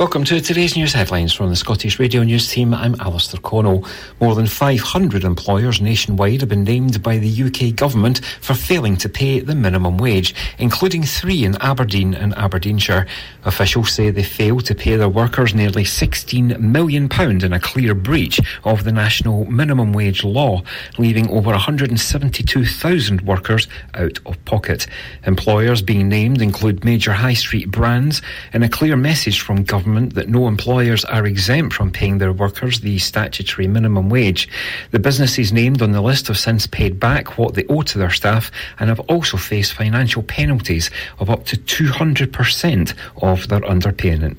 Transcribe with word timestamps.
Welcome 0.00 0.24
to 0.24 0.40
today's 0.40 0.78
news 0.78 0.94
headlines 0.94 1.34
from 1.34 1.50
the 1.50 1.56
Scottish 1.56 1.98
Radio 1.98 2.22
News 2.22 2.50
team. 2.50 2.72
I'm 2.72 2.98
Alistair 3.00 3.38
Connell. 3.38 3.84
More 4.18 4.34
than 4.34 4.46
500 4.46 5.24
employers 5.24 5.82
nationwide 5.82 6.40
have 6.40 6.48
been 6.48 6.64
named 6.64 7.02
by 7.02 7.18
the 7.18 7.42
UK 7.42 7.76
government 7.76 8.24
for 8.40 8.54
failing 8.54 8.96
to 8.96 9.10
pay 9.10 9.40
the 9.40 9.54
minimum 9.54 9.98
wage, 9.98 10.34
including 10.56 11.02
three 11.02 11.44
in 11.44 11.54
Aberdeen 11.56 12.14
and 12.14 12.32
Aberdeenshire. 12.38 13.06
Officials 13.44 13.92
say 13.92 14.08
they 14.08 14.22
failed 14.22 14.64
to 14.64 14.74
pay 14.74 14.96
their 14.96 15.10
workers 15.10 15.54
nearly 15.54 15.84
£16 15.84 16.58
million 16.58 17.10
in 17.44 17.52
a 17.52 17.60
clear 17.60 17.94
breach 17.94 18.40
of 18.64 18.84
the 18.84 18.92
national 18.92 19.44
minimum 19.50 19.92
wage 19.92 20.24
law, 20.24 20.62
leaving 20.96 21.28
over 21.28 21.50
172,000 21.50 23.20
workers 23.20 23.68
out 23.92 24.18
of 24.24 24.42
pocket. 24.46 24.86
Employers 25.26 25.82
being 25.82 26.08
named 26.08 26.40
include 26.40 26.86
major 26.86 27.12
high 27.12 27.34
street 27.34 27.70
brands 27.70 28.22
in 28.54 28.62
a 28.62 28.68
clear 28.70 28.96
message 28.96 29.42
from 29.42 29.62
government 29.62 29.89
government 29.90 30.14
that 30.14 30.28
no 30.28 30.46
employers 30.46 31.04
are 31.06 31.26
exempt 31.26 31.74
from 31.74 31.90
paying 31.90 32.18
their 32.18 32.32
workers 32.32 32.78
the 32.78 32.96
statutory 32.98 33.66
minimum 33.66 34.08
wage. 34.08 34.48
The 34.92 35.00
businesses 35.00 35.52
named 35.52 35.82
on 35.82 35.90
the 35.90 36.00
list 36.00 36.28
have 36.28 36.38
since 36.38 36.64
paid 36.68 37.00
back 37.00 37.36
what 37.36 37.54
they 37.54 37.64
owe 37.66 37.82
to 37.82 37.98
their 37.98 38.12
staff 38.12 38.52
and 38.78 38.88
have 38.88 39.00
also 39.00 39.36
faced 39.36 39.72
financial 39.72 40.22
penalties 40.22 40.92
of 41.18 41.28
up 41.28 41.44
to 41.46 41.56
200% 41.56 42.94
of 43.20 43.48
their 43.48 43.62
underpayment. 43.62 44.38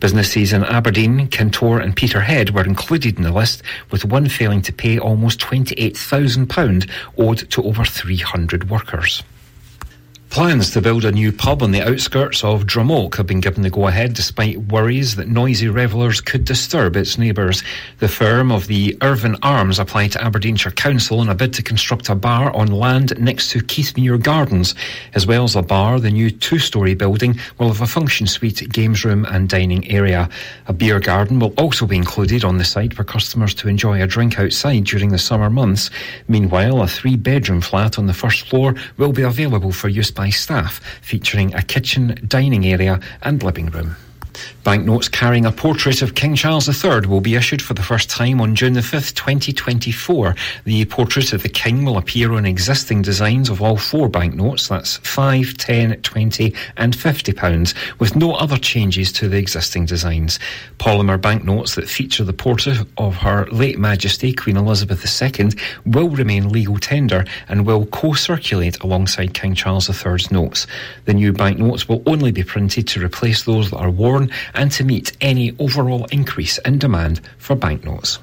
Businesses 0.00 0.52
in 0.52 0.64
Aberdeen, 0.64 1.28
Kintore 1.28 1.82
and 1.82 1.96
Peterhead 1.96 2.50
were 2.50 2.66
included 2.66 3.16
in 3.16 3.22
the 3.22 3.32
list, 3.32 3.62
with 3.90 4.04
one 4.04 4.28
failing 4.28 4.60
to 4.60 4.72
pay 4.72 4.98
almost 4.98 5.40
£28,000 5.40 6.90
owed 7.16 7.50
to 7.50 7.62
over 7.62 7.86
300 7.86 8.68
workers. 8.68 9.22
Plans 10.30 10.70
to 10.70 10.80
build 10.80 11.04
a 11.04 11.10
new 11.10 11.32
pub 11.32 11.60
on 11.60 11.72
the 11.72 11.82
outskirts 11.82 12.44
of 12.44 12.62
Drumoak 12.62 13.16
have 13.16 13.26
been 13.26 13.40
given 13.40 13.64
the 13.64 13.68
go 13.68 13.88
ahead 13.88 14.14
despite 14.14 14.58
worries 14.58 15.16
that 15.16 15.26
noisy 15.26 15.66
revellers 15.66 16.24
could 16.24 16.44
disturb 16.44 16.94
its 16.94 17.18
neighbours. 17.18 17.64
The 17.98 18.06
firm 18.06 18.52
of 18.52 18.68
the 18.68 18.96
Irvine 19.02 19.34
Arms 19.42 19.80
applied 19.80 20.12
to 20.12 20.22
Aberdeenshire 20.22 20.70
Council 20.70 21.20
in 21.20 21.28
a 21.28 21.34
bid 21.34 21.52
to 21.54 21.64
construct 21.64 22.08
a 22.10 22.14
bar 22.14 22.54
on 22.54 22.68
land 22.68 23.12
next 23.18 23.50
to 23.50 23.58
Keithmuir 23.58 24.22
Gardens. 24.22 24.76
As 25.14 25.26
well 25.26 25.42
as 25.42 25.56
a 25.56 25.62
bar, 25.62 25.98
the 25.98 26.12
new 26.12 26.30
two 26.30 26.60
story 26.60 26.94
building 26.94 27.36
will 27.58 27.66
have 27.66 27.80
a 27.80 27.86
function 27.88 28.28
suite, 28.28 28.72
games 28.72 29.04
room, 29.04 29.24
and 29.24 29.48
dining 29.48 29.90
area. 29.90 30.28
A 30.68 30.72
beer 30.72 31.00
garden 31.00 31.40
will 31.40 31.54
also 31.58 31.86
be 31.86 31.96
included 31.96 32.44
on 32.44 32.56
the 32.56 32.64
site 32.64 32.94
for 32.94 33.02
customers 33.02 33.52
to 33.54 33.68
enjoy 33.68 34.00
a 34.00 34.06
drink 34.06 34.38
outside 34.38 34.84
during 34.84 35.10
the 35.10 35.18
summer 35.18 35.50
months. 35.50 35.90
Meanwhile, 36.28 36.82
a 36.82 36.86
three 36.86 37.16
bedroom 37.16 37.60
flat 37.60 37.98
on 37.98 38.06
the 38.06 38.14
first 38.14 38.48
floor 38.48 38.76
will 38.96 39.12
be 39.12 39.22
available 39.22 39.72
for 39.72 39.88
use 39.88 40.12
by 40.20 40.28
staff, 40.28 40.82
featuring 41.00 41.54
a 41.54 41.62
kitchen, 41.62 42.14
dining 42.28 42.66
area, 42.66 43.00
and 43.22 43.42
living 43.42 43.70
room. 43.70 43.96
Banknotes 44.64 45.08
carrying 45.08 45.46
a 45.46 45.52
portrait 45.52 46.02
of 46.02 46.14
King 46.14 46.34
Charles 46.34 46.68
III 46.68 47.06
will 47.06 47.20
be 47.20 47.34
issued 47.34 47.62
for 47.62 47.74
the 47.74 47.82
first 47.82 48.10
time 48.10 48.40
on 48.40 48.54
June 48.54 48.74
the 48.74 48.80
5th, 48.80 49.14
2024. 49.14 50.34
The 50.64 50.84
portrait 50.84 51.32
of 51.32 51.42
the 51.42 51.48
King 51.48 51.84
will 51.84 51.96
appear 51.96 52.32
on 52.32 52.44
existing 52.44 53.02
designs 53.02 53.48
of 53.48 53.62
all 53.62 53.76
four 53.76 54.08
banknotes, 54.08 54.68
that's 54.68 54.98
5, 54.98 55.56
10, 55.56 56.02
20 56.02 56.54
and 56.76 56.94
50 56.94 57.32
pounds, 57.32 57.74
with 57.98 58.14
no 58.14 58.34
other 58.34 58.58
changes 58.58 59.12
to 59.12 59.28
the 59.28 59.38
existing 59.38 59.86
designs. 59.86 60.38
Polymer 60.78 61.20
banknotes 61.20 61.74
that 61.74 61.88
feature 61.88 62.24
the 62.24 62.32
portrait 62.32 62.78
of 62.98 63.16
Her 63.16 63.46
late 63.46 63.78
Majesty 63.78 64.32
Queen 64.32 64.56
Elizabeth 64.56 65.04
II 65.22 65.50
will 65.86 66.08
remain 66.08 66.50
legal 66.50 66.78
tender 66.78 67.24
and 67.48 67.66
will 67.66 67.86
co-circulate 67.86 68.80
alongside 68.82 69.34
King 69.34 69.54
Charles 69.54 69.88
III's 69.88 70.30
notes. 70.30 70.66
The 71.06 71.14
new 71.14 71.32
banknotes 71.32 71.88
will 71.88 72.02
only 72.06 72.32
be 72.32 72.44
printed 72.44 72.86
to 72.88 73.04
replace 73.04 73.44
those 73.44 73.70
that 73.70 73.78
are 73.78 73.90
worn 73.90 74.19
and 74.54 74.72
to 74.72 74.84
meet 74.84 75.16
any 75.20 75.54
overall 75.58 76.06
increase 76.06 76.58
in 76.58 76.78
demand 76.78 77.20
for 77.38 77.54
banknotes. 77.56 78.18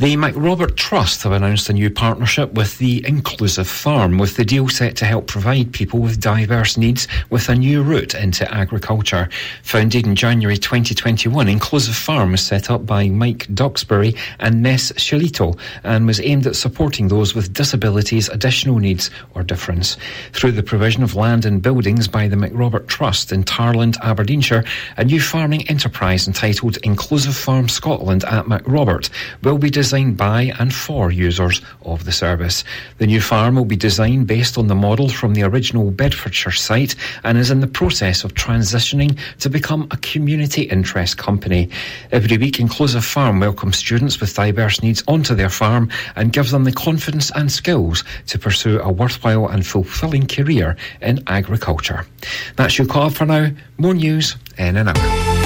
The 0.00 0.16
MacRobert 0.16 0.76
Trust 0.76 1.24
have 1.24 1.32
announced 1.32 1.68
a 1.68 1.74
new 1.74 1.90
partnership 1.90 2.54
with 2.54 2.78
the 2.78 3.06
Inclusive 3.06 3.68
Farm, 3.68 4.16
with 4.16 4.34
the 4.34 4.46
deal 4.46 4.66
set 4.66 4.96
to 4.96 5.04
help 5.04 5.26
provide 5.26 5.74
people 5.74 6.00
with 6.00 6.22
diverse 6.22 6.78
needs 6.78 7.06
with 7.28 7.50
a 7.50 7.54
new 7.54 7.82
route 7.82 8.14
into 8.14 8.50
agriculture. 8.50 9.28
Founded 9.62 10.06
in 10.06 10.16
January 10.16 10.56
2021, 10.56 11.48
Inclusive 11.48 11.94
Farm 11.94 12.32
was 12.32 12.40
set 12.40 12.70
up 12.70 12.86
by 12.86 13.10
Mike 13.10 13.46
Duxbury 13.52 14.14
and 14.38 14.62
Ness 14.62 14.90
Shalito 14.92 15.58
and 15.84 16.06
was 16.06 16.18
aimed 16.18 16.46
at 16.46 16.56
supporting 16.56 17.08
those 17.08 17.34
with 17.34 17.52
disabilities, 17.52 18.30
additional 18.30 18.78
needs, 18.78 19.10
or 19.34 19.42
difference. 19.42 19.98
Through 20.32 20.52
the 20.52 20.62
provision 20.62 21.02
of 21.02 21.14
land 21.14 21.44
and 21.44 21.60
buildings 21.60 22.08
by 22.08 22.26
the 22.26 22.36
MacRobert 22.36 22.86
Trust 22.86 23.32
in 23.32 23.44
Tarland, 23.44 23.98
Aberdeenshire, 24.00 24.64
a 24.96 25.04
new 25.04 25.20
farming 25.20 25.68
enterprise 25.68 26.26
entitled 26.26 26.78
Inclusive 26.84 27.36
Farm 27.36 27.68
Scotland 27.68 28.24
at 28.24 28.46
MacRobert 28.46 29.10
will 29.42 29.58
be 29.58 29.68
designed 29.68 29.89
designed 29.90 30.16
by 30.16 30.52
and 30.60 30.72
for 30.72 31.10
users 31.10 31.60
of 31.82 32.04
the 32.04 32.12
service. 32.12 32.62
The 32.98 33.08
new 33.08 33.20
farm 33.20 33.56
will 33.56 33.64
be 33.64 33.74
designed 33.74 34.28
based 34.28 34.56
on 34.56 34.68
the 34.68 34.76
model 34.76 35.08
from 35.08 35.34
the 35.34 35.42
original 35.42 35.90
Bedfordshire 35.90 36.52
site 36.52 36.94
and 37.24 37.36
is 37.36 37.50
in 37.50 37.58
the 37.58 37.66
process 37.66 38.22
of 38.22 38.34
transitioning 38.34 39.18
to 39.40 39.50
become 39.50 39.88
a 39.90 39.96
community 39.96 40.62
interest 40.62 41.18
company. 41.18 41.70
Every 42.12 42.36
week, 42.38 42.60
Inclusive 42.60 43.04
Farm 43.04 43.40
welcomes 43.40 43.78
students 43.78 44.20
with 44.20 44.32
diverse 44.32 44.80
needs 44.80 45.02
onto 45.08 45.34
their 45.34 45.50
farm 45.50 45.90
and 46.14 46.32
gives 46.32 46.52
them 46.52 46.62
the 46.62 46.70
confidence 46.70 47.32
and 47.34 47.50
skills 47.50 48.04
to 48.28 48.38
pursue 48.38 48.78
a 48.78 48.92
worthwhile 48.92 49.48
and 49.48 49.66
fulfilling 49.66 50.28
career 50.28 50.76
in 51.02 51.20
agriculture. 51.26 52.06
That's 52.54 52.78
your 52.78 52.86
call 52.86 53.10
for 53.10 53.26
now. 53.26 53.48
More 53.76 53.94
news 53.94 54.36
in 54.56 54.76
an 54.76 54.86
hour. 54.86 55.40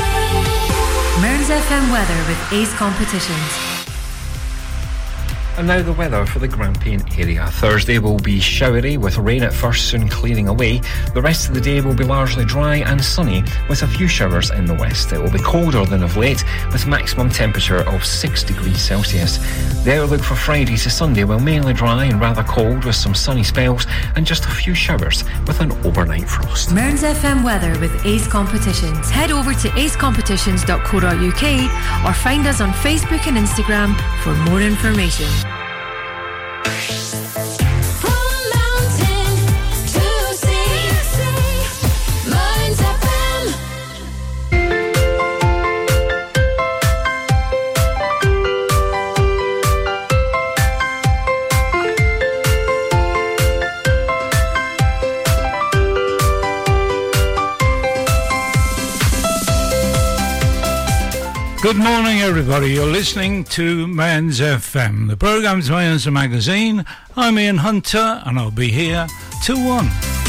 FM 1.75 1.91
weather 1.91 2.17
with 2.29 2.53
Ace 2.53 2.75
Competitions. 2.75 3.84
And 5.57 5.69
now 5.69 5.81
the 5.83 5.93
weather 5.93 6.27
for 6.27 6.41
the 6.41 6.49
Grampian 6.49 7.01
area. 7.17 7.47
Thursday 7.47 8.01
will 8.01 8.19
be 8.19 8.41
showery 8.41 8.97
with 8.97 9.19
rain 9.19 9.45
at 9.45 9.55
first, 9.55 9.87
soon 9.87 10.09
clearing 10.09 10.49
away. 10.49 10.81
The 11.15 11.23
rest 11.23 11.47
of 11.49 11.55
the 11.55 11.61
day 11.61 11.81
will 11.81 11.95
be 11.95 12.03
largely 12.03 12.45
dry 12.45 12.79
and 12.79 13.01
sunny 13.03 13.45
with 13.69 13.83
a 13.83 13.87
few 13.87 14.09
showers 14.09 14.51
in 14.51 14.65
the 14.65 14.75
west. 14.75 15.13
It 15.13 15.21
will 15.21 15.31
be 15.31 15.39
colder 15.39 15.85
than 15.85 16.03
of 16.03 16.17
late 16.17 16.43
with 16.73 16.89
maximum 16.89 17.31
temperature 17.31 17.89
of 17.89 18.05
6 18.05 18.43
degrees 18.43 18.83
Celsius. 18.83 19.39
The 19.85 20.03
outlook 20.03 20.23
for 20.23 20.35
Friday 20.35 20.77
to 20.77 20.91
Sunday 20.91 21.23
will 21.23 21.39
mainly 21.39 21.73
dry 21.73 22.07
and 22.07 22.21
rather 22.21 22.43
cold 22.43 22.85
with 22.85 22.97
some 22.97 23.15
sunny 23.15 23.45
spells 23.45 23.87
and 24.17 24.27
just 24.27 24.47
a 24.47 24.51
few 24.51 24.75
showers 24.75 25.23
with 25.47 25.61
an 25.61 25.71
overnight 25.87 26.29
frost. 26.29 26.73
Mearns 26.73 27.03
FM 27.03 27.45
weather 27.45 27.79
with 27.79 28.05
Ace 28.05 28.27
Competitions. 28.27 29.09
Head 29.09 29.31
over 29.31 29.55
to 29.55 29.69
acecompetitions.co.uk 29.69 32.05
or 32.05 32.13
find 32.13 32.49
us 32.49 32.61
on 32.61 32.73
Facebook 32.73 33.29
and 33.29 33.37
Instagram 33.37 33.95
for 34.23 34.35
more 34.51 34.61
information. 34.61 35.29
Thank 36.65 37.61
you. 37.61 37.64
Good 61.65 61.77
morning, 61.79 62.21
everybody. 62.21 62.73
You're 62.73 62.85
listening 62.85 63.45
to 63.45 63.87
Mearns 63.87 64.39
FM. 64.39 65.09
The 65.09 65.17
programme's 65.17 65.71
Mearns 65.71 66.07
Magazine. 66.07 66.85
I'm 67.17 67.39
Ian 67.39 67.57
Hunter, 67.57 68.21
and 68.27 68.39
I'll 68.39 68.51
be 68.51 68.71
here 68.71 69.07
till 69.43 69.67
1. 69.67 70.24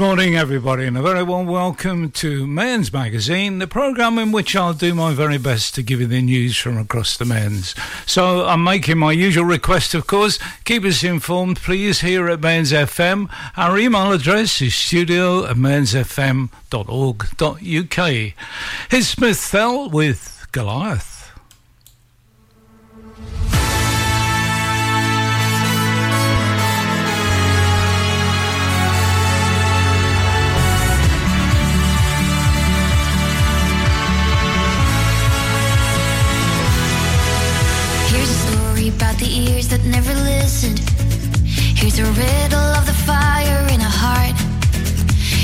Morning, 0.00 0.34
everybody, 0.34 0.86
and 0.86 0.96
a 0.96 1.02
very 1.02 1.22
warm 1.22 1.46
welcome 1.46 2.10
to 2.12 2.46
Mearns 2.46 2.90
Magazine, 2.90 3.58
the 3.58 3.66
programme 3.66 4.18
in 4.18 4.32
which 4.32 4.56
I'll 4.56 4.72
do 4.72 4.94
my 4.94 5.12
very 5.12 5.36
best 5.36 5.74
to 5.74 5.82
give 5.82 6.00
you 6.00 6.06
the 6.06 6.22
news 6.22 6.56
from 6.56 6.78
across 6.78 7.18
the 7.18 7.26
Mearns. 7.26 7.74
So 8.06 8.46
I'm 8.46 8.64
making 8.64 8.96
my 8.96 9.12
usual 9.12 9.44
request, 9.44 9.92
of 9.92 10.06
course. 10.06 10.38
Keep 10.64 10.84
us 10.86 11.04
informed, 11.04 11.58
please, 11.58 12.00
here 12.00 12.30
at 12.30 12.40
Mearns 12.40 12.72
FM. 12.72 13.28
Our 13.58 13.78
email 13.78 14.10
address 14.10 14.62
is 14.62 14.74
studio 14.74 15.44
at 15.44 15.56
mearnsfm.org.uk. 15.56 16.48
Here's 18.90 19.08
Smith 19.08 19.38
Fell 19.38 19.90
with 19.90 20.46
Goliath. 20.50 21.09
The 39.20 39.52
ears 39.52 39.68
that 39.68 39.84
never 39.84 40.14
listened. 40.24 40.80
Here's 41.76 41.98
a 42.00 42.08
riddle 42.16 42.68
of 42.80 42.88
the 42.88 42.96
fire 43.04 43.68
in 43.68 43.80
a 43.84 43.92
heart. 44.02 44.32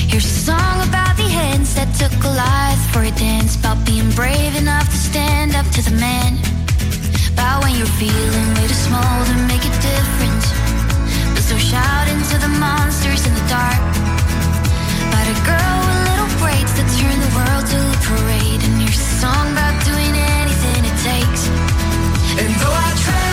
Here's 0.09 0.25
a 0.25 0.39
song 0.49 0.77
about 0.89 1.15
the 1.21 1.29
hands 1.29 1.77
that 1.77 1.93
took 2.01 2.17
a 2.25 2.33
life 2.33 2.81
for 2.89 3.05
a 3.05 3.13
dance. 3.21 3.53
About 3.61 3.77
being 3.85 4.09
brave 4.17 4.57
enough 4.57 4.89
to 4.89 4.97
stand 4.97 5.53
up 5.53 5.69
to 5.77 5.85
the 5.85 5.93
man. 5.93 6.41
About 7.37 7.65
when 7.65 7.77
you're 7.77 7.97
feeling 8.01 8.49
way 8.57 8.65
too 8.65 8.81
small 8.89 9.17
to 9.29 9.35
make 9.45 9.61
a 9.61 9.75
difference. 9.85 10.47
But 11.37 11.45
still 11.45 11.61
shouting 11.61 12.21
to 12.33 12.37
the 12.41 12.53
monsters 12.57 13.29
in 13.29 13.33
the 13.37 13.47
dark. 13.53 13.81
About 15.05 15.27
a 15.29 15.39
girl 15.45 15.77
with 15.85 16.01
little 16.09 16.33
braids 16.41 16.73
that 16.81 16.89
turn 16.97 17.19
the 17.21 17.33
world 17.37 17.65
to 17.69 17.79
a 17.93 17.99
parade. 18.09 18.61
And 18.65 18.73
here's 18.81 18.97
a 18.97 19.13
song 19.21 19.53
about 19.53 19.77
doing 19.85 20.17
anything 20.17 20.81
it 20.81 20.97
takes. 21.05 21.45
And 22.41 22.53
though 22.57 22.73
I 22.73 22.97
That 23.07 23.26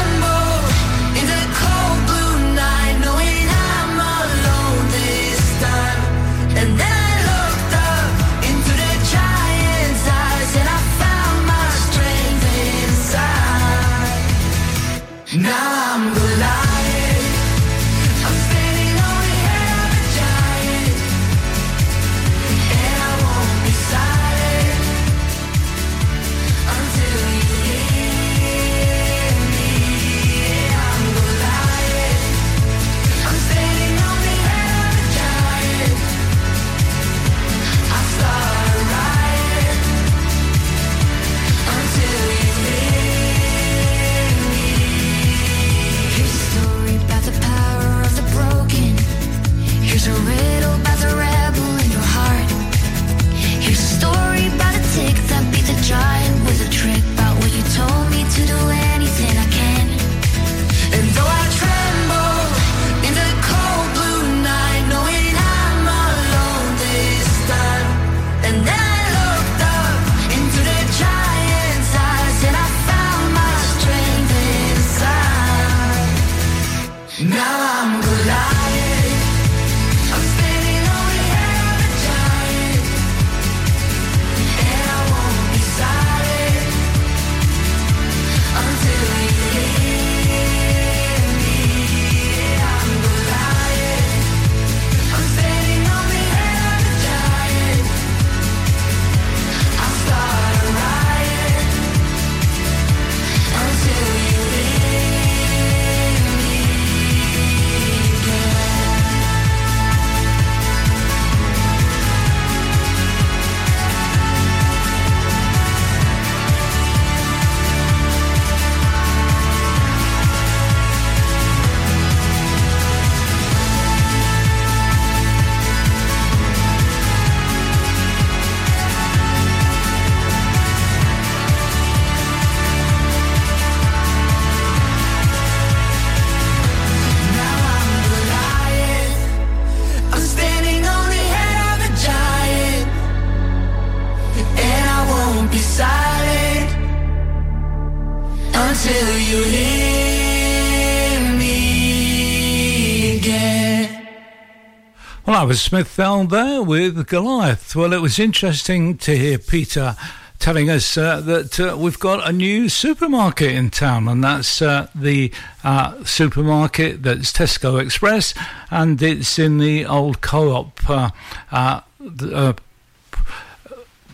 was 155.45 155.61
Smith 155.61 155.87
Fell 155.87 156.25
there 156.25 156.61
with 156.61 157.07
Goliath. 157.07 157.75
Well, 157.75 157.91
it 157.91 158.01
was 158.01 158.17
interesting 158.17 158.97
to 158.99 159.17
hear 159.17 159.37
Peter 159.37 159.95
telling 160.39 160.69
us 160.69 160.97
uh, 160.97 161.19
that 161.21 161.59
uh, 161.59 161.75
we've 161.77 161.99
got 161.99 162.25
a 162.27 162.31
new 162.31 162.69
supermarket 162.69 163.51
in 163.51 163.69
town, 163.69 164.07
and 164.07 164.23
that's 164.23 164.61
uh, 164.61 164.87
the 164.95 165.31
uh, 165.63 166.03
supermarket 166.03 167.03
that's 167.03 167.33
Tesco 167.33 167.81
Express, 167.81 168.33
and 168.71 169.01
it's 169.01 169.37
in 169.37 169.57
the 169.57 169.85
old 169.85 170.21
co-op 170.21 170.89
uh, 170.89 171.09
uh, 171.51 171.81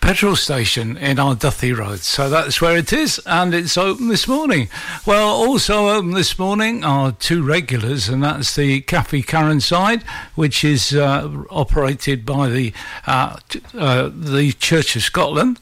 petrol 0.09 0.35
station 0.35 0.97
in 0.97 1.17
Arduthie 1.17 1.77
Road. 1.77 1.99
So 1.99 2.31
that's 2.31 2.59
where 2.59 2.75
it 2.75 2.91
is, 2.91 3.21
and 3.27 3.53
it's 3.53 3.77
open 3.77 4.07
this 4.07 4.27
morning. 4.27 4.67
Well, 5.05 5.27
also 5.27 5.89
open 5.89 6.13
this 6.13 6.39
morning 6.39 6.83
are 6.83 7.11
two 7.11 7.43
regulars, 7.43 8.09
and 8.09 8.23
that's 8.23 8.55
the 8.55 8.81
Cafe 8.81 9.21
Carronside, 9.21 10.01
which 10.33 10.63
is 10.63 10.95
uh, 10.95 11.29
operated 11.51 12.25
by 12.25 12.49
the 12.49 12.73
uh, 13.05 13.37
uh, 13.77 14.09
the 14.11 14.51
Church 14.53 14.95
of 14.95 15.03
Scotland, 15.03 15.59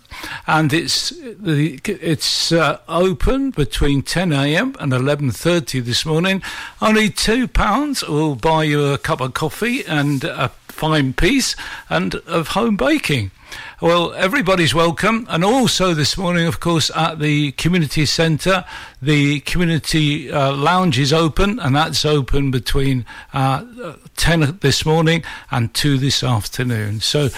and 0.47 0.71
it's 0.71 1.09
the 1.09 1.81
it's 1.83 2.53
uh, 2.53 2.79
open 2.87 3.51
between 3.51 4.01
10 4.01 4.31
a.m. 4.31 4.75
and 4.79 4.93
11:30 4.93 5.83
this 5.83 6.05
morning. 6.05 6.41
Only 6.81 7.09
two 7.09 7.49
pounds 7.49 8.01
will 8.01 8.35
buy 8.35 8.63
you 8.63 8.85
a 8.85 8.97
cup 8.97 9.19
of 9.19 9.33
coffee 9.33 9.85
and 9.85 10.23
a 10.23 10.53
fine 10.69 11.11
piece 11.11 11.53
and 11.89 12.15
of 12.15 12.49
home 12.49 12.77
baking. 12.77 13.31
Well, 13.79 14.11
everybody's 14.13 14.73
welcome. 14.73 15.27
And 15.29 15.43
also 15.43 15.93
this 15.93 16.17
morning, 16.17 16.47
of 16.47 16.59
course, 16.59 16.89
at 16.95 17.19
the 17.19 17.51
community 17.51 18.07
centre, 18.07 18.65
the 19.03 19.41
community 19.41 20.31
uh, 20.31 20.51
lounge 20.53 20.97
is 20.97 21.13
open, 21.13 21.59
and 21.59 21.75
that's 21.75 22.03
open 22.03 22.49
between 22.49 23.05
uh, 23.33 23.93
10 24.15 24.57
this 24.61 24.83
morning 24.83 25.23
and 25.51 25.71
2 25.75 25.99
this 25.99 26.23
afternoon. 26.23 27.01
So, 27.01 27.29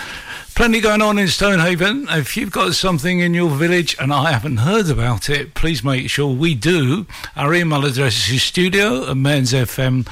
plenty 0.55 0.79
going 0.79 1.01
on 1.01 1.19
in 1.19 1.27
Stonehaven. 1.27 2.08
If 2.10 2.38
you've 2.38 2.53
got 2.53 2.74
something 2.74 3.19
in 3.19 3.34
your 3.34 3.50
village 3.50 3.98
and 4.00 4.13
I 4.13 4.31
haven't 4.31 4.60
heard 4.60 4.89
about 4.89 5.29
it, 5.29 5.55
please 5.55 5.84
make 5.84 6.10
sure 6.10 6.34
we 6.34 6.55
do. 6.55 7.05
Our 7.36 7.53
email 7.53 7.84
address 7.84 8.29
is 8.29 8.43
studio 8.43 9.10
at 9.10 9.17
mearnsfm.org.uk. 9.17 10.05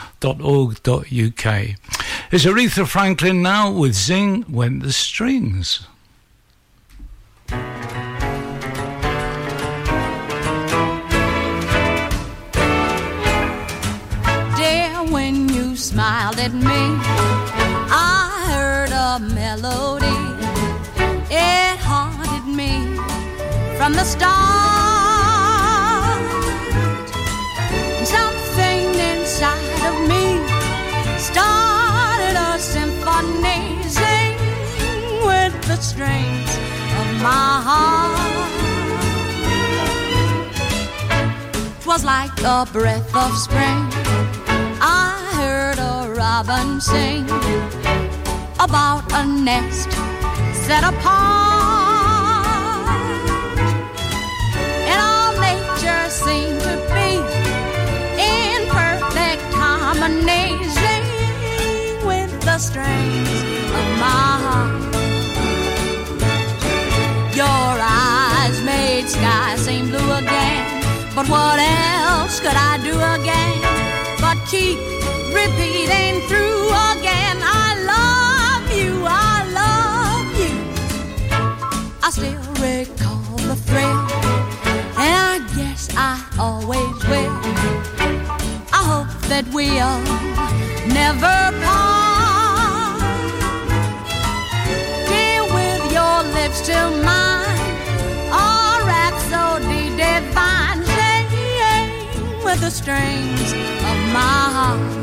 Is 2.33 2.45
Aretha 2.45 2.85
Franklin 2.85 3.41
now 3.41 3.71
with 3.71 3.93
Zing 3.93 4.43
Went 4.49 4.83
the 4.83 4.91
Strings. 4.91 5.87
At 16.47 16.53
me, 16.53 16.83
I 17.91 18.13
heard 18.49 18.91
a 18.91 19.19
melody. 19.35 20.19
It 21.29 21.75
haunted 21.89 22.45
me 22.59 22.73
from 23.77 23.91
the 23.99 24.05
start. 24.05 24.37
Something 28.15 28.85
inside 29.11 29.81
of 29.89 29.95
me 30.11 30.25
started 31.29 32.35
a 32.47 32.51
symphony, 32.73 33.61
sing 33.97 34.37
with 35.27 35.53
the 35.69 35.77
strings 35.91 36.51
of 36.99 37.07
my 37.27 37.49
heart. 37.67 38.19
Twas 41.81 42.03
like 42.05 42.37
a 42.43 42.65
breath 42.71 43.13
of 43.13 43.35
spring. 43.37 44.16
Robin 46.17 46.81
sing 46.81 47.29
about 48.59 49.03
a 49.13 49.23
nest 49.23 49.91
set 50.65 50.83
apart. 50.83 51.05
And 54.89 54.99
all 54.99 55.31
nature 55.39 56.09
seemed 56.09 56.59
to 56.61 56.77
be 56.95 57.21
in 58.17 58.67
perfect 58.67 59.43
harmony, 59.53 60.57
with 62.03 62.31
the 62.41 62.57
strings 62.57 63.43
of 63.79 63.87
my 64.01 64.39
heart. 64.45 64.81
Your 67.35 67.77
eyes 67.79 68.59
made 68.63 69.07
sky 69.07 69.55
seem 69.57 69.89
blue 69.89 70.11
again. 70.13 70.81
But 71.13 71.27
what 71.29 71.59
else 71.59 72.39
could 72.39 72.55
I 72.55 72.79
do 72.83 72.95
again 72.95 73.61
but 74.19 74.37
keep 74.49 74.79
repeating 75.41 76.15
through 76.27 76.67
again? 76.93 77.37
I 77.41 77.67
love 77.93 78.65
you, 78.79 78.91
I 79.05 79.35
love 79.61 80.27
you. 80.41 80.53
I 82.05 82.09
still 82.17 82.47
recall 82.65 83.37
the 83.49 83.57
thrill, 83.67 83.99
and 85.03 85.11
I 85.31 85.35
guess 85.55 85.89
I 85.95 86.13
always 86.39 86.97
will. 87.11 87.37
I 88.79 88.81
hope 88.91 89.11
that 89.31 89.45
we'll 89.55 90.01
never 91.01 91.37
part. 91.65 93.01
Dear, 95.09 95.43
with 95.55 95.83
your 95.97 96.17
lips 96.37 96.59
till 96.65 96.91
mine. 97.03 97.61
Our 98.31 98.77
rhapsody 98.91 99.83
divine, 100.01 100.81
sing 100.95 102.43
with 102.43 102.59
the 102.61 102.71
strings 102.71 103.49
of 103.89 103.97
my 104.17 104.43
heart. 104.57 104.96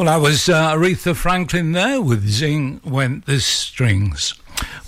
Well, 0.00 0.08
I 0.08 0.16
was 0.16 0.48
uh, 0.48 0.72
Aretha 0.72 1.14
Franklin 1.14 1.72
there 1.72 2.00
with 2.00 2.26
Zing 2.26 2.80
Went 2.82 3.26
the 3.26 3.38
Strings. 3.38 4.32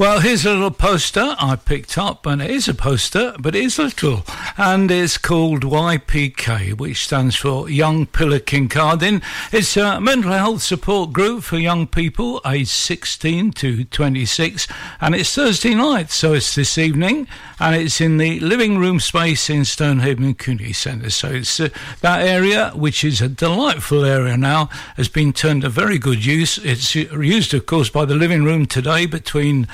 Well, 0.03 0.19
here's 0.19 0.45
a 0.45 0.51
little 0.51 0.73
poster 0.73 1.37
I 1.39 1.55
picked 1.55 1.97
up, 1.97 2.27
and 2.27 2.43
it 2.43 2.51
is 2.51 2.67
a 2.67 2.75
poster, 2.75 3.37
but 3.39 3.55
it 3.55 3.63
is 3.63 3.79
little, 3.79 4.25
and 4.59 4.91
it's 4.91 5.17
called 5.17 5.63
YPK, 5.63 6.77
which 6.77 7.05
stands 7.05 7.37
for 7.37 7.71
Young 7.71 8.07
Pillar 8.07 8.41
Kincardine. 8.41 9.23
It's 9.53 9.77
a 9.77 10.01
mental 10.01 10.33
health 10.33 10.63
support 10.63 11.13
group 11.13 11.45
for 11.45 11.57
young 11.57 11.87
people 11.87 12.41
aged 12.45 12.71
16 12.71 13.53
to 13.53 13.85
26, 13.85 14.67
and 15.01 15.15
it's 15.15 15.37
Thursday 15.37 15.77
night, 15.77 16.11
so 16.11 16.33
it's 16.33 16.57
this 16.57 16.79
evening, 16.79 17.29
and 17.61 17.77
it's 17.77 18.01
in 18.01 18.17
the 18.17 18.41
living 18.41 18.79
room 18.79 18.99
space 18.99 19.49
in 19.49 19.65
Stonehaven 19.65 20.35
Community 20.35 20.73
Centre. 20.73 21.11
So 21.11 21.29
it's 21.29 21.61
uh, 21.61 21.69
that 22.01 22.27
area, 22.27 22.73
which 22.75 23.05
is 23.05 23.21
a 23.21 23.29
delightful 23.29 24.05
area 24.05 24.37
now, 24.37 24.67
has 24.97 25.09
been 25.09 25.33
turned 25.33 25.63
to 25.63 25.69
very 25.69 25.99
good 25.99 26.27
use. 26.27 26.59
It's 26.59 26.97
used, 26.97 27.55
of 27.55 27.67
course, 27.67 27.89
by 27.89 28.05
the 28.05 28.17
living 28.17 28.43
room 28.43 28.67
today 28.67 29.07
between 29.07 29.69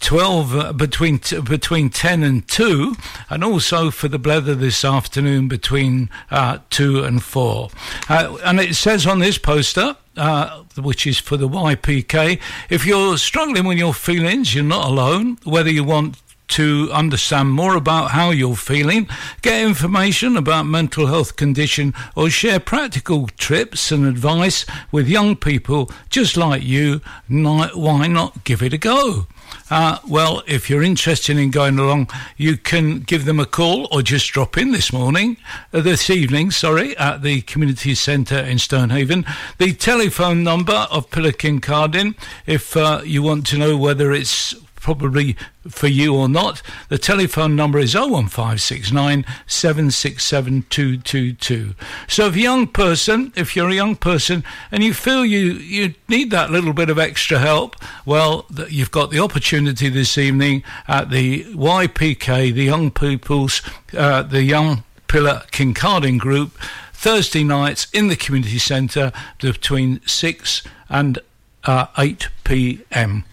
12 0.00 0.56
uh, 0.56 0.72
between 0.72 1.18
t- 1.18 1.40
between 1.40 1.90
10 1.90 2.22
and 2.22 2.46
2 2.48 2.94
and 3.30 3.44
also 3.44 3.90
for 3.90 4.08
the 4.08 4.18
blether 4.18 4.54
this 4.58 4.84
afternoon 4.84 5.48
between 5.48 6.10
uh, 6.30 6.58
2 6.70 7.04
and 7.04 7.22
4 7.22 7.70
uh, 8.08 8.36
and 8.44 8.60
it 8.60 8.74
says 8.74 9.06
on 9.06 9.18
this 9.18 9.38
poster 9.38 9.96
uh, 10.16 10.62
which 10.76 11.06
is 11.06 11.18
for 11.18 11.38
the 11.38 11.48
YPK. 11.48 12.38
If 12.68 12.84
you're 12.84 13.16
struggling 13.16 13.64
with 13.64 13.78
your 13.78 13.94
feelings, 13.94 14.54
you're 14.54 14.62
not 14.62 14.84
alone. 14.84 15.38
Whether 15.44 15.70
you 15.70 15.84
want 15.84 16.20
to 16.48 16.90
understand 16.92 17.50
more 17.50 17.76
about 17.76 18.10
how 18.10 18.30
you're 18.30 18.56
feeling, 18.56 19.08
get 19.40 19.64
information 19.64 20.36
about 20.36 20.66
mental 20.66 21.06
health 21.06 21.36
condition, 21.36 21.94
or 22.14 22.28
share 22.28 22.60
practical 22.60 23.26
tips 23.38 23.90
and 23.90 24.04
advice 24.04 24.66
with 24.90 25.08
young 25.08 25.34
people 25.34 25.90
just 26.10 26.36
like 26.36 26.62
you, 26.62 27.00
why 27.28 28.06
not 28.06 28.44
give 28.44 28.62
it 28.62 28.74
a 28.74 28.78
go? 28.78 29.26
Uh, 29.72 29.98
well, 30.06 30.42
if 30.46 30.68
you're 30.68 30.82
interested 30.82 31.38
in 31.38 31.50
going 31.50 31.78
along, 31.78 32.06
you 32.36 32.58
can 32.58 32.98
give 32.98 33.24
them 33.24 33.40
a 33.40 33.46
call 33.46 33.88
or 33.90 34.02
just 34.02 34.30
drop 34.30 34.58
in 34.58 34.70
this 34.70 34.92
morning, 34.92 35.38
uh, 35.72 35.80
this 35.80 36.10
evening, 36.10 36.50
sorry, 36.50 36.94
at 36.98 37.22
the 37.22 37.40
community 37.40 37.94
centre 37.94 38.36
in 38.36 38.58
Stonehaven. 38.58 39.24
The 39.56 39.72
telephone 39.72 40.44
number 40.44 40.86
of 40.90 41.10
Pillar 41.10 41.32
Kincardine, 41.32 42.14
if 42.44 42.76
uh, 42.76 43.00
you 43.02 43.22
want 43.22 43.46
to 43.46 43.56
know 43.56 43.78
whether 43.78 44.12
it's 44.12 44.54
probably 44.82 45.36
for 45.68 45.86
you 45.86 46.14
or 46.14 46.28
not. 46.28 46.60
The 46.88 46.98
telephone 46.98 47.56
number 47.56 47.78
is 47.78 47.94
01569 47.94 49.24
767 49.46 50.66
222. 50.68 51.74
So 52.08 52.26
if 52.26 52.34
a 52.34 52.40
young 52.40 52.66
person, 52.66 53.32
if 53.36 53.56
you're 53.56 53.70
a 53.70 53.74
young 53.74 53.96
person 53.96 54.44
and 54.70 54.82
you 54.82 54.92
feel 54.92 55.24
you, 55.24 55.52
you 55.52 55.94
need 56.08 56.30
that 56.32 56.50
little 56.50 56.72
bit 56.72 56.90
of 56.90 56.98
extra 56.98 57.38
help, 57.38 57.76
well, 58.04 58.44
you've 58.68 58.90
got 58.90 59.10
the 59.10 59.20
opportunity 59.20 59.88
this 59.88 60.18
evening 60.18 60.64
at 60.88 61.10
the 61.10 61.44
YPK, 61.44 62.52
the 62.52 62.64
Young 62.64 62.90
People's, 62.90 63.62
uh, 63.96 64.22
the 64.22 64.42
Young 64.42 64.82
Pillar 65.06 65.42
Kincardine 65.52 66.18
Group, 66.18 66.58
Thursday 66.92 67.44
nights 67.44 67.86
in 67.92 68.08
the 68.08 68.16
community 68.16 68.58
centre 68.58 69.12
between 69.38 70.00
6 70.06 70.62
and 70.88 71.18
uh, 71.64 71.86
8 71.96 72.28
p.m. 72.44 73.24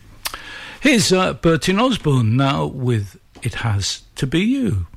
Here's 0.82 1.12
uh, 1.12 1.34
Bertine 1.34 1.82
Osborne 1.82 2.38
now 2.38 2.66
with 2.66 3.20
It 3.42 3.56
Has 3.56 4.04
to 4.16 4.26
Be 4.26 4.40
You. 4.40 4.88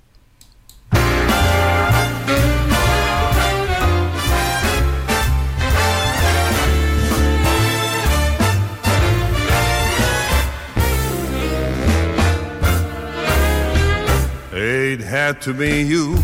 It 14.53 15.01
had 15.01 15.41
to 15.43 15.53
be 15.53 15.83
you. 15.83 16.15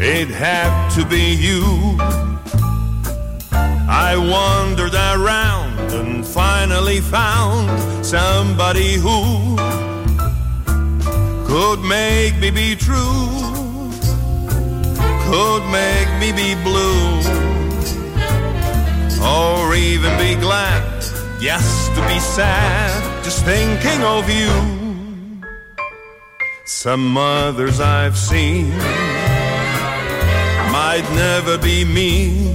It 0.00 0.28
had 0.28 0.88
to 0.96 1.04
be 1.06 1.32
you. 1.32 1.96
I 3.88 4.16
wandered 4.16 4.94
around 4.94 5.45
and 5.96 6.26
finally 6.26 7.00
found 7.00 8.04
somebody 8.04 8.94
who 8.94 9.56
could 11.46 11.80
make 11.80 12.36
me 12.38 12.50
be 12.50 12.76
true, 12.76 13.28
could 15.28 15.64
make 15.70 16.10
me 16.20 16.32
be 16.32 16.54
blue, 16.62 17.20
or 19.24 19.74
even 19.74 20.12
be 20.18 20.34
glad, 20.40 20.84
yes, 21.40 21.88
to 21.94 22.00
be 22.12 22.18
sad, 22.18 23.24
just 23.24 23.44
thinking 23.44 24.02
of 24.02 24.28
you. 24.28 24.52
Some 26.66 27.16
others 27.16 27.80
I've 27.80 28.18
seen 28.18 28.70
might 30.76 31.06
never 31.14 31.56
be 31.58 31.84
me, 31.84 32.54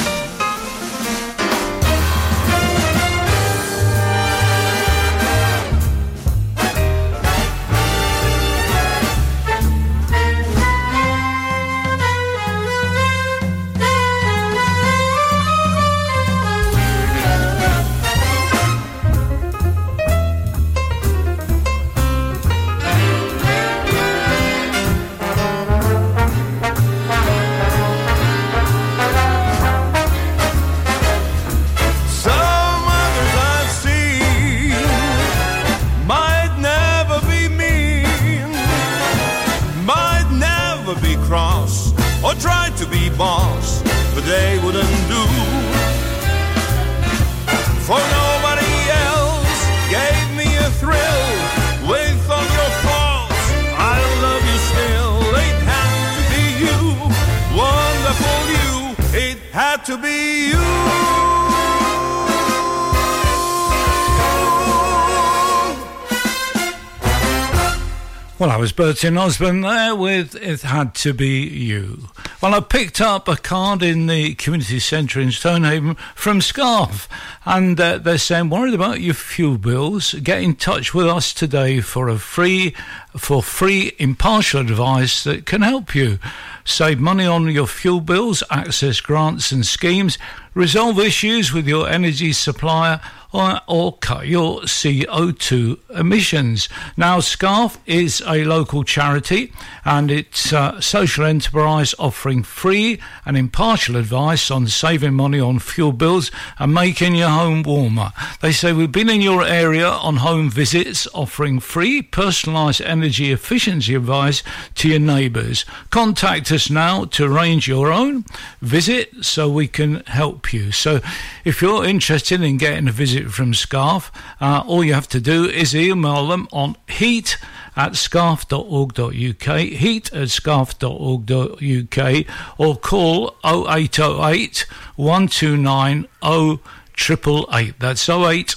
Well, 68.41 68.49
I 68.49 68.57
was 68.57 68.71
Bertie 68.71 69.15
Osborne 69.15 69.61
there 69.61 69.95
with 69.95 70.33
It 70.33 70.63
Had 70.63 70.95
to 70.95 71.13
Be 71.13 71.47
You. 71.47 72.07
Well, 72.41 72.55
I 72.55 72.59
picked 72.59 72.99
up 72.99 73.27
a 73.27 73.35
card 73.35 73.83
in 73.83 74.07
the 74.07 74.33
community 74.33 74.79
centre 74.79 75.19
in 75.19 75.31
Stonehaven 75.31 75.93
from 76.15 76.41
Scarf, 76.41 77.07
and 77.45 77.79
uh, 77.79 77.99
they're 77.99 78.17
saying, 78.17 78.49
worried 78.49 78.73
about 78.73 78.99
your 78.99 79.13
fuel 79.13 79.59
bills? 79.59 80.15
Get 80.15 80.41
in 80.41 80.55
touch 80.55 80.91
with 80.91 81.05
us 81.05 81.35
today 81.35 81.81
for 81.81 82.09
a 82.09 82.17
free, 82.17 82.75
for 83.17 83.43
free 83.43 83.93
impartial 83.97 84.61
advice 84.61 85.23
that 85.23 85.45
can 85.45 85.61
help 85.61 85.93
you. 85.95 86.19
Save 86.63 86.99
money 86.99 87.25
on 87.25 87.49
your 87.49 87.67
fuel 87.67 88.01
bills, 88.01 88.43
access 88.49 89.01
grants 89.01 89.51
and 89.51 89.65
schemes, 89.65 90.17
resolve 90.53 90.99
issues 90.99 91.51
with 91.51 91.67
your 91.67 91.89
energy 91.89 92.33
supplier, 92.33 93.01
or, 93.33 93.61
or 93.67 93.97
cut 93.97 94.27
your 94.27 94.61
CO2 94.61 95.79
emissions. 95.91 96.67
Now, 96.97 97.19
Scarf 97.19 97.77
is 97.85 98.21
a 98.27 98.43
local 98.43 98.83
charity 98.83 99.53
and 99.85 100.11
it's 100.11 100.51
a 100.51 100.81
social 100.81 101.25
enterprise 101.25 101.95
offering 101.97 102.43
free 102.43 102.99
and 103.25 103.37
impartial 103.37 103.95
advice 103.95 104.51
on 104.51 104.67
saving 104.67 105.13
money 105.13 105.39
on 105.39 105.59
fuel 105.59 105.93
bills 105.93 106.31
and 106.59 106.73
making 106.73 107.15
your 107.15 107.29
home 107.29 107.63
warmer. 107.63 108.11
They 108.41 108.51
say 108.51 108.73
we've 108.73 108.91
been 108.91 109.09
in 109.09 109.21
your 109.21 109.43
area 109.45 109.87
on 109.87 110.17
home 110.17 110.49
visits 110.49 111.07
offering 111.13 111.59
free 111.59 112.01
personalised 112.01 112.85
energy 112.85 113.00
efficiency 113.03 113.95
advice 113.95 114.43
to 114.75 114.89
your 114.89 114.99
neighbours. 114.99 115.65
Contact 115.89 116.51
us 116.51 116.69
now 116.69 117.05
to 117.05 117.25
arrange 117.25 117.67
your 117.67 117.91
own 117.91 118.25
visit 118.61 119.25
so 119.25 119.49
we 119.49 119.67
can 119.67 120.03
help 120.05 120.53
you. 120.53 120.71
So 120.71 121.01
if 121.43 121.61
you're 121.61 121.85
interested 121.85 122.41
in 122.41 122.57
getting 122.57 122.87
a 122.87 122.91
visit 122.91 123.31
from 123.31 123.53
Scarf, 123.53 124.11
uh, 124.39 124.63
all 124.65 124.83
you 124.83 124.93
have 124.93 125.09
to 125.09 125.19
do 125.19 125.45
is 125.45 125.75
email 125.75 126.27
them 126.27 126.47
on 126.51 126.75
heat 126.87 127.37
at 127.75 127.95
scarf.org.uk, 127.95 129.57
heat 129.59 130.13
at 130.13 130.29
scarf.org.uk, 130.29 132.25
or 132.57 132.75
call 132.77 133.35
0808 133.45 134.65
129 134.95 136.07
0888. 136.23 137.79
That's 137.79 138.09
08 138.09 138.55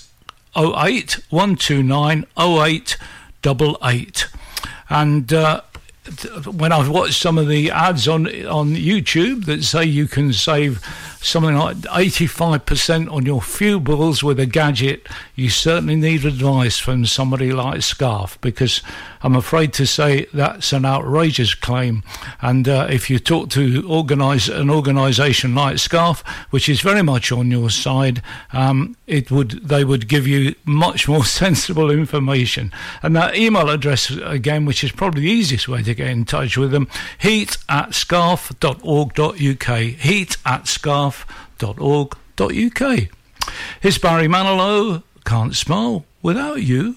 08 0.57 1.19
129 3.45 3.75
0888. 3.75 4.29
And 4.91 5.33
uh, 5.33 5.61
th- 6.05 6.47
when 6.47 6.73
I've 6.73 6.89
watched 6.89 7.21
some 7.21 7.39
of 7.39 7.49
the 7.49 7.71
ads 7.71 8.07
on 8.07 8.27
on 8.47 8.75
YouTube 8.75 9.47
that 9.47 9.65
say 9.65 9.85
you 9.85 10.07
can 10.07 10.33
save 10.33 10.85
something 11.21 11.57
like 11.57 11.77
85% 11.77 13.11
on 13.11 13.25
your 13.25 13.41
fuel 13.41 13.81
bills 13.81 14.23
with 14.23 14.39
a 14.39 14.47
gadget, 14.47 15.07
you 15.35 15.49
certainly 15.49 15.97
need 15.97 16.25
advice 16.25 16.79
from 16.79 17.07
somebody 17.07 17.53
like 17.53 17.83
Scarf 17.83 18.39
because 18.43 18.83
I'm 19.25 19.35
afraid 19.35 19.73
to 19.75 19.87
say 19.87 20.27
that's 20.35 20.75
an 20.75 20.85
outrageous 20.85 21.55
claim. 21.55 22.03
And 22.43 22.69
uh, 22.69 22.89
if 22.91 23.09
you 23.09 23.19
talk 23.19 23.49
to 23.51 23.83
organise 23.89 24.51
an 24.51 24.69
organisation 24.69 25.55
like 25.55 25.79
Scarf, 25.79 26.23
which 26.51 26.69
is 26.69 26.83
very 26.83 27.01
much 27.01 27.33
on 27.33 27.51
your 27.51 27.71
side, 27.71 28.21
um, 28.53 28.99
it 29.07 29.31
would 29.31 29.67
they 29.67 29.83
would 29.83 30.09
give 30.09 30.27
you 30.27 30.55
much 30.67 31.09
more 31.15 31.25
sensible 31.25 31.91
information. 31.91 32.71
And 33.03 33.17
that 33.17 33.35
email 33.35 33.71
address 33.71 34.11
again, 34.11 34.67
which 34.67 34.85
is 34.85 34.93
probably 34.93 35.23
the 35.23 35.31
easiest 35.31 35.69
way 35.69 35.83
to 35.83 35.95
get 35.95 36.09
in 36.09 36.27
touch 36.27 36.59
with 36.59 36.71
them, 36.71 36.87
heat 37.19 37.57
at 37.67 37.95
scarf.org.uk. 37.95 39.79
Heat 39.79 40.37
at 40.45 40.69
scarf.org.uk. 40.69 42.99
Here's 43.81 43.99
Barry 43.99 44.29
Manilow, 44.29 45.03
Can't 45.25 45.57
Smile 45.57 46.05
Without. 46.23 46.63
You 46.63 46.97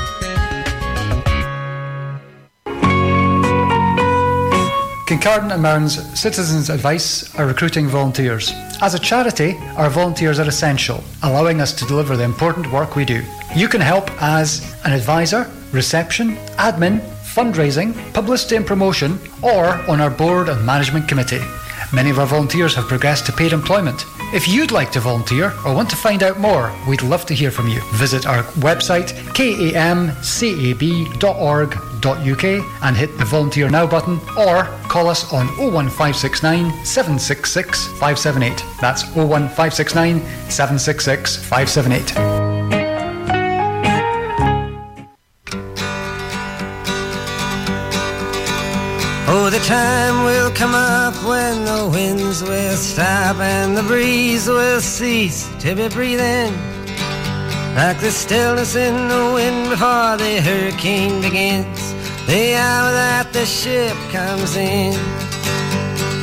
Kincardine 5.11 5.51
and 5.51 5.61
Mearns 5.61 6.17
Citizens 6.17 6.69
Advice 6.69 7.35
are 7.37 7.45
recruiting 7.45 7.89
volunteers. 7.89 8.53
As 8.79 8.93
a 8.93 8.99
charity, 8.99 9.57
our 9.75 9.89
volunteers 9.89 10.39
are 10.39 10.47
essential, 10.47 11.03
allowing 11.21 11.59
us 11.59 11.73
to 11.73 11.85
deliver 11.85 12.15
the 12.15 12.23
important 12.23 12.71
work 12.71 12.95
we 12.95 13.03
do. 13.03 13.21
You 13.53 13.67
can 13.67 13.81
help 13.81 14.09
as 14.21 14.73
an 14.85 14.93
advisor, 14.93 15.51
reception, 15.73 16.37
admin, 16.55 17.01
fundraising, 17.35 17.91
publicity 18.13 18.55
and 18.55 18.65
promotion, 18.65 19.19
or 19.41 19.73
on 19.89 19.99
our 19.99 20.09
board 20.09 20.47
and 20.47 20.65
management 20.65 21.09
committee. 21.09 21.43
Many 21.91 22.09
of 22.09 22.17
our 22.17 22.25
volunteers 22.25 22.73
have 22.75 22.87
progressed 22.87 23.25
to 23.25 23.33
paid 23.33 23.51
employment. 23.51 24.05
If 24.33 24.47
you'd 24.47 24.71
like 24.71 24.93
to 24.93 25.01
volunteer 25.01 25.51
or 25.65 25.75
want 25.75 25.89
to 25.89 25.97
find 25.97 26.23
out 26.23 26.39
more, 26.39 26.73
we'd 26.87 27.01
love 27.01 27.25
to 27.25 27.33
hear 27.33 27.51
from 27.51 27.67
you. 27.67 27.81
Visit 27.95 28.25
our 28.25 28.43
website 28.61 29.11
kamcab.org.uk 29.33 30.03
and 32.83 32.95
hit 32.97 33.17
the 33.17 33.25
volunteer 33.25 33.69
now 33.69 33.85
button 33.85 34.21
or 34.37 34.63
call 34.87 35.09
us 35.09 35.33
on 35.33 35.47
01569 35.57 36.85
766 36.85 37.87
578. 37.87 38.63
That's 38.79 39.03
01569 39.15 40.21
766 40.49 41.35
578. 41.35 42.40
Oh, 49.33 49.49
the 49.49 49.59
time 49.59 50.25
will 50.25 50.51
come 50.51 50.75
up 50.75 51.15
when 51.23 51.63
the 51.63 51.89
winds 51.89 52.43
will 52.43 52.75
stop 52.75 53.37
and 53.37 53.77
the 53.77 53.83
breeze 53.83 54.45
will 54.45 54.81
cease 54.81 55.49
to 55.59 55.73
be 55.73 55.87
breathing. 55.87 56.51
Like 57.73 58.01
the 58.01 58.11
stillness 58.11 58.75
in 58.75 59.07
the 59.07 59.31
wind 59.33 59.69
before 59.69 60.17
the 60.17 60.41
hurricane 60.43 61.21
begins. 61.21 61.79
The 62.27 62.55
hour 62.55 62.91
that 62.91 63.31
the 63.31 63.45
ship 63.45 63.95
comes 64.11 64.57
in. 64.57 64.99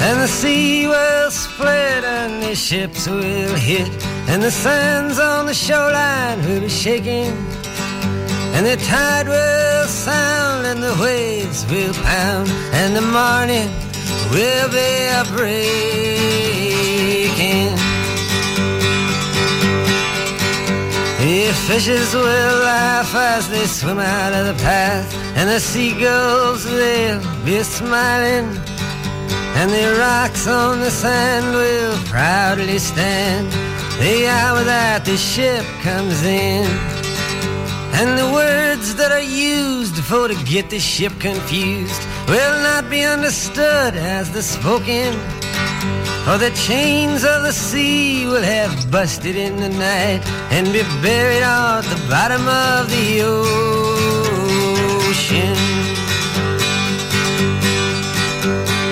And 0.05 0.21
the 0.21 0.29
sea 0.29 0.87
will 0.87 1.31
split 1.31 2.05
and 2.05 2.43
the 2.43 2.55
ships 2.55 3.09
will 3.09 3.55
hit. 3.57 3.89
And 4.29 4.43
the 4.43 4.51
sands 4.51 5.19
on 5.19 5.47
the 5.47 5.55
shoreline 5.55 6.45
will 6.45 6.61
be 6.61 6.69
shaking. 6.69 7.33
And 8.55 8.67
the 8.67 8.77
tide 8.77 9.29
will 9.29 9.87
sound 9.87 10.67
and 10.67 10.83
the 10.83 10.97
waves 11.01 11.65
will 11.71 11.95
pound 11.95 12.49
and 12.81 12.97
the 12.97 13.03
morning 13.03 13.69
will 14.33 14.69
be 14.69 15.09
a 15.21 15.25
breaking. 15.37 15.69
The 21.19 21.53
fishes 21.67 22.15
will 22.15 22.59
laugh 22.63 23.15
as 23.15 23.49
they 23.49 23.67
swim 23.67 23.99
out 23.99 24.33
of 24.33 24.47
the 24.47 24.55
path 24.63 25.15
and 25.37 25.49
the 25.49 25.61
seagulls 25.61 26.65
will 26.65 27.21
be 27.45 27.63
smiling 27.63 28.47
and 29.59 29.71
the 29.71 29.97
rocks 29.99 30.47
on 30.47 30.79
the 30.79 30.91
sand 30.91 31.47
will 31.55 31.97
proudly 32.05 32.79
stand 32.79 33.51
the 33.99 34.29
hour 34.29 34.63
that 34.63 35.05
the 35.05 35.17
ship 35.17 35.65
comes 35.83 36.23
in. 36.23 36.98
And 37.93 38.19
the 38.19 38.31
words 38.33 38.95
that 38.97 39.11
are 39.11 39.21
used 39.21 39.97
for 40.05 40.29
to 40.29 40.35
get 40.45 40.71
the 40.71 40.79
ship 40.79 41.13
confused 41.19 42.03
will 42.29 42.63
not 42.63 42.89
be 42.91 43.03
understood 43.05 43.95
as 43.97 44.31
the 44.33 44.43
spoken. 44.43 45.13
For 46.25 46.37
the 46.37 46.51
chains 46.69 47.25
of 47.25 47.43
the 47.43 47.53
sea 47.53 48.27
will 48.27 48.43
have 48.43 48.91
busted 48.91 49.37
in 49.37 49.57
the 49.57 49.71
night 49.71 50.21
and 50.51 50.67
be 50.73 50.83
buried 51.03 51.43
at 51.43 51.83
the 51.83 51.97
bottom 52.09 52.47
of 52.47 52.91
the 52.91 53.23
ocean. 53.23 54.19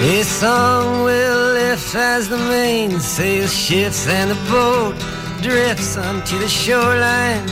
A 0.08 0.22
song 0.22 1.02
will 1.04 1.52
lift 1.52 1.94
as 1.94 2.28
the 2.28 2.38
mainsail 2.38 3.46
shifts 3.48 4.06
and 4.06 4.30
the 4.30 4.36
boat 4.50 4.94
drifts 5.42 5.96
onto 5.96 6.38
the 6.38 6.48
shoreline. 6.48 7.46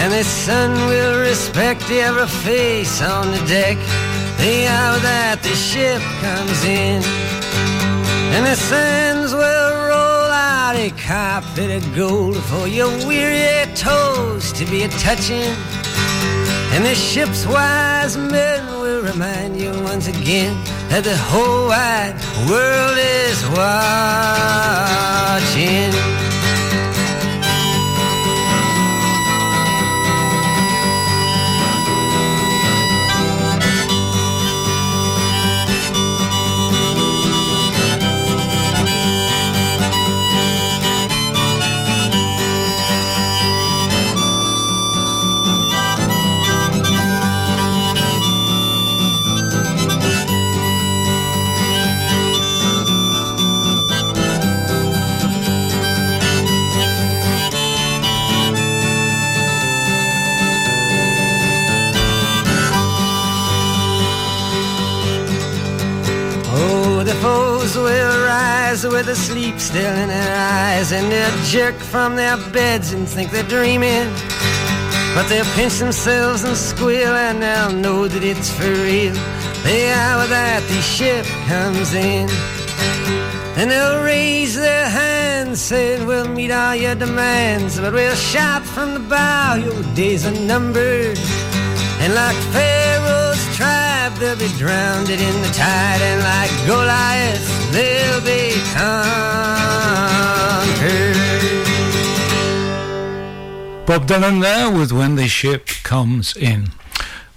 And 0.00 0.12
the 0.12 0.24
sun 0.24 0.70
will 0.86 1.20
respect 1.20 1.90
every 1.90 2.28
face 2.28 3.02
on 3.02 3.30
the 3.32 3.44
deck 3.46 3.76
the 4.38 4.66
hour 4.68 4.98
that 5.00 5.42
the 5.42 5.54
ship 5.54 6.00
comes 6.22 6.64
in. 6.64 7.02
And 8.34 8.46
the 8.46 8.54
sands 8.54 9.32
will 9.32 9.72
roll 9.90 10.30
out 10.30 10.76
a 10.76 10.90
carpet 10.90 11.70
of 11.70 11.82
gold 11.96 12.36
for 12.44 12.68
your 12.68 12.90
weary 13.08 13.66
toes 13.74 14.52
to 14.52 14.64
be 14.66 14.84
a 14.84 14.88
touching. 14.88 15.52
And 16.72 16.84
the 16.84 16.94
ship's 16.94 17.44
wise 17.46 18.16
men 18.16 18.64
will 18.80 19.02
remind 19.02 19.60
you 19.60 19.72
once 19.82 20.06
again 20.06 20.54
that 20.90 21.02
the 21.02 21.16
whole 21.16 21.66
wide 21.66 22.14
world 22.48 22.96
is 22.96 23.42
watching. 23.58 23.98
Boys 68.82 68.92
with 68.92 69.06
the 69.06 69.14
sleep 69.14 69.58
still 69.58 69.94
in 69.94 70.08
their 70.08 70.36
eyes, 70.36 70.92
and 70.92 71.10
they'll 71.10 71.44
jerk 71.44 71.74
from 71.74 72.16
their 72.16 72.36
beds 72.52 72.92
and 72.92 73.08
think 73.08 73.30
they're 73.30 73.42
dreaming. 73.48 74.08
But 75.14 75.28
they'll 75.28 75.52
pinch 75.56 75.78
themselves 75.78 76.44
and 76.44 76.56
squeal, 76.56 77.14
and 77.14 77.42
they'll 77.42 77.72
know 77.72 78.08
that 78.08 78.22
it's 78.22 78.50
for 78.52 78.70
real. 78.70 79.14
The 79.64 79.92
hour 79.94 80.26
that 80.26 80.62
the 80.68 80.80
ship 80.82 81.24
comes 81.46 81.94
in. 81.94 82.28
And 83.56 83.70
they'll 83.70 84.02
raise 84.04 84.54
their 84.54 84.88
hands, 84.88 85.60
saying, 85.60 86.06
We'll 86.06 86.28
meet 86.28 86.50
all 86.50 86.74
your 86.74 86.94
demands, 86.94 87.80
but 87.80 87.92
we'll 87.92 88.14
shout 88.14 88.62
from 88.62 88.94
the 88.94 89.00
bow, 89.00 89.54
Your 89.54 89.82
days 89.94 90.24
are 90.26 90.40
numbered. 90.46 91.18
And 92.00 92.14
like 92.14 92.36
Pharaoh's 92.52 92.97
tribe, 94.08 94.20
they'll 94.20 94.36
be 94.36 94.48
drowned 94.58 95.10
in 95.10 95.42
the 95.42 95.48
tide, 95.52 96.00
and 96.00 96.22
like 96.22 96.50
Goliath, 96.66 97.72
they'll 97.72 98.20
be 98.20 98.60
conquered. 98.74 99.96
Bob 103.86 104.06
Dylan 104.06 104.40
there 104.42 104.70
with 104.70 104.92
When 104.92 105.16
the 105.16 105.28
Ship 105.28 105.66
Comes 105.82 106.36
In. 106.36 106.68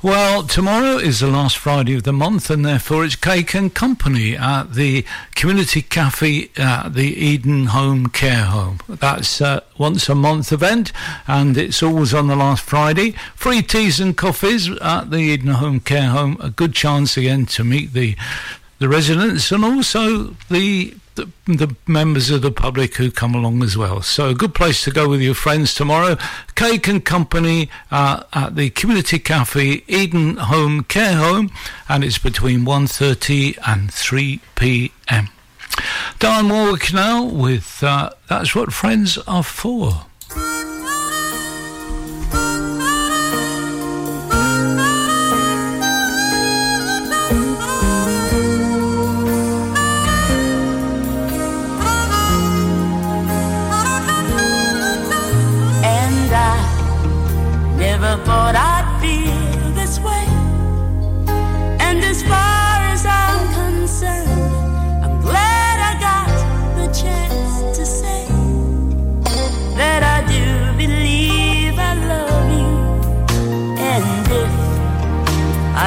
Well, 0.03 0.41
tomorrow 0.41 0.97
is 0.97 1.19
the 1.19 1.27
last 1.27 1.59
Friday 1.59 1.93
of 1.93 2.01
the 2.01 2.11
month, 2.11 2.49
and 2.49 2.65
therefore 2.65 3.05
it's 3.05 3.15
Cake 3.15 3.53
and 3.53 3.71
Company 3.71 4.35
at 4.35 4.73
the 4.73 5.05
Community 5.35 5.83
Cafe 5.83 6.49
at 6.57 6.95
the 6.95 7.13
Eden 7.13 7.67
Home 7.67 8.07
Care 8.07 8.45
Home. 8.45 8.79
That's 8.89 9.39
a 9.41 9.61
once 9.77 10.09
a 10.09 10.15
month 10.15 10.51
event, 10.51 10.91
and 11.27 11.55
it's 11.55 11.83
always 11.83 12.15
on 12.15 12.25
the 12.25 12.35
last 12.35 12.63
Friday. 12.63 13.11
Free 13.35 13.61
teas 13.61 13.99
and 13.99 14.17
coffees 14.17 14.71
at 14.81 15.11
the 15.11 15.19
Eden 15.19 15.53
Home 15.53 15.79
Care 15.79 16.09
Home. 16.09 16.35
A 16.39 16.49
good 16.49 16.73
chance 16.73 17.15
again 17.15 17.45
to 17.47 17.63
meet 17.63 17.93
the 17.93 18.15
the 18.79 18.89
residents 18.89 19.51
and 19.51 19.63
also 19.63 20.35
the 20.49 20.95
the, 21.15 21.29
the, 21.45 21.75
members 21.87 22.29
of 22.29 22.41
the 22.41 22.51
public 22.51 22.95
who 22.95 23.11
come 23.11 23.35
along 23.35 23.63
as 23.63 23.77
well. 23.77 24.01
So 24.01 24.29
a 24.29 24.33
good 24.33 24.53
place 24.53 24.83
to 24.83 24.91
go 24.91 25.09
with 25.09 25.21
your 25.21 25.33
friends 25.33 25.73
tomorrow. 25.73 26.17
Cake 26.55 26.87
and 26.87 27.03
Company 27.03 27.69
uh, 27.89 28.23
at 28.33 28.55
the 28.55 28.69
Community 28.69 29.19
Cafe 29.19 29.83
Eden 29.87 30.37
Home 30.37 30.83
Care 30.83 31.15
Home, 31.15 31.51
and 31.89 32.03
it's 32.03 32.17
between 32.17 32.61
1.30 32.61 33.57
and 33.65 33.93
3 33.93 34.39
p.m. 34.55 35.29
Dionne 36.19 36.51
Warwick 36.51 36.93
now 36.93 37.23
with 37.23 37.83
uh, 37.83 38.11
That's 38.29 38.55
What 38.55 38.73
Friends 38.73 39.17
Are 39.19 39.43
For. 39.43 40.05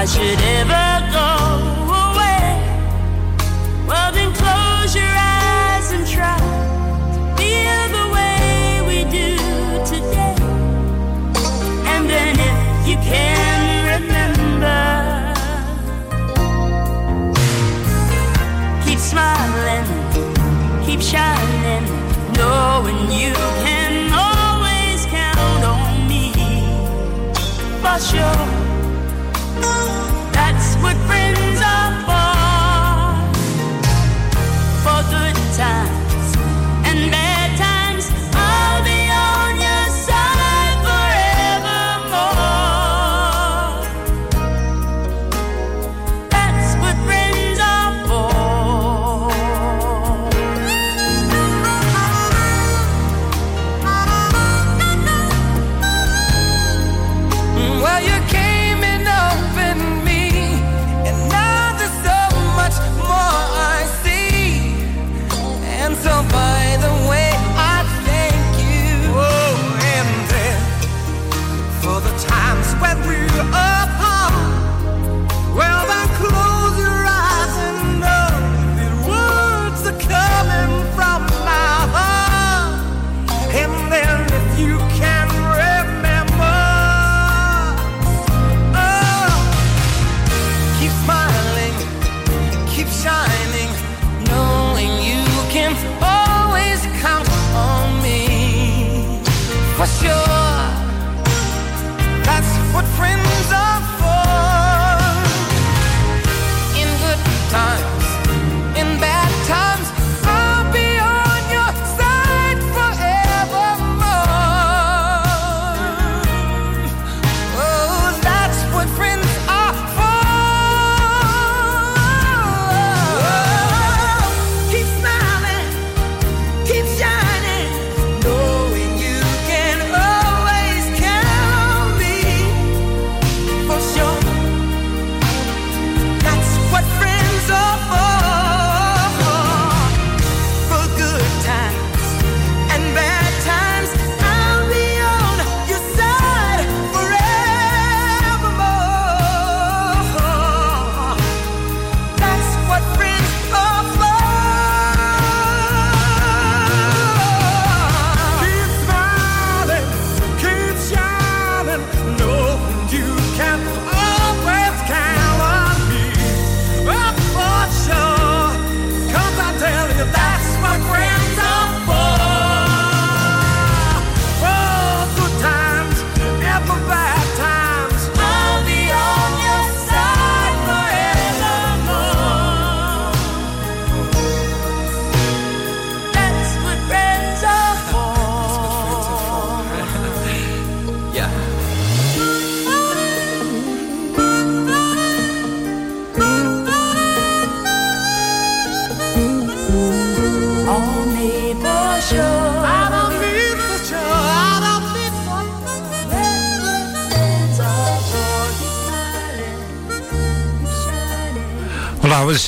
I 0.05 0.07
should 0.07 0.39
ever 0.61 0.89
go 1.17 1.29
away, 2.05 2.61
well 3.89 4.13
then 4.13 4.35
close 4.35 4.95
your 4.95 5.09
eyes 5.09 5.93
and 5.93 6.07
try 6.07 6.37
to 7.15 7.21
feel 7.39 7.89
the 7.97 8.07
way 8.13 8.83
we 8.87 9.05
do 9.11 9.39
today. 9.89 10.37
And 11.89 12.07
then 12.07 12.37
if 12.39 12.87
you 12.87 12.97
can 12.97 14.03
remember, 14.03 15.33
keep 18.85 18.99
smiling, 18.99 19.87
keep 20.85 21.01
shining, 21.01 21.89
knowing 22.35 23.11
you 23.11 23.33
can 23.65 24.13
always 24.13 25.07
count 25.07 25.65
on 25.65 26.07
me 26.07 26.31
for 27.81 27.99
sure. 27.99 28.64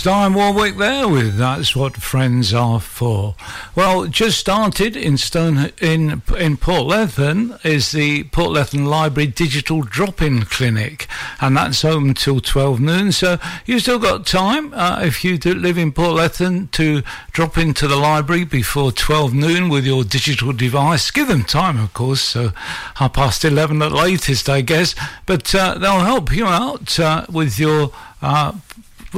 Dionne 0.06 0.36
Warwick 0.36 0.76
there 0.76 1.08
with 1.08 1.36
That's 1.36 1.74
What 1.74 1.96
Friends 1.96 2.54
Are 2.54 2.78
For. 2.78 3.34
Well, 3.74 4.06
just 4.06 4.38
started 4.38 4.96
in 4.96 5.16
Stone 5.16 5.72
in 5.80 6.22
in 6.38 6.56
Portlethen 6.58 7.58
is 7.66 7.90
the 7.90 8.22
Port 8.22 8.50
Portlethen 8.50 8.86
Library 8.86 9.26
Digital 9.26 9.82
Drop-In 9.82 10.42
Clinic, 10.42 11.08
and 11.40 11.56
that's 11.56 11.84
open 11.84 12.14
till 12.14 12.38
12 12.38 12.78
noon. 12.78 13.10
So 13.10 13.38
you've 13.64 13.82
still 13.82 13.98
got 13.98 14.26
time 14.26 14.72
uh, 14.74 15.00
if 15.02 15.24
you 15.24 15.38
live 15.38 15.76
in 15.76 15.90
Port 15.90 16.20
Portlethen 16.20 16.70
to 16.70 17.02
drop 17.32 17.58
into 17.58 17.88
the 17.88 17.96
library 17.96 18.44
before 18.44 18.92
12 18.92 19.34
noon 19.34 19.68
with 19.68 19.84
your 19.84 20.04
digital 20.04 20.52
device. 20.52 21.10
Give 21.10 21.26
them 21.26 21.42
time, 21.42 21.80
of 21.80 21.92
course, 21.94 22.20
so 22.20 22.52
half 22.94 23.14
past 23.14 23.44
11 23.44 23.82
at 23.82 23.90
latest, 23.90 24.48
I 24.48 24.60
guess. 24.60 24.94
But 25.26 25.52
uh, 25.52 25.78
they'll 25.78 26.04
help 26.04 26.32
you 26.32 26.46
out 26.46 26.96
uh, 27.00 27.26
with 27.28 27.58
your 27.58 27.90
uh, 28.22 28.52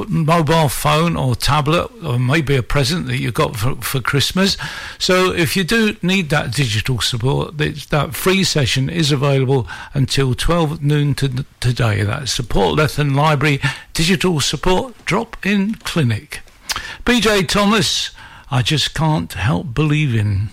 mobile 0.07 0.69
phone 0.69 1.15
or 1.15 1.35
tablet 1.35 1.89
or 2.03 2.19
maybe 2.19 2.55
a 2.55 2.63
present 2.63 3.07
that 3.07 3.17
you 3.17 3.31
got 3.31 3.55
for, 3.55 3.75
for 3.75 3.99
Christmas. 3.99 4.57
So 4.97 5.33
if 5.33 5.55
you 5.55 5.63
do 5.63 5.97
need 6.01 6.29
that 6.29 6.53
digital 6.53 7.01
support, 7.01 7.57
that 7.57 8.11
free 8.13 8.43
session 8.43 8.89
is 8.89 9.11
available 9.11 9.67
until 9.93 10.35
12 10.35 10.83
noon 10.83 11.15
to, 11.15 11.45
today. 11.59 12.03
That's 12.03 12.37
Portlethen 12.39 13.15
Library 13.15 13.59
Digital 13.93 14.39
Support 14.39 15.05
Drop-In 15.05 15.75
Clinic. 15.75 16.41
BJ 17.05 17.47
Thomas, 17.47 18.11
I 18.51 18.61
just 18.61 18.93
can't 18.93 19.33
help 19.33 19.73
believing. 19.73 20.49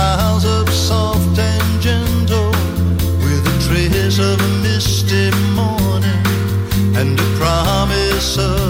Up 0.00 0.68
soft 0.68 1.38
and 1.38 1.80
gentle 1.80 2.50
with 3.24 3.42
a 3.46 3.56
trace 3.66 4.18
of 4.18 4.40
a 4.40 4.48
misty 4.62 5.30
morning 5.54 6.24
and 6.96 7.18
a 7.18 7.28
promise 7.36 8.38
of 8.38 8.67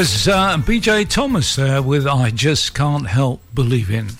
was 0.00 0.28
uh, 0.28 0.56
BJ 0.56 1.06
Thomas 1.06 1.56
there 1.56 1.82
with 1.82 2.06
I 2.06 2.30
Just 2.30 2.74
Can't 2.74 3.06
Help 3.06 3.42
Believing. 3.52 4.12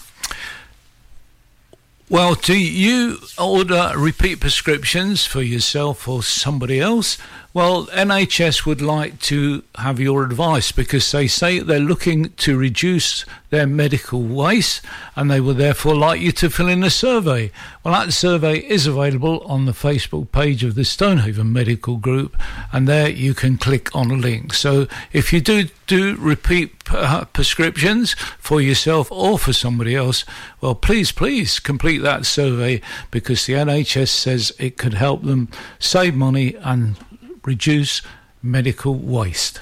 Well, 2.11 2.35
do 2.35 2.55
you 2.55 3.17
order 3.39 3.95
repeat 3.97 4.41
prescriptions 4.41 5.25
for 5.25 5.41
yourself 5.41 6.07
or 6.07 6.23
somebody 6.23 6.81
else? 6.81 7.17
Well, 7.53 7.87
NHS 7.87 8.65
would 8.65 8.81
like 8.81 9.19
to 9.23 9.65
have 9.75 9.99
your 9.99 10.23
advice 10.23 10.71
because 10.71 11.11
they 11.11 11.27
say 11.27 11.59
they're 11.59 11.81
looking 11.81 12.31
to 12.35 12.57
reduce 12.57 13.25
their 13.51 13.67
medical 13.67 14.23
waste 14.23 14.83
and 15.17 15.29
they 15.29 15.41
would 15.41 15.57
therefore 15.57 15.97
like 15.97 16.21
you 16.21 16.31
to 16.31 16.49
fill 16.49 16.69
in 16.69 16.85
a 16.85 16.91
survey. 16.91 17.51
Well, 17.83 17.93
that 17.95 18.13
survey 18.13 18.59
is 18.59 18.87
available 18.87 19.41
on 19.41 19.67
the 19.67 19.73
Facebook 19.73 20.31
page 20.31 20.63
of 20.63 20.77
the 20.77 20.85
Stonehaven 20.85 21.53
Medical 21.53 21.97
Group 21.97 22.41
and 22.73 22.87
there 22.87 23.11
you 23.11 23.35
can 23.35 23.59
click 23.59 23.93
on 23.97 24.13
a 24.13 24.15
link. 24.15 24.55
So 24.55 24.87
if 25.13 25.33
you 25.33 25.41
do 25.41 25.65
do 25.89 26.15
repeat 26.21 26.73
uh, 26.93 27.25
prescriptions 27.25 28.13
for 28.39 28.61
yourself 28.61 29.11
or 29.11 29.41
for 29.41 29.53
somebody 29.53 29.97
else, 29.97 30.25
well, 30.61 30.77
please, 30.77 31.11
please 31.11 31.59
complete 31.59 31.99
that 31.99 32.27
survey 32.27 32.81
because 33.11 33.47
the 33.47 33.55
NHS 33.55 34.11
says 34.11 34.53
it 34.61 34.77
could 34.77 34.95
help 34.95 35.25
them 35.25 35.49
save 35.81 36.15
money 36.15 36.55
and 36.55 36.97
reduce 37.45 38.03
medical 38.43 38.95
waste. 38.95 39.61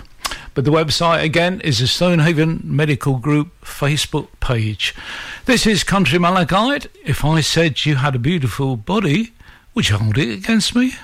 But 0.54 0.64
the 0.64 0.70
website 0.70 1.22
again 1.22 1.60
is 1.60 1.78
the 1.78 1.86
Stonehaven 1.86 2.60
Medical 2.64 3.18
Group 3.18 3.60
Facebook 3.62 4.28
page. 4.40 4.94
This 5.44 5.66
is 5.66 5.84
Country 5.84 6.18
Malachite. 6.18 6.88
If 7.04 7.24
I 7.24 7.40
said 7.40 7.84
you 7.86 7.94
had 7.94 8.14
a 8.16 8.18
beautiful 8.18 8.76
body, 8.76 9.32
would 9.74 9.88
you 9.88 9.96
hold 9.96 10.18
it 10.18 10.38
against 10.38 10.74
me? 10.74 10.94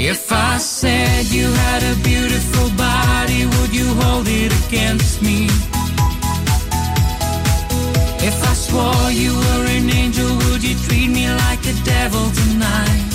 If 0.00 0.30
I 0.30 0.58
said 0.58 1.26
you 1.26 1.50
had 1.50 1.82
a 1.82 2.02
beautiful 2.02 2.70
body, 2.76 3.46
would 3.46 3.74
you 3.74 3.86
hold 3.94 4.26
it 4.28 4.52
against 4.66 5.22
me? 5.22 5.48
If 8.28 8.44
I 8.44 8.52
swore 8.52 9.10
you 9.10 9.32
were 9.32 9.64
an 9.76 9.88
angel, 9.88 10.28
would 10.28 10.62
you 10.62 10.76
treat 10.84 11.08
me 11.08 11.32
like 11.32 11.62
a 11.64 11.72
devil 11.82 12.28
tonight? 12.42 13.08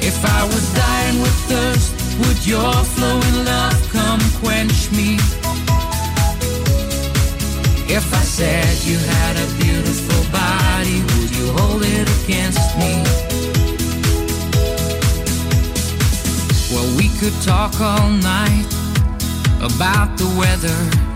If 0.00 0.24
I 0.24 0.40
was 0.44 0.64
dying 0.72 1.20
with 1.20 1.36
thirst, 1.50 1.92
would 2.20 2.40
your 2.46 2.72
flowing 2.94 3.38
love 3.44 3.78
come 3.92 4.22
quench 4.40 4.90
me? 4.92 5.18
If 7.92 8.06
I 8.20 8.24
said 8.38 8.72
you 8.88 8.96
had 8.96 9.36
a 9.36 9.48
beautiful 9.62 10.22
body, 10.32 11.02
would 11.10 11.30
you 11.36 11.52
hold 11.58 11.82
it 11.84 12.08
against 12.22 12.70
me? 12.80 13.04
Well, 16.72 16.88
we 16.96 17.10
could 17.20 17.36
talk 17.42 17.78
all 17.82 18.08
night 18.08 18.70
about 19.60 20.16
the 20.16 20.28
weather. 20.40 21.13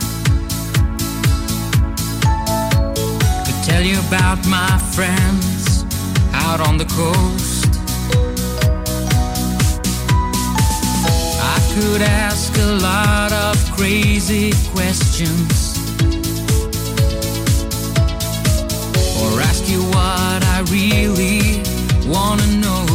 Tell 3.69 3.83
you 3.83 3.99
about 4.09 4.39
my 4.49 4.79
friends 4.95 5.85
out 6.33 6.61
on 6.61 6.79
the 6.79 6.89
coast. 7.01 7.71
I 11.55 11.59
could 11.75 12.03
ask 12.03 12.51
a 12.69 12.73
lot 12.89 13.31
of 13.33 13.57
crazy 13.77 14.53
questions. 14.73 15.53
Or 19.21 19.29
ask 19.51 19.63
you 19.69 19.83
what 19.97 20.41
I 20.57 20.59
really 20.79 21.63
wanna 22.15 22.49
know. 22.65 22.87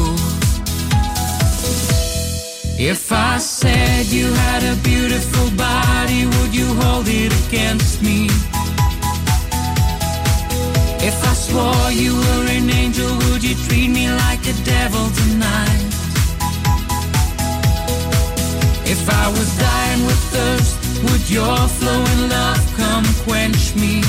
If 2.80 3.11
I 3.11 3.38
said 3.38 4.07
you 4.07 4.28
had 4.45 4.63
a 4.74 4.76
beautiful 4.82 5.47
body, 5.55 6.26
would 6.34 6.53
you 6.55 6.67
hold 6.82 7.07
it 7.07 7.32
against 7.45 8.01
me? 8.01 8.30
If 11.06 11.22
I 11.22 11.34
swore 11.34 11.91
you 11.91 12.16
were 12.16 12.45
an 12.47 12.70
angel, 12.70 13.12
would 13.26 13.43
you 13.43 13.56
treat 13.68 13.89
me 13.89 14.08
like 14.10 14.39
a 14.47 14.54
devil 14.64 15.06
tonight? 15.10 15.84
If 18.86 19.10
I 19.10 19.28
was 19.28 19.49
dying 19.58 20.06
with 20.06 20.22
thirst, 20.32 20.78
would 21.04 21.30
your 21.30 21.58
flowing 21.78 22.30
love 22.30 22.64
come 22.78 23.04
quench 23.26 23.76
me? 23.76 23.99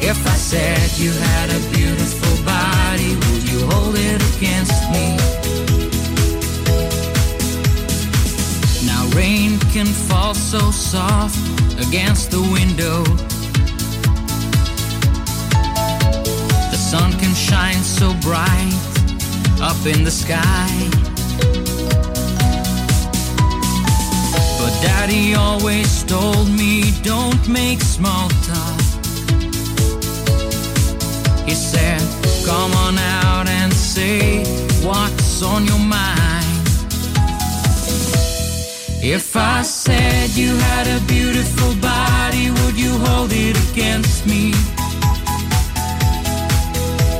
If 0.00 0.26
I 0.26 0.36
said 0.50 0.88
you 0.96 1.12
had 1.12 1.50
a 1.50 1.60
beautiful 1.76 2.34
body, 2.46 3.14
would 3.14 3.44
you 3.50 3.60
hold 3.66 3.96
it 3.98 4.20
against 4.34 4.80
me? 4.94 5.08
Now 8.86 9.02
rain 9.14 9.58
can 9.74 9.86
fall 10.08 10.32
so 10.32 10.70
soft 10.70 11.36
against 11.86 12.30
the 12.30 12.40
window. 12.40 13.04
The 16.72 16.78
sun 16.78 17.12
can 17.18 17.34
shine 17.34 17.82
so 17.82 18.14
bright 18.22 18.72
up 19.60 19.76
in 19.84 20.04
the 20.04 20.10
sky. 20.10 20.70
But 24.58 24.72
daddy 24.80 25.34
always 25.34 26.02
told 26.04 26.48
me 26.48 26.92
don't 27.02 27.46
make 27.46 27.82
small 27.82 28.30
talk. 28.48 28.80
He 31.46 31.54
said, 31.54 32.00
Come 32.46 32.72
on 32.86 32.96
out 32.96 33.48
and 33.48 33.70
say 33.70 34.42
what's 34.82 35.42
on 35.42 35.66
your 35.66 35.78
mind. 35.78 36.66
If 39.04 39.36
I 39.36 39.60
said 39.60 40.30
you 40.30 40.56
had 40.56 40.86
a 40.86 41.04
beautiful 41.04 41.74
body, 41.82 42.50
would 42.50 42.78
you 42.78 42.92
hold 43.04 43.30
it 43.32 43.58
against 43.70 44.26
me? 44.26 44.54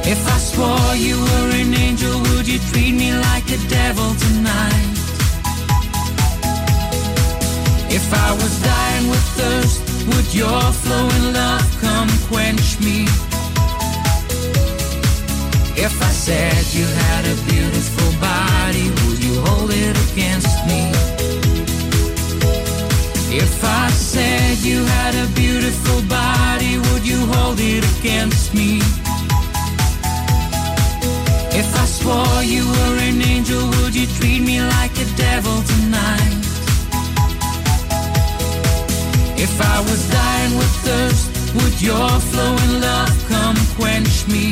If 0.05 0.27
I 0.27 0.39
swore 0.39 0.95
you 0.97 1.17
were 1.17 1.51
an 1.55 1.75
angel, 1.75 2.21
would 2.21 2.47
you 2.47 2.59
treat 2.71 2.93
me 2.93 3.15
like 3.15 3.47
a 3.51 3.59
devil 3.69 4.11
tonight? 4.15 4.93
If 7.89 8.13
I 8.13 8.33
was 8.33 8.63
dying 8.63 9.09
with 9.09 9.25
thirst, 9.39 9.81
would 10.09 10.35
your 10.35 10.61
flowing 10.83 11.33
love 11.33 11.67
come 11.81 12.09
quench 12.29 12.81
me? 12.81 13.05
If 15.77 15.95
I 16.03 16.11
said 16.11 16.63
you 16.75 16.87
had 16.87 17.25
a 17.25 17.37
beautiful 17.51 18.11
body, 18.21 18.91
would 19.03 19.23
you 19.23 19.41
hold 19.43 19.71
it 19.71 19.97
against 20.11 20.67
me? 20.67 20.83
If 23.35 23.65
I 23.65 23.89
said 23.91 24.59
you 24.59 24.85
had 24.85 25.15
a 25.15 25.27
beautiful 25.35 26.03
body, 26.03 26.79
would 26.79 27.07
you 27.07 27.25
hold 27.33 27.59
it 27.61 27.85
against 27.99 28.53
me? 28.53 28.81
Swore 32.03 32.43
you 32.43 32.65
were 32.67 32.97
an 33.09 33.23
angel, 33.23 33.63
would 33.75 33.95
you 33.95 34.07
treat 34.19 34.41
me 34.41 34.61
like 34.61 34.95
a 35.05 35.09
devil 35.27 35.57
tonight? 35.73 36.43
If 39.47 39.55
I 39.75 39.79
was 39.89 40.01
dying 40.11 40.55
with 40.59 40.73
thirst, 40.87 41.27
would 41.57 41.77
your 41.81 42.11
flowing 42.31 42.75
love 42.89 43.15
come 43.29 43.59
quench 43.79 44.27
me? 44.35 44.47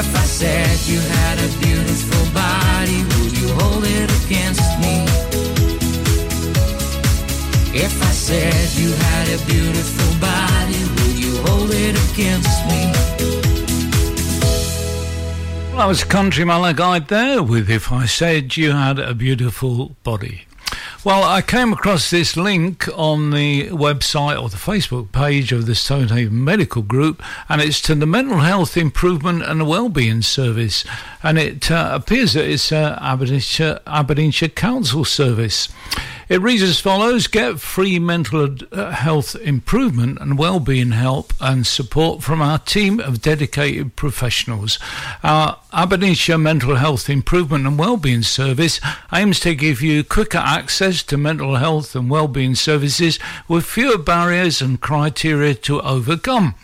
If 0.00 0.08
I 0.24 0.26
said 0.40 0.74
you 0.90 1.00
had 1.16 1.36
a 1.48 1.50
beautiful 1.64 2.24
body, 2.44 2.98
would 3.12 3.34
you 3.40 3.48
hold 3.60 3.84
it 3.98 4.08
against 4.20 4.70
me? 4.84 4.96
If 7.86 7.94
I 8.10 8.12
said 8.26 8.66
you 8.80 8.90
had 9.06 9.26
a 9.36 9.38
beautiful 9.46 10.10
body, 10.20 10.80
would 10.96 11.16
you 11.24 11.34
hold 11.46 11.70
it 11.86 11.94
against 12.06 12.16
me? 12.16 12.37
Well, 15.78 15.86
that 15.86 15.90
was 15.90 16.02
Country 16.02 16.44
Malagite 16.44 17.06
there 17.06 17.40
with 17.40 17.70
If 17.70 17.92
I 17.92 18.04
Said 18.04 18.56
You 18.56 18.72
Had 18.72 18.98
a 18.98 19.14
Beautiful 19.14 19.94
Body. 20.02 20.48
Well, 21.04 21.22
I 21.22 21.40
came 21.40 21.72
across 21.72 22.10
this 22.10 22.36
link 22.36 22.88
on 22.98 23.30
the 23.30 23.68
website 23.68 24.42
or 24.42 24.48
the 24.48 24.56
Facebook 24.56 25.12
page 25.12 25.52
of 25.52 25.66
the 25.66 25.76
Stonehaven 25.76 26.42
Medical 26.42 26.82
Group, 26.82 27.22
and 27.48 27.60
it's 27.60 27.80
to 27.82 27.94
the 27.94 28.06
Mental 28.06 28.38
Health 28.38 28.76
Improvement 28.76 29.44
and 29.44 29.68
Wellbeing 29.68 30.22
Service, 30.22 30.84
and 31.22 31.38
it 31.38 31.70
uh, 31.70 31.90
appears 31.92 32.32
that 32.32 32.50
it's 32.50 32.72
uh, 32.72 32.98
Aberdeenshire, 33.00 33.78
Aberdeenshire 33.86 34.48
Council 34.48 35.04
Service. 35.04 35.68
It 36.28 36.42
reads 36.42 36.62
as 36.62 36.78
follows 36.78 37.26
Get 37.26 37.58
free 37.58 37.98
mental 37.98 38.54
uh, 38.70 38.90
health 38.90 39.34
improvement 39.36 40.18
and 40.20 40.38
well-being 40.38 40.90
help 40.90 41.32
and 41.40 41.66
support 41.66 42.22
from 42.22 42.42
our 42.42 42.58
team 42.58 43.00
of 43.00 43.22
dedicated 43.22 43.96
professionals. 43.96 44.78
Our 45.22 45.58
Aberdeenshire 45.72 46.36
Mental 46.36 46.76
Health 46.76 47.08
Improvement 47.08 47.66
and 47.66 47.78
Wellbeing 47.78 48.22
Service 48.22 48.78
aims 49.12 49.40
to 49.40 49.54
give 49.54 49.80
you 49.80 50.04
quicker 50.04 50.38
access 50.38 51.02
to 51.04 51.16
mental 51.16 51.56
health 51.56 51.96
and 51.96 52.10
wellbeing 52.10 52.54
services 52.56 53.18
with 53.48 53.64
fewer 53.64 53.98
barriers 53.98 54.60
and 54.60 54.80
criteria 54.80 55.54
to 55.54 55.80
overcome. 55.80 56.54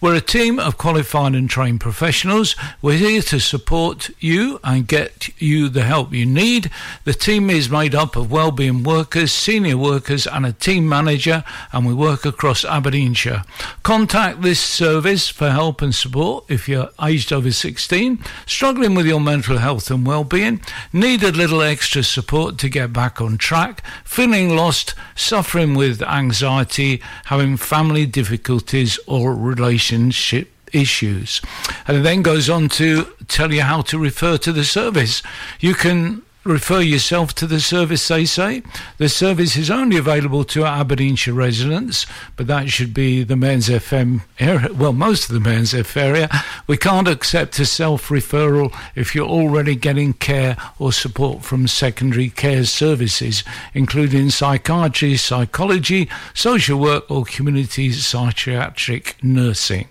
We're 0.00 0.14
a 0.14 0.20
team 0.20 0.60
of 0.60 0.78
qualified 0.78 1.34
and 1.34 1.50
trained 1.50 1.80
professionals. 1.80 2.54
We're 2.80 2.98
here 2.98 3.22
to 3.22 3.40
support 3.40 4.10
you 4.20 4.60
and 4.62 4.86
get 4.86 5.40
you 5.40 5.68
the 5.68 5.82
help 5.82 6.12
you 6.12 6.24
need. 6.24 6.70
The 7.04 7.12
team 7.12 7.50
is 7.50 7.68
made 7.68 7.96
up 7.96 8.14
of 8.14 8.30
wellbeing 8.30 8.84
workers, 8.84 9.07
senior 9.14 9.76
workers 9.76 10.26
and 10.26 10.44
a 10.46 10.52
team 10.52 10.88
manager 10.88 11.44
and 11.72 11.86
we 11.86 11.94
work 11.94 12.24
across 12.24 12.64
Aberdeenshire. 12.64 13.42
Contact 13.82 14.42
this 14.42 14.60
service 14.60 15.28
for 15.28 15.50
help 15.50 15.82
and 15.82 15.94
support 15.94 16.44
if 16.48 16.68
you're 16.68 16.90
aged 17.02 17.32
over 17.32 17.50
16 17.50 18.18
struggling 18.46 18.94
with 18.94 19.06
your 19.06 19.20
mental 19.20 19.58
health 19.58 19.90
and 19.90 20.06
well-being, 20.06 20.60
need 20.92 21.22
a 21.22 21.32
little 21.32 21.62
extra 21.62 22.02
support 22.02 22.58
to 22.58 22.68
get 22.68 22.92
back 22.92 23.20
on 23.20 23.38
track, 23.38 23.84
feeling 24.04 24.54
lost, 24.56 24.94
suffering 25.14 25.74
with 25.74 26.02
anxiety, 26.02 27.02
having 27.26 27.56
family 27.56 28.06
difficulties 28.06 28.98
or 29.06 29.34
relationship 29.34 30.50
issues. 30.72 31.40
And 31.86 31.98
it 31.98 32.00
then 32.00 32.22
goes 32.22 32.50
on 32.50 32.68
to 32.70 33.04
tell 33.28 33.52
you 33.52 33.62
how 33.62 33.82
to 33.82 33.98
refer 33.98 34.38
to 34.38 34.52
the 34.52 34.64
service. 34.64 35.22
You 35.60 35.74
can 35.74 36.22
refer 36.44 36.80
yourself 36.80 37.34
to 37.34 37.46
the 37.46 37.60
service, 37.60 38.08
they 38.08 38.24
say. 38.24 38.62
The 38.96 39.08
service 39.08 39.56
is 39.56 39.70
only 39.70 39.96
available 39.96 40.44
to 40.44 40.64
Aberdeenshire 40.64 41.34
residents, 41.34 42.06
but 42.36 42.46
that 42.46 42.70
should 42.70 42.94
be 42.94 43.22
the 43.22 43.36
Mearns 43.36 43.68
FM 43.68 44.22
area, 44.38 44.72
well, 44.72 44.92
most 44.92 45.28
of 45.28 45.34
the 45.34 45.40
Mearns 45.40 45.74
F 45.74 45.96
area. 45.96 46.28
We 46.66 46.76
can't 46.76 47.08
accept 47.08 47.58
a 47.58 47.66
self 47.66 48.08
referral 48.08 48.74
if 48.94 49.14
you're 49.14 49.28
already 49.28 49.74
getting 49.74 50.14
care 50.14 50.56
or 50.78 50.92
support 50.92 51.42
from 51.42 51.66
secondary 51.66 52.30
care 52.30 52.64
services, 52.64 53.44
including 53.74 54.30
psychiatry, 54.30 55.16
psychology, 55.16 56.08
social 56.34 56.78
work, 56.78 57.10
or 57.10 57.24
community 57.24 57.92
psychiatric 57.92 59.16
nursing. 59.22 59.88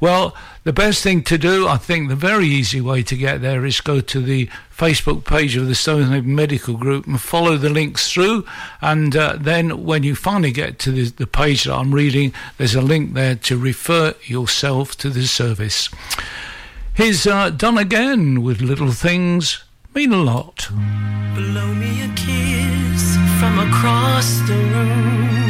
Well, 0.00 0.34
The 0.68 0.74
best 0.74 1.02
thing 1.02 1.22
to 1.22 1.38
do, 1.38 1.66
I 1.66 1.78
think, 1.78 2.10
the 2.10 2.14
very 2.14 2.46
easy 2.46 2.82
way 2.82 3.02
to 3.02 3.16
get 3.16 3.40
there 3.40 3.64
is 3.64 3.80
go 3.80 4.02
to 4.02 4.20
the 4.20 4.50
Facebook 4.70 5.24
page 5.24 5.56
of 5.56 5.66
the 5.66 5.74
Stonehaven 5.74 6.34
Medical 6.34 6.76
Group 6.76 7.06
and 7.06 7.18
follow 7.18 7.56
the 7.56 7.70
links 7.70 8.12
through. 8.12 8.44
And 8.82 9.16
uh, 9.16 9.38
then 9.40 9.84
when 9.84 10.02
you 10.02 10.14
finally 10.14 10.52
get 10.52 10.78
to 10.80 10.90
the, 10.90 11.04
the 11.08 11.26
page 11.26 11.64
that 11.64 11.72
I'm 11.72 11.94
reading, 11.94 12.34
there's 12.58 12.74
a 12.74 12.82
link 12.82 13.14
there 13.14 13.34
to 13.34 13.56
refer 13.56 14.14
yourself 14.24 14.94
to 14.98 15.08
the 15.08 15.26
service. 15.26 15.88
Here's 16.92 17.26
uh, 17.26 17.48
done 17.48 17.78
again 17.78 18.42
with 18.42 18.60
little 18.60 18.92
things 18.92 19.64
mean 19.94 20.12
a 20.12 20.18
lot. 20.18 20.68
Blow 20.70 21.72
me 21.72 22.02
a 22.02 22.08
kiss 22.08 23.16
from 23.40 23.58
across 23.58 24.40
the 24.40 24.52
room. 24.52 25.48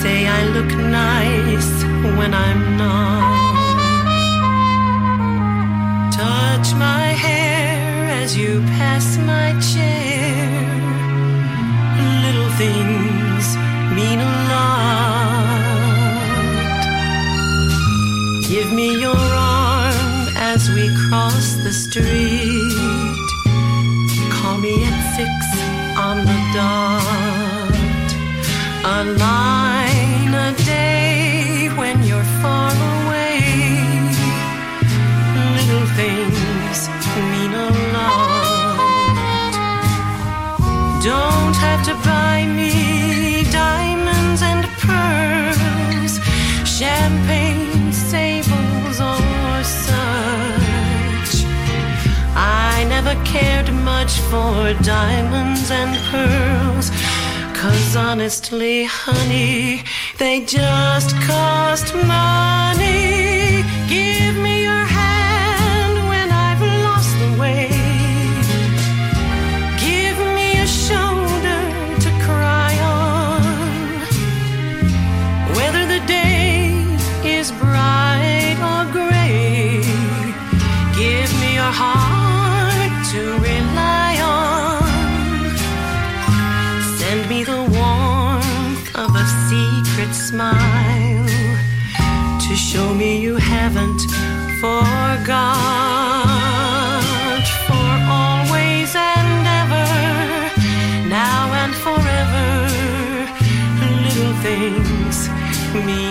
Say 0.00 0.26
I 0.26 0.46
look 0.46 0.74
nice 0.78 1.82
when 2.16 2.32
I'm 2.32 2.71
Touch 6.62 6.74
my 6.74 7.06
hair 7.08 8.08
as 8.22 8.36
you 8.36 8.60
pass 8.78 9.16
my 9.18 9.52
chair. 9.72 10.46
Little 12.24 12.50
things 12.50 13.56
mean 13.96 14.20
a 14.20 14.32
lot. 14.52 15.64
Give 18.48 18.70
me 18.72 19.00
your 19.00 19.16
arm 19.16 20.28
as 20.36 20.70
we 20.70 20.88
cross 21.08 21.56
the 21.64 21.72
street. 21.72 22.76
Call 24.30 24.58
me 24.58 24.84
at 24.84 24.98
six 25.16 25.32
on 25.98 26.24
the 26.24 26.38
dot. 26.54 27.74
A 28.84 29.02
Don't 41.02 41.56
have 41.56 41.84
to 41.86 41.94
buy 42.04 42.46
me 42.46 43.42
diamonds 43.50 44.40
and 44.40 44.64
pearls, 44.84 46.20
champagne, 46.64 47.92
sables, 47.92 49.00
or 49.00 49.64
such. 49.64 51.44
I 52.36 52.86
never 52.88 53.16
cared 53.24 53.72
much 53.74 54.20
for 54.30 54.74
diamonds 54.84 55.72
and 55.72 55.92
pearls. 56.12 56.92
Cause 57.52 57.96
honestly, 57.96 58.84
honey, 58.84 59.82
they 60.18 60.44
just 60.44 61.16
cost 61.22 61.92
money. 61.96 63.64
Give 63.88 64.36
me 64.36 64.62
your 64.62 64.84
haven't 93.72 94.02
forgot. 94.60 95.32
For 97.66 97.92
always 98.20 98.94
and 98.94 99.46
ever, 99.60 99.88
now 101.08 101.52
and 101.62 101.74
forever, 101.86 102.50
little 104.04 104.34
things 104.42 105.16
mean 105.86 106.01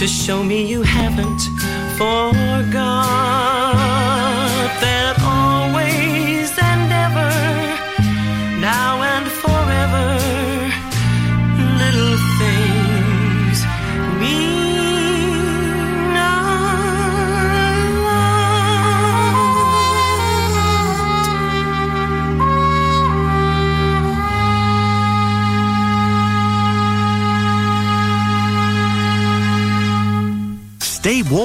to 0.00 0.08
show 0.08 0.42
me 0.42 0.64
you 0.64 0.80
haven't 0.80 1.42
forgot 1.98 3.69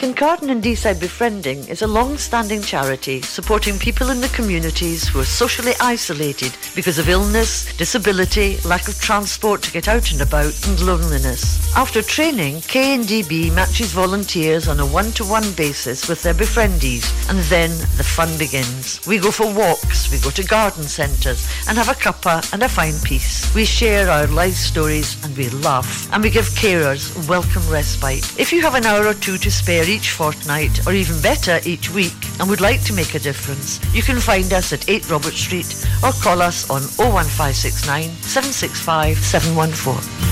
Kincardine 0.00 0.50
and 0.50 0.64
Deeside 0.64 0.98
Befriending 0.98 1.68
is 1.68 1.82
a 1.82 1.86
long-standing 1.86 2.62
charity 2.62 3.20
supporting 3.20 3.78
people 3.78 4.08
in 4.08 4.22
the 4.22 4.28
communities 4.28 5.06
who 5.06 5.20
are 5.20 5.26
socially 5.26 5.72
isolated 5.78 6.56
because 6.74 6.98
of 6.98 7.10
illness, 7.10 7.76
disability, 7.76 8.56
lack 8.64 8.88
of 8.88 8.98
transport 8.98 9.60
to 9.62 9.70
get 9.70 9.88
out 9.88 10.10
and 10.10 10.22
about, 10.22 10.54
and 10.66 10.80
loneliness. 10.80 11.76
After 11.76 12.00
training, 12.00 12.62
KNDB 12.62 13.54
matches 13.54 13.92
volunteers 13.92 14.68
on 14.68 14.80
a 14.80 14.86
one-to-one 14.86 15.52
basis 15.52 16.08
with 16.08 16.22
their 16.22 16.32
befriendees, 16.32 17.04
and 17.28 17.38
then 17.50 17.68
the 17.98 18.02
fun 18.02 18.38
begins. 18.38 19.06
We 19.06 19.18
go 19.18 19.30
for 19.30 19.52
walks, 19.52 20.10
we 20.10 20.18
go 20.18 20.30
to 20.30 20.42
garden 20.42 20.84
centres, 20.84 21.46
and 21.68 21.76
have 21.76 21.90
a 21.90 21.92
cuppa 21.92 22.50
and 22.54 22.62
a 22.62 22.70
fine 22.70 22.98
piece. 23.04 23.54
We 23.54 23.66
share 23.66 24.08
our 24.08 24.26
life 24.28 24.54
stories 24.54 25.22
and 25.22 25.36
we 25.36 25.50
laugh, 25.50 26.10
and 26.10 26.22
we 26.22 26.30
give 26.30 26.46
carers 26.56 27.12
welcome 27.28 27.68
respite. 27.68 28.24
If 28.40 28.50
you 28.50 28.62
have 28.62 28.74
an 28.74 28.86
hour 28.86 29.06
or 29.06 29.12
two 29.12 29.36
to 29.36 29.50
spare 29.50 29.89
each 29.90 30.12
fortnight, 30.12 30.86
or 30.86 30.92
even 30.92 31.20
better, 31.20 31.60
each 31.64 31.90
week, 31.90 32.14
and 32.38 32.48
would 32.48 32.60
like 32.60 32.82
to 32.84 32.92
make 32.92 33.14
a 33.14 33.18
difference, 33.18 33.80
you 33.92 34.02
can 34.02 34.20
find 34.20 34.52
us 34.52 34.72
at 34.72 34.88
8 34.88 35.10
Robert 35.10 35.34
Street 35.34 35.86
or 36.04 36.12
call 36.12 36.40
us 36.40 36.70
on 36.70 36.82
01569 36.96 38.10
765 38.22 39.18
714. 39.18 40.30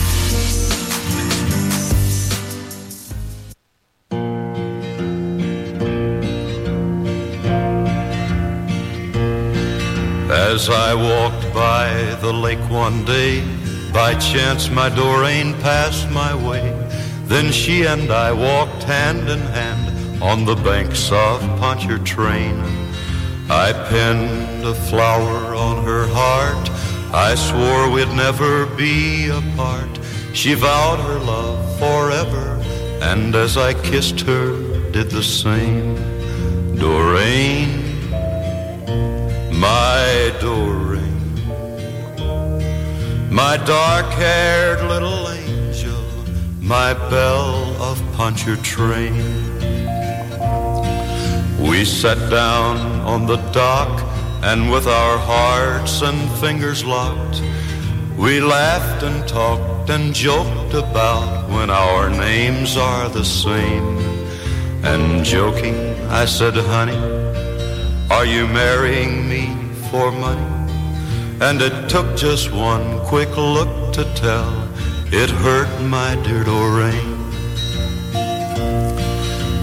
As 10.30 10.70
I 10.70 10.94
walked 10.94 11.52
by 11.52 11.90
the 12.20 12.32
lake 12.32 12.58
one 12.70 13.04
day, 13.04 13.42
by 13.92 14.14
chance 14.14 14.70
my 14.70 14.88
Doreen 14.88 15.54
passed 15.54 16.08
my 16.10 16.34
way. 16.34 16.74
Then 17.28 17.52
she 17.52 17.84
and 17.84 18.10
I 18.10 18.32
walked 18.32 18.67
hand 18.92 19.28
in 19.28 19.42
hand 19.58 20.22
on 20.22 20.44
the 20.44 20.56
banks 20.56 21.12
of 21.12 21.40
Pontchartrain. 21.60 22.58
I 23.50 23.68
pinned 23.90 24.66
a 24.66 24.74
flower 24.74 25.54
on 25.54 25.84
her 25.84 26.06
heart 26.08 26.68
I 27.12 27.36
swore 27.36 27.88
we'd 27.90 28.12
never 28.14 28.66
be 28.66 29.30
apart. 29.30 29.98
She 30.34 30.52
vowed 30.52 31.00
her 31.00 31.18
love 31.18 31.78
forever, 31.78 32.62
and 33.00 33.34
as 33.34 33.56
I 33.56 33.72
kissed 33.72 34.20
her, 34.20 34.52
did 34.90 35.10
the 35.10 35.22
same. 35.22 35.96
Doreen, 36.76 38.10
my 39.58 40.34
Doreen, 40.38 41.32
my 43.30 43.56
dark-haired 43.56 44.82
little 44.86 45.30
angel, 45.30 46.04
my 46.60 46.92
belle 46.92 47.67
of 47.78 48.00
Pontchartrain. 48.14 49.14
We 51.60 51.84
sat 51.84 52.18
down 52.30 52.76
on 53.06 53.26
the 53.26 53.36
dock, 53.52 54.02
and 54.42 54.70
with 54.70 54.86
our 54.86 55.18
hearts 55.18 56.02
and 56.02 56.30
fingers 56.40 56.84
locked, 56.84 57.42
we 58.16 58.40
laughed 58.40 59.02
and 59.02 59.26
talked 59.28 59.90
and 59.90 60.14
joked 60.14 60.74
about 60.74 61.48
when 61.50 61.70
our 61.70 62.10
names 62.10 62.76
are 62.76 63.08
the 63.08 63.24
same. 63.24 63.98
And 64.84 65.24
joking, 65.24 65.94
I 66.08 66.24
said, 66.24 66.54
honey, 66.54 66.98
are 68.10 68.24
you 68.24 68.46
marrying 68.46 69.28
me 69.28 69.46
for 69.90 70.10
money? 70.10 70.58
And 71.40 71.62
it 71.62 71.88
took 71.88 72.16
just 72.16 72.52
one 72.52 72.98
quick 73.06 73.36
look 73.36 73.92
to 73.92 74.04
tell 74.14 74.68
it 75.10 75.30
hurt 75.30 75.70
my 75.82 76.16
dear 76.22 76.44
Doreen. 76.44 77.17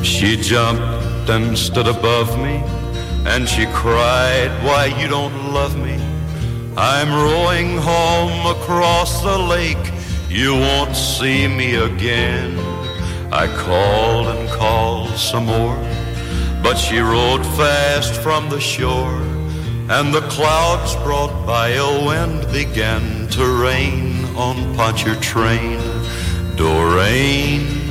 She 0.06 0.38
jumped 0.38 1.30
and 1.32 1.58
stood 1.58 1.88
above 1.88 2.38
me, 2.38 2.62
and 3.26 3.50
she 3.50 3.66
cried, 3.66 4.52
Why, 4.64 4.86
you 4.86 5.08
don't 5.08 5.52
love 5.52 5.76
me. 5.76 6.00
I'm 6.78 7.12
rowing 7.12 7.80
home 7.80 8.46
across 8.56 9.24
the 9.24 9.36
lake. 9.36 9.92
You 10.30 10.54
won't 10.54 10.96
see 10.96 11.48
me 11.48 11.74
again. 11.76 12.56
I 13.34 13.48
called 13.48 14.28
and 14.28 14.48
called 14.50 15.10
some 15.18 15.48
more, 15.48 15.76
but 16.62 16.76
she 16.76 17.00
rowed 17.00 17.44
fast 17.58 18.14
from 18.22 18.48
the 18.50 18.60
shore, 18.60 19.20
and 19.90 20.14
the 20.14 20.28
clouds 20.30 20.96
brought 20.98 21.48
by 21.48 21.70
a 21.70 22.06
wind 22.06 22.46
began 22.54 23.28
to 23.30 23.44
rain 23.44 24.24
on 24.36 24.76
Pontchartrain. 24.76 25.80
Doreen, 26.56 27.85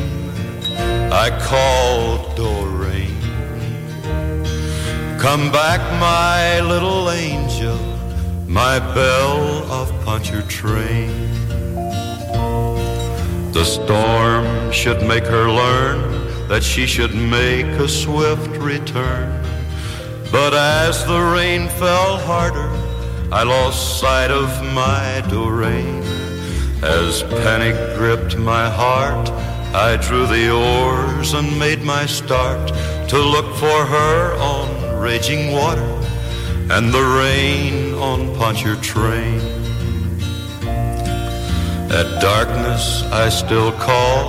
I 1.16 1.30
called 1.38 2.34
Doreen. 2.34 3.20
Come 5.20 5.52
back, 5.52 5.80
my 6.00 6.60
little 6.60 7.08
angel, 7.08 7.78
my 8.48 8.80
belle 8.80 9.62
of 9.70 9.92
Pontchartrain. 10.04 11.12
The 13.52 13.64
storm 13.64 14.72
should 14.72 15.06
make 15.06 15.24
her 15.26 15.48
learn 15.48 16.48
that 16.48 16.64
she 16.64 16.84
should 16.84 17.14
make 17.14 17.66
a 17.78 17.88
swift 17.88 18.50
return. 18.56 19.40
But 20.32 20.52
as 20.52 21.06
the 21.06 21.20
rain 21.20 21.68
fell 21.68 22.18
harder, 22.18 22.70
I 23.30 23.44
lost 23.44 24.00
sight 24.00 24.32
of 24.32 24.48
my 24.74 25.22
Doreen. 25.30 26.02
As 26.82 27.22
panic 27.22 27.76
gripped 27.96 28.36
my 28.36 28.68
heart, 28.68 29.30
I 29.74 29.96
drew 29.96 30.24
the 30.28 30.52
oars 30.52 31.34
and 31.34 31.58
made 31.58 31.82
my 31.82 32.06
start 32.06 32.68
to 33.08 33.18
look 33.18 33.56
for 33.56 33.84
her 33.84 34.34
on 34.34 35.00
raging 35.00 35.50
water 35.50 35.82
and 36.70 36.94
the 36.94 37.02
rain 37.02 37.92
on 37.94 38.36
Pontchartrain. 38.36 39.40
At 41.90 42.20
darkness 42.22 43.02
I 43.10 43.28
still 43.30 43.72
call, 43.72 44.28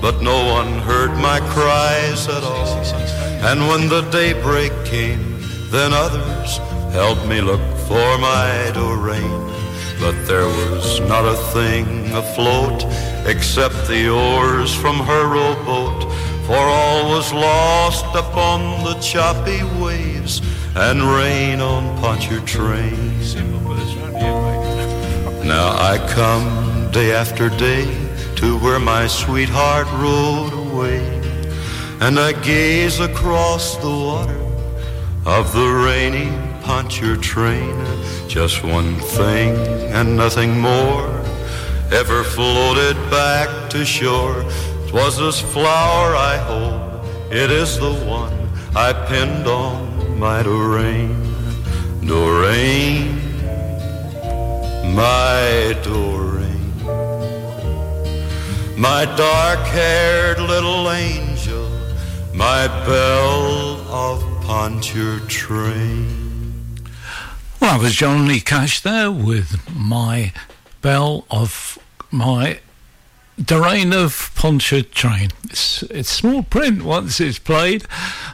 but 0.00 0.22
no 0.22 0.54
one 0.54 0.78
heard 0.78 1.12
my 1.18 1.40
cries 1.40 2.26
at 2.28 2.42
all. 2.42 2.82
And 3.44 3.68
when 3.68 3.90
the 3.90 4.00
daybreak 4.10 4.72
came, 4.86 5.42
then 5.70 5.92
others 5.92 6.56
helped 6.94 7.26
me 7.26 7.42
look 7.42 7.60
for 7.86 8.16
my 8.16 8.70
Doreen. 8.72 9.44
But 10.00 10.16
there 10.26 10.46
was 10.46 11.00
not 11.00 11.26
a 11.26 11.36
thing 11.52 12.14
afloat 12.14 12.82
except 13.26 13.88
the 13.88 14.08
oars 14.08 14.74
from 14.74 14.96
her 14.98 15.26
rowboat, 15.26 16.12
for 16.46 16.56
all 16.56 17.10
was 17.10 17.32
lost 17.32 18.06
upon 18.14 18.84
the 18.84 18.94
choppy 19.00 19.62
waves 19.82 20.40
and 20.76 21.02
rain 21.02 21.60
on 21.60 21.84
Pontchartrain. 22.00 23.16
Now 25.44 25.68
I 25.92 25.98
come 26.08 26.90
day 26.92 27.12
after 27.12 27.48
day 27.48 27.86
to 28.36 28.58
where 28.58 28.78
my 28.78 29.06
sweetheart 29.06 29.86
rode 29.92 30.52
away, 30.52 31.00
and 32.00 32.18
I 32.18 32.32
gaze 32.32 33.00
across 33.00 33.76
the 33.76 33.90
water 33.90 34.40
of 35.24 35.52
the 35.52 35.68
rainy 35.86 36.30
Pontchartrain. 36.62 37.76
Just 38.28 38.62
one 38.62 38.96
thing 38.96 39.56
and 39.94 40.16
nothing 40.16 40.60
more 40.60 41.08
ever 41.92 42.24
floated 42.24 42.96
back 43.10 43.70
to 43.70 43.84
shore. 43.84 44.44
'Twas 44.88 45.18
this 45.18 45.40
flower 45.40 46.16
I 46.16 46.36
hold, 46.38 46.80
it 47.32 47.50
is 47.50 47.78
the 47.78 47.92
one 47.92 48.32
I 48.74 48.92
pinned 48.92 49.46
on 49.46 50.18
my 50.18 50.42
Doreen. 50.42 51.22
Doreen, 52.04 53.20
my 54.94 55.76
Doreen, 55.82 56.72
my 58.76 59.04
dark-haired 59.16 60.38
little 60.38 60.90
angel, 60.90 61.68
my 62.32 62.68
belle 62.86 63.80
of 63.90 64.22
Pontchartrain. 64.44 66.06
Well, 67.60 67.72
that 67.72 67.80
was 67.80 67.96
John 67.96 68.28
Lee 68.28 68.40
Cash 68.40 68.80
there 68.82 69.10
with 69.10 69.58
my 69.74 70.32
bell 70.82 71.24
of 71.30 71.78
my 72.10 72.60
Doreen 73.42 73.92
of 73.92 74.30
Pontchartrain. 74.34 75.30
It's, 75.44 75.82
it's 75.84 76.08
small 76.08 76.42
print 76.42 76.82
once 76.82 77.20
it's 77.20 77.38
played. 77.38 77.84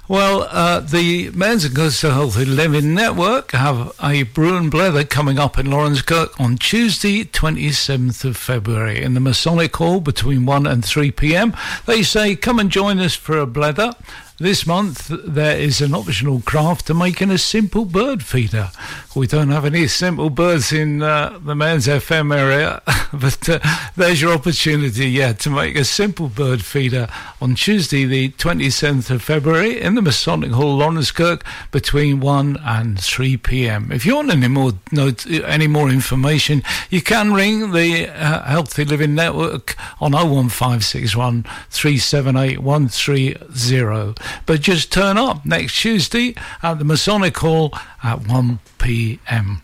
Well, 0.06 0.46
uh, 0.48 0.78
the 0.78 1.30
Mearns 1.30 1.64
and 1.64 1.74
Coastal 1.74 2.12
Healthy 2.12 2.44
Living 2.44 2.94
Network 2.94 3.50
have 3.50 3.92
a 4.00 4.22
brew 4.22 4.56
and 4.56 4.70
blether 4.70 5.08
coming 5.08 5.40
up 5.40 5.58
in 5.58 5.66
Laurencekirk 5.66 6.40
on 6.40 6.56
Tuesday, 6.56 7.24
27th 7.24 8.24
of 8.24 8.36
February 8.36 9.02
in 9.02 9.14
the 9.14 9.20
Masonic 9.20 9.74
Hall 9.76 10.00
between 10.00 10.46
1 10.46 10.66
and 10.68 10.84
3 10.84 11.10
p.m. 11.10 11.56
They 11.86 12.04
say, 12.04 12.36
come 12.36 12.60
and 12.60 12.70
join 12.70 13.00
us 13.00 13.16
for 13.16 13.38
a 13.38 13.46
blether. 13.46 13.96
This 14.42 14.66
month 14.66 15.06
there 15.06 15.56
is 15.56 15.80
an 15.80 15.94
optional 15.94 16.42
craft 16.44 16.88
to 16.88 16.94
making 16.94 17.30
a 17.30 17.38
simple 17.38 17.84
bird 17.84 18.24
feeder. 18.24 18.72
We 19.14 19.28
don't 19.28 19.50
have 19.50 19.64
any 19.64 19.86
simple 19.86 20.30
birds 20.30 20.72
in 20.72 21.00
uh, 21.00 21.38
the 21.40 21.54
Mearns 21.54 21.86
FM 21.86 22.36
area, 22.36 22.82
but 23.12 23.48
uh, 23.48 23.60
there's 23.94 24.20
your 24.20 24.32
opportunity, 24.32 25.10
yeah, 25.10 25.32
to 25.34 25.50
make 25.50 25.76
a 25.76 25.84
simple 25.84 26.26
bird 26.26 26.64
feeder 26.64 27.08
on 27.40 27.54
Tuesday, 27.54 28.04
the 28.04 28.30
27th 28.30 29.10
of 29.10 29.22
February, 29.22 29.80
in 29.80 29.94
the 29.94 30.02
Masonic 30.02 30.50
Hall, 30.50 30.76
Laurencekirk, 30.76 31.42
between 31.70 32.18
1 32.18 32.58
and 32.64 32.98
3 32.98 33.36
p.m. 33.36 33.92
If 33.92 34.04
you 34.04 34.16
want 34.16 34.32
any 34.32 34.48
more 34.48 34.72
note, 34.90 35.24
any 35.30 35.68
more 35.68 35.88
information, 35.88 36.64
you 36.90 37.00
can 37.00 37.32
ring 37.32 37.70
the 37.70 38.08
uh, 38.08 38.42
Healthy 38.42 38.86
Living 38.86 39.14
Network 39.14 39.76
on 40.00 40.12
01561 40.12 41.44
378 41.70 42.58
130. 42.58 44.14
But 44.46 44.60
just 44.60 44.92
turn 44.92 45.18
up 45.18 45.44
next 45.44 45.80
Tuesday 45.80 46.34
at 46.62 46.78
the 46.78 46.84
Masonic 46.84 47.36
Hall 47.38 47.72
at 48.02 48.26
1 48.26 48.58
p.m. 48.78 49.62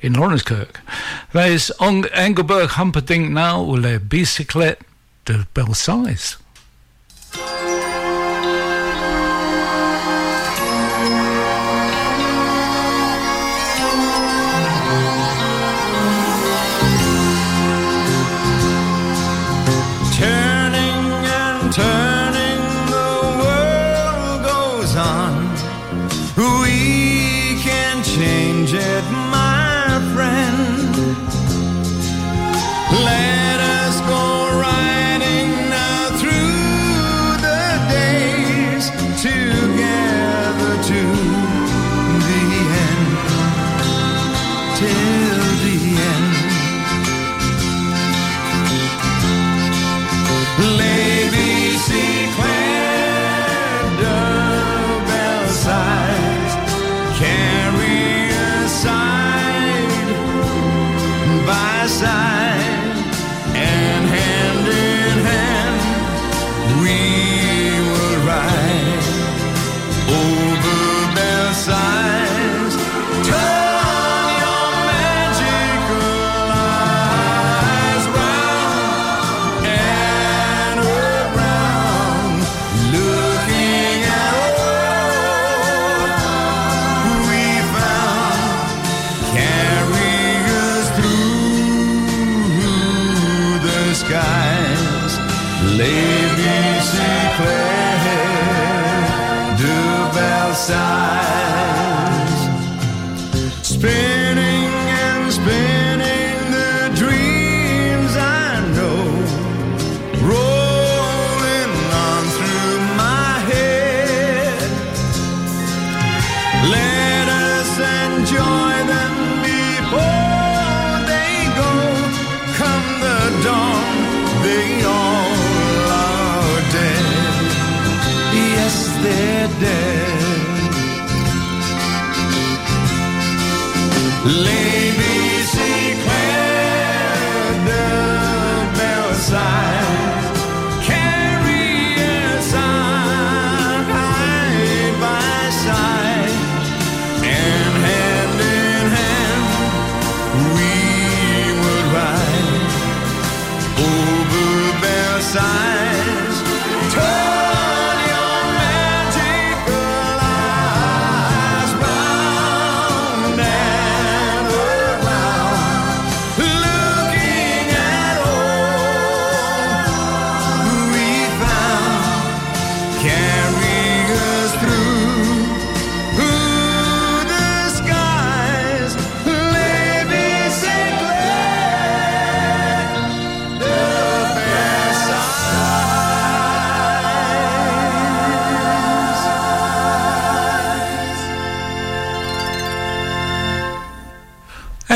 in 0.00 0.14
Laurencekirk. 0.14 0.76
There's 1.32 1.70
Engelbert 1.80 2.70
Humperdinck 2.70 3.30
now 3.30 3.62
ou 3.62 3.76
les 3.76 3.98
bicyclettes 3.98 4.82
de 5.24 5.46
Belsize. 5.54 6.36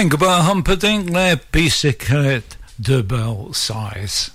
Engelbert 0.01 0.47
Humperdinck, 0.47 1.13
their 1.13 1.37
bicyclette 1.53 2.57
de 2.79 3.03
Belsize. 3.03 4.31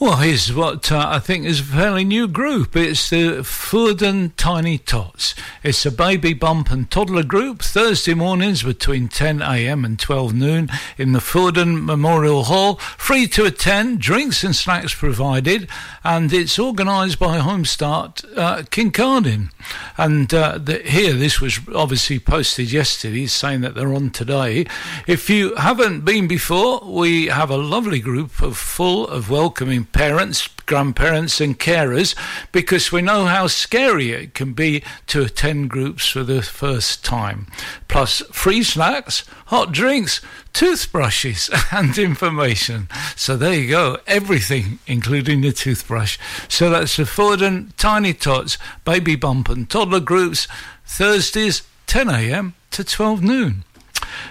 Well, 0.00 0.18
here's 0.18 0.54
what 0.54 0.92
uh, 0.92 1.08
I 1.08 1.18
think 1.18 1.44
is 1.44 1.58
a 1.58 1.64
fairly 1.64 2.04
new 2.04 2.28
group. 2.28 2.76
It's 2.76 3.10
the 3.10 3.42
Fordoun 3.42 4.30
Tiny 4.36 4.78
Tots. 4.78 5.34
It's 5.64 5.84
a 5.84 5.90
baby 5.90 6.34
bump 6.34 6.70
and 6.70 6.88
toddler 6.88 7.24
group, 7.24 7.62
Thursday 7.62 8.14
mornings 8.14 8.62
between 8.62 9.08
10am 9.08 9.84
and 9.84 9.98
12 9.98 10.34
noon 10.34 10.70
in 10.98 11.10
the 11.10 11.18
Fordoun 11.18 11.84
Memorial 11.84 12.44
Hall. 12.44 12.76
Free 12.76 13.26
to 13.26 13.44
attend, 13.44 13.98
drinks 13.98 14.44
and 14.44 14.54
snacks 14.54 14.94
provided, 14.94 15.68
and 16.04 16.32
it's 16.32 16.60
organised 16.60 17.18
by 17.18 17.40
Homestart 17.40 18.24
uh, 18.38 18.62
Kincardine. 18.70 19.50
And 19.96 20.32
uh, 20.32 20.58
the, 20.58 20.78
here, 20.78 21.14
this 21.14 21.40
was 21.40 21.58
obviously 21.74 22.20
posted 22.20 22.70
yesterday, 22.70 23.26
saying 23.26 23.62
that 23.62 23.74
they're 23.74 23.92
on 23.92 24.10
today. 24.10 24.64
If 25.08 25.28
you 25.28 25.56
haven't 25.56 26.04
been 26.04 26.28
before, 26.28 26.82
we 26.84 27.26
have 27.26 27.50
a 27.50 27.56
lovely 27.56 27.98
group 27.98 28.40
of 28.40 28.56
full 28.56 29.08
of 29.08 29.28
welcoming 29.28 29.86
parents, 29.92 30.48
grandparents, 30.66 31.40
and 31.40 31.58
carers 31.58 32.14
because 32.52 32.92
we 32.92 33.02
know 33.02 33.26
how 33.26 33.46
scary 33.46 34.10
it 34.12 34.34
can 34.34 34.52
be 34.52 34.82
to 35.08 35.22
attend 35.22 35.70
groups 35.70 36.08
for 36.08 36.22
the 36.22 36.42
first 36.42 37.04
time. 37.04 37.46
Plus, 37.88 38.20
free 38.32 38.62
snacks, 38.62 39.24
hot 39.46 39.72
drinks, 39.72 40.20
toothbrushes, 40.52 41.50
and 41.72 41.96
information. 41.98 42.88
So 43.16 43.36
there 43.36 43.54
you 43.54 43.70
go, 43.70 43.98
everything, 44.06 44.78
including 44.86 45.40
the 45.40 45.52
toothbrush. 45.52 46.18
So 46.48 46.70
that's 46.70 46.96
the 46.96 47.04
Fordoun 47.04 47.72
Tiny 47.76 48.14
Tots 48.14 48.58
Baby 48.84 49.16
Bump 49.16 49.48
and 49.48 49.68
Toddler 49.68 50.00
groups, 50.00 50.48
Thursdays, 50.84 51.62
10 51.86 52.08
a.m. 52.08 52.54
to 52.72 52.84
12 52.84 53.22
noon. 53.22 53.64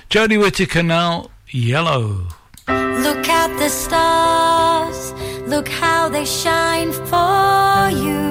Jodie 0.10 0.40
Whittaker 0.40 0.84
now, 0.84 1.30
Yellow. 1.50 2.28
Look 2.68 3.28
at 3.30 3.58
the 3.58 3.70
stars, 3.70 5.14
look 5.48 5.68
how 5.68 6.10
they 6.10 6.26
shine 6.26 6.92
for 6.92 7.90
you. 8.04 8.26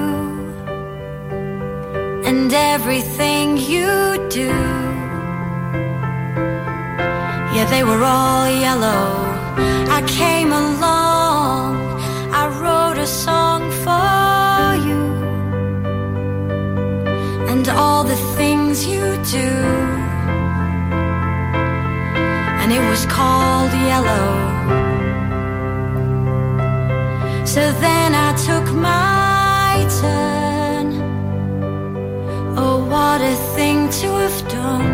And 2.29 2.53
everything 2.53 3.57
you 3.57 4.29
do. 4.29 4.55
Yeah, 7.55 7.67
they 7.71 7.85
were 7.85 8.03
all 8.03 8.49
yellow. 8.67 9.07
I 9.99 10.01
came 10.07 10.53
along, 10.53 11.73
I 12.41 12.45
wrote 12.61 12.99
a 12.99 13.07
song 13.07 13.62
for 13.85 14.64
you. 14.87 15.03
And 17.51 17.67
all 17.69 18.05
the 18.05 18.21
things 18.39 18.87
you 18.87 19.05
do 19.39 20.07
and 22.67 22.75
it 22.75 22.81
was 22.91 23.07
called 23.07 23.71
Yellow. 23.73 24.56
So 27.47 27.73
then 27.81 28.13
I 28.13 28.35
took 28.37 28.75
my 28.75 29.87
turn. 30.01 30.87
Oh, 32.59 32.85
what 32.91 33.21
a 33.21 33.37
thing 33.55 33.89
to 34.01 34.09
have 34.25 34.49
done! 34.49 34.85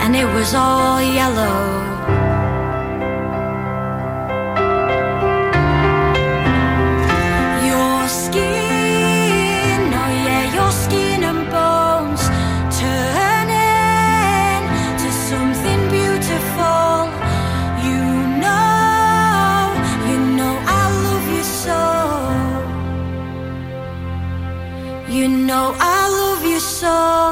And 0.00 0.16
it 0.16 0.24
was 0.24 0.54
all 0.54 1.02
yellow. 1.02 1.97
Know 25.48 25.74
I 25.80 26.10
love 26.10 26.44
you 26.44 26.60
so. 26.60 27.27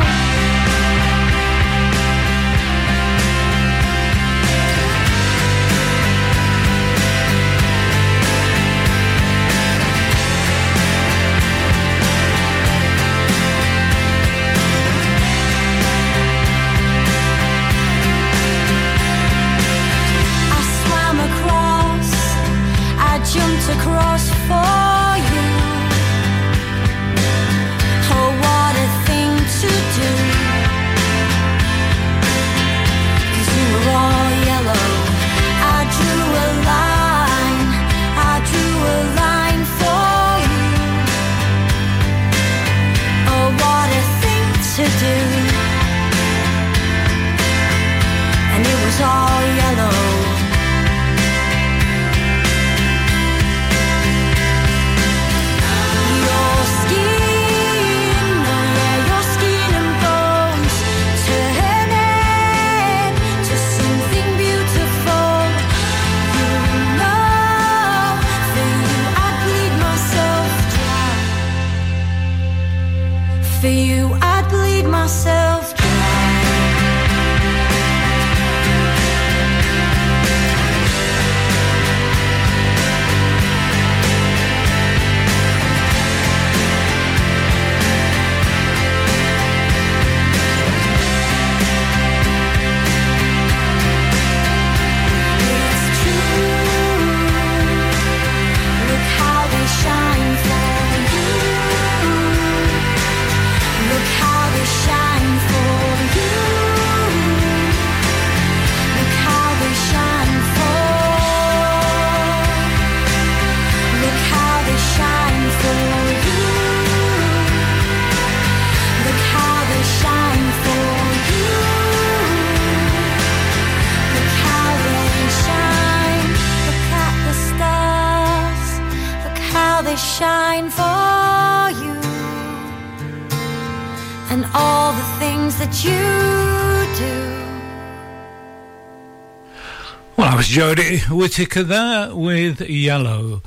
Jodie 140.56 141.06
Whittaker 141.10 141.64
there 141.64 142.16
with 142.16 142.62
Yellow. 142.62 143.42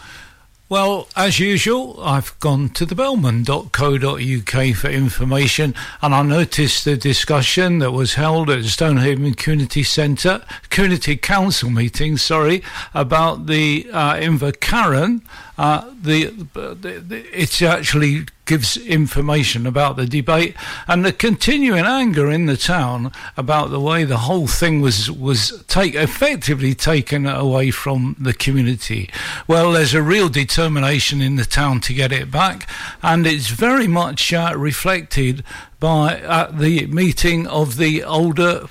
Well, 0.70 1.08
as 1.16 1.40
usual, 1.40 2.00
I've 2.04 2.40
gone 2.40 2.70
to 2.70 2.86
thebellman.co.uk 2.86 4.76
for 4.76 4.88
information 4.88 5.74
and 6.04 6.14
I 6.14 6.22
noticed 6.22 6.86
the 6.86 6.96
discussion 6.96 7.80
that 7.80 7.94
was 7.94 8.14
held 8.14 8.52
at 8.52 8.64
Stonehaven 8.66 9.34
Community 9.34 9.82
Centre, 9.82 10.44
Community 10.70 11.18
Council 11.18 11.72
meeting, 11.72 12.16
sorry, 12.18 12.62
about 12.94 13.48
the 13.48 13.90
uh, 13.92 14.14
Invercarron. 14.14 15.24
Uh, 15.60 15.94
the, 16.02 16.28
the, 16.54 16.74
the 16.74 17.26
it 17.38 17.62
actually 17.62 18.26
gives 18.46 18.78
information 18.78 19.68
about 19.68 19.98
the 19.98 20.06
debate 20.06 20.56
and 20.88 21.04
the 21.04 21.12
continuing 21.12 21.84
anger 21.86 22.32
in 22.32 22.46
the 22.46 22.56
town 22.56 23.12
about 23.36 23.70
the 23.70 23.80
way 23.80 24.06
the 24.06 24.20
whole 24.20 24.48
thing 24.48 24.80
was 24.80 25.12
was 25.12 25.62
take 25.68 25.96
effectively 25.96 26.74
taken 26.74 27.26
away 27.26 27.72
from 27.72 28.16
the 28.18 28.34
community. 28.34 29.10
Well, 29.50 29.74
there's 29.74 29.94
a 29.94 30.02
real 30.02 30.30
determination 30.30 31.22
in 31.22 31.36
the 31.36 31.44
town 31.44 31.82
to 31.82 31.94
get 31.94 32.14
it 32.14 32.32
back, 32.32 32.66
and 33.04 33.28
it's 33.28 33.50
very 33.50 33.88
much 33.88 34.32
uh, 34.32 34.54
reflected 34.56 35.44
by 35.82 36.22
at 36.22 36.58
the 36.58 36.88
meeting 36.88 37.46
of 37.48 37.76
the 37.76 38.02
older 38.06 38.70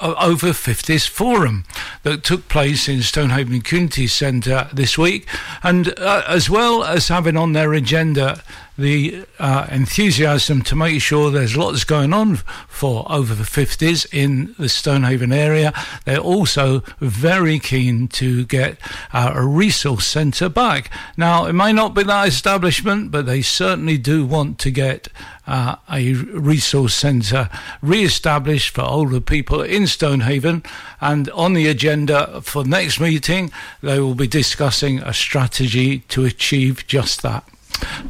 over 0.00 0.48
50s 0.48 1.08
forum 1.08 1.64
that 2.02 2.22
took 2.22 2.48
place 2.48 2.88
in 2.88 3.02
Stonehaven 3.02 3.60
Community 3.62 4.06
Centre 4.06 4.68
this 4.72 4.98
week, 4.98 5.26
and 5.62 5.98
uh, 5.98 6.22
as 6.26 6.50
well 6.50 6.84
as 6.84 7.08
having 7.08 7.36
on 7.36 7.52
their 7.52 7.72
agenda 7.72 8.42
the 8.78 9.24
uh, 9.40 9.66
enthusiasm 9.70 10.62
to 10.62 10.76
make 10.76 11.02
sure 11.02 11.30
there's 11.30 11.56
lots 11.56 11.82
going 11.82 12.12
on 12.12 12.36
for 12.68 13.10
over 13.10 13.34
the 13.34 13.42
50s 13.42 14.06
in 14.12 14.54
the 14.56 14.68
Stonehaven 14.68 15.32
area. 15.32 15.72
They're 16.04 16.18
also 16.18 16.84
very 17.00 17.58
keen 17.58 18.06
to 18.08 18.44
get 18.46 18.78
uh, 19.12 19.32
a 19.34 19.44
resource 19.44 20.06
centre 20.06 20.48
back. 20.48 20.90
Now, 21.16 21.46
it 21.46 21.54
may 21.54 21.72
not 21.72 21.94
be 21.94 22.04
that 22.04 22.28
establishment, 22.28 23.10
but 23.10 23.26
they 23.26 23.42
certainly 23.42 23.98
do 23.98 24.24
want 24.24 24.60
to 24.60 24.70
get 24.70 25.08
uh, 25.48 25.76
a 25.90 26.12
resource 26.12 26.94
centre 26.94 27.48
re-established 27.82 28.74
for 28.74 28.82
older 28.82 29.20
people 29.20 29.62
in 29.62 29.86
Stonehaven. 29.86 30.62
And 31.00 31.30
on 31.30 31.54
the 31.54 31.66
agenda 31.66 32.40
for 32.42 32.64
next 32.64 33.00
meeting, 33.00 33.50
they 33.82 33.98
will 33.98 34.14
be 34.14 34.28
discussing 34.28 35.00
a 35.00 35.14
strategy 35.14 36.00
to 36.10 36.24
achieve 36.24 36.86
just 36.86 37.22
that. 37.22 37.44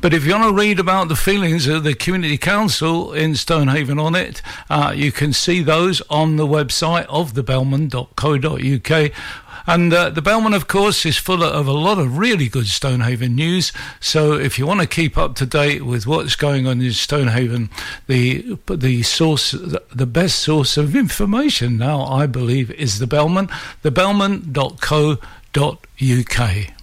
But 0.01 0.15
if 0.15 0.25
you 0.25 0.33
want 0.33 0.45
to 0.45 0.61
read 0.61 0.81
about 0.81 1.09
the 1.09 1.17
feelings 1.17 1.67
of 1.67 1.85
the 1.85 1.95
Community 1.95 2.39
Council 2.39 3.13
in 3.13 3.35
Stonehaven 3.35 3.99
on 3.99 4.15
it, 4.15 4.41
uh, 4.71 4.93
you 4.97 5.13
can 5.13 5.33
see 5.33 5.63
those 5.63 6.01
on 6.09 6.37
the 6.37 6.47
website 6.47 7.07
of 7.07 7.35
thebellman.co.uk. 7.35 9.13
And 9.69 9.93
uh, 9.93 10.09
the 10.09 10.23
Bellman, 10.23 10.55
of 10.55 10.67
course, 10.67 11.05
is 11.05 11.19
full 11.19 11.45
of 11.45 11.67
a 11.67 11.73
lot 11.73 11.99
of 11.99 12.17
really 12.17 12.49
good 12.49 12.69
Stonehaven 12.69 13.35
news. 13.35 13.71
So 14.01 14.33
if 14.33 14.59
you 14.59 14.67
want 14.67 14.81
to 14.81 14.87
keep 14.87 15.19
up 15.19 15.35
to 15.35 15.45
date 15.45 15.83
with 15.83 16.07
what's 16.07 16.37
going 16.37 16.67
on 16.67 16.81
in 16.81 16.93
Stonehaven, 16.93 17.69
the 18.07 18.57
the 18.67 19.03
source, 19.03 19.51
the 19.51 20.07
best 20.07 20.39
source 20.39 20.79
of 20.79 20.97
information 20.97 21.77
now, 21.77 22.05
I 22.05 22.25
believe, 22.25 22.71
is 22.71 22.99
the 22.99 23.07
Bellman, 23.07 23.49
thebellman.co.uk. 23.85 26.75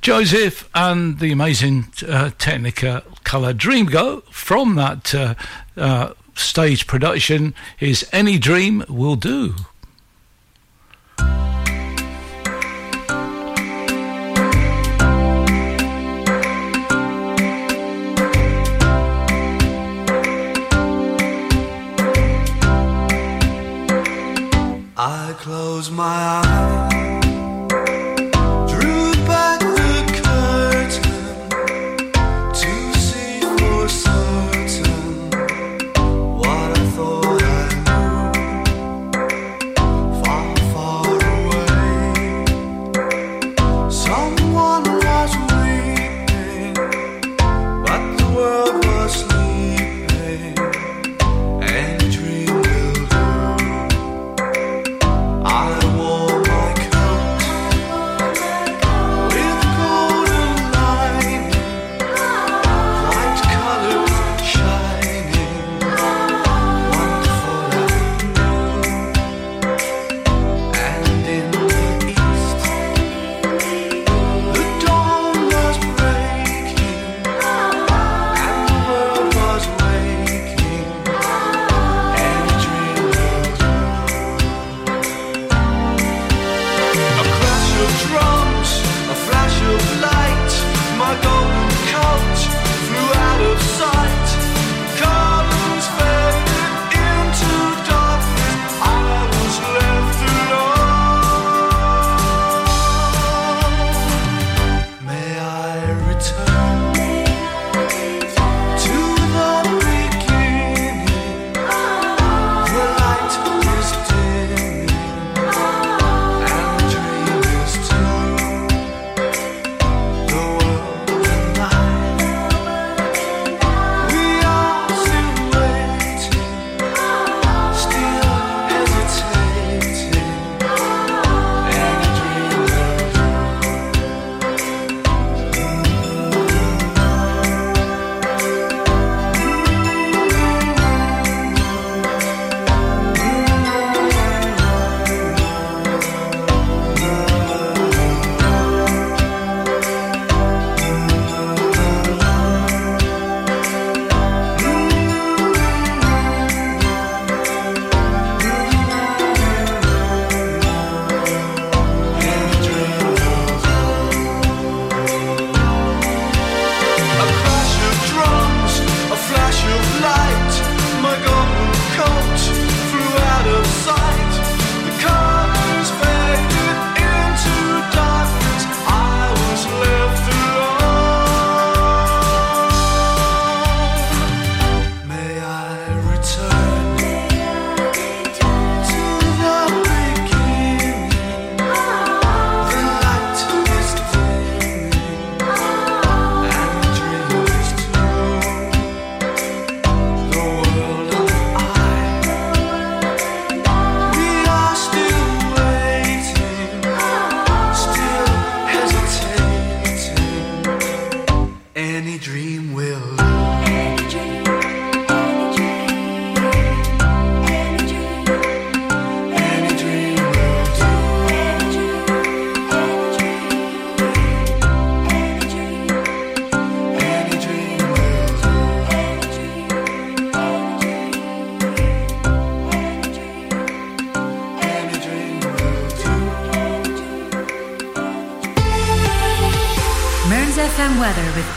Joseph 0.00 0.68
and 0.74 1.20
the 1.20 1.30
amazing 1.30 1.84
uh, 2.02 2.30
Dreamcoat 2.30 4.24
from 4.24 4.74
that 4.74 5.14
uh, 5.14 5.34
uh, 5.76 6.14
stage 6.34 6.88
production 6.88 7.54
is 7.78 8.08
Any 8.10 8.38
Dream 8.38 8.84
Will 8.88 9.14
Do. 9.14 9.54
Close 25.48 25.90
my 25.90 26.04
eyes, 26.44 26.87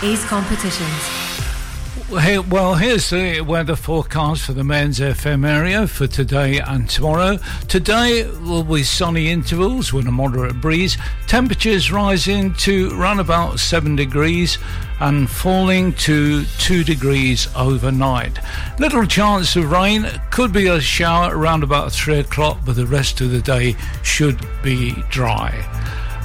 Ace 0.04 0.26
Competitions. 0.26 1.10
Well, 2.10 2.43
Well, 2.49 2.74
here's 2.76 3.12
the 3.12 3.41
weather 3.41 3.76
forecast 3.76 4.41
for 4.41 4.54
the 4.54 4.64
Mearns 4.64 4.99
FM 4.99 5.47
area 5.47 5.86
for 5.86 6.08
today 6.08 6.58
and 6.58 6.89
tomorrow. 6.89 7.38
Today 7.68 8.28
will 8.41 8.64
be 8.64 8.82
sunny 8.82 9.30
intervals 9.30 9.93
with 9.93 10.08
a 10.08 10.12
moderate 10.12 10.60
breeze. 10.60 10.97
Temperatures 11.28 11.91
rising 11.91 12.56
to 12.56 12.89
around 12.99 13.20
about 13.20 13.60
7 13.60 13.95
degrees 13.95 14.58
and 14.99 15.30
falling 15.30 15.93
to 15.93 16.45
2 16.58 16.84
degrees 16.84 17.47
overnight. 17.56 18.39
Little 18.80 19.06
chance 19.06 19.56
of 19.56 19.72
rain. 19.72 20.08
Could 20.32 20.52
be 20.52 20.66
a 20.66 20.82
shower 20.82 21.38
around 21.38 21.62
about 21.62 21.91
3 21.91 22.20
o'clock, 22.20 22.58
but 22.66 22.76
the 22.76 22.88
rest 22.88 23.22
of 23.22 23.30
the 23.30 23.41
day 23.41 23.76
should 24.02 24.43
be 24.64 24.93
dry. 25.12 25.54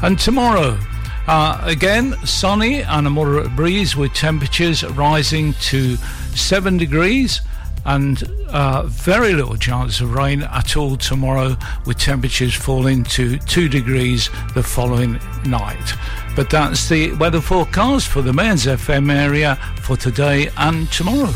And 0.02 0.18
tomorrow, 0.18 0.78
uh, 1.26 1.60
again, 1.64 2.14
sunny 2.24 2.82
and 2.82 3.06
a 3.06 3.10
moderate 3.10 3.54
breeze 3.56 3.96
with 3.96 4.14
temperatures 4.14 4.84
rising 4.84 5.54
to 5.54 5.96
7 6.34 6.76
degrees 6.76 7.40
and 7.86 8.24
uh, 8.48 8.82
very 8.86 9.32
little 9.32 9.56
chance 9.56 10.00
of 10.00 10.14
rain 10.14 10.42
at 10.42 10.76
all 10.76 10.96
tomorrow 10.96 11.56
with 11.86 11.98
temperatures 11.98 12.54
falling 12.54 13.02
to 13.04 13.38
2 13.38 13.68
degrees 13.68 14.28
the 14.54 14.62
following 14.62 15.20
night. 15.46 15.92
But 16.34 16.50
that's 16.50 16.88
the 16.88 17.12
weather 17.14 17.40
forecast 17.40 18.08
for 18.08 18.22
the 18.22 18.32
Mearns 18.32 18.66
FM 18.66 19.12
area 19.12 19.56
for 19.82 19.96
today 19.96 20.50
and 20.58 20.90
tomorrow. 20.92 21.32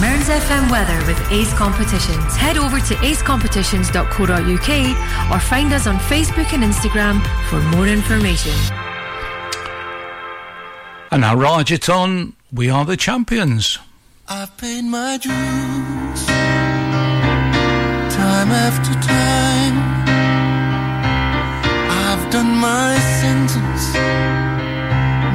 Mearns 0.00 0.28
FM 0.28 0.70
weather 0.70 0.96
with 1.06 1.20
Ace 1.32 1.52
Competitions. 1.54 2.36
Head 2.36 2.56
over 2.56 2.78
to 2.78 2.94
acecompetitions.co.uk 2.94 5.32
or 5.32 5.40
find 5.40 5.72
us 5.72 5.86
on 5.86 5.96
Facebook 5.98 6.52
and 6.54 6.62
Instagram 6.62 7.20
for 7.48 7.60
more 7.76 7.86
information. 7.86 8.79
And 11.12 11.22
now, 11.22 11.34
Rajaton, 11.34 12.34
we 12.52 12.70
are 12.70 12.84
the 12.84 12.96
champions. 12.96 13.78
I've 14.28 14.56
paid 14.56 14.82
my 14.82 15.18
dues 15.18 16.26
time 18.20 18.50
after 18.52 18.92
time. 19.06 19.76
I've 22.06 22.30
done 22.30 22.52
my 22.70 22.96
sentence, 23.20 23.84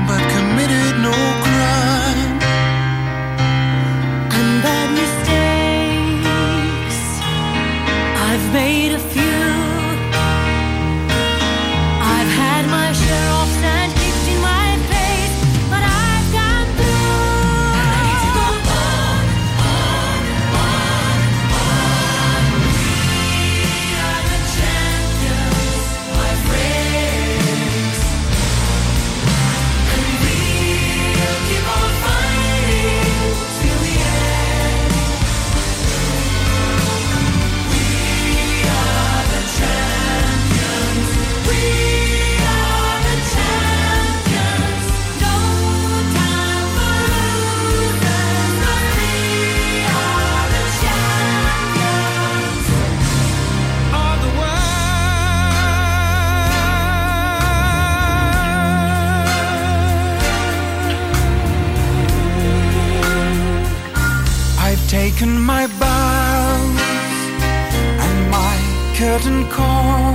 but 0.08 0.22
committed 0.36 0.94
no 1.08 1.16
crime. 1.46 2.40
and 4.38 4.52
bad 4.66 4.90
mistakes. 5.02 6.42
I've 8.28 8.46
made 8.54 8.92
a 8.94 9.00
few. 9.00 9.45
Curtain 69.16 69.48
call. 69.50 70.14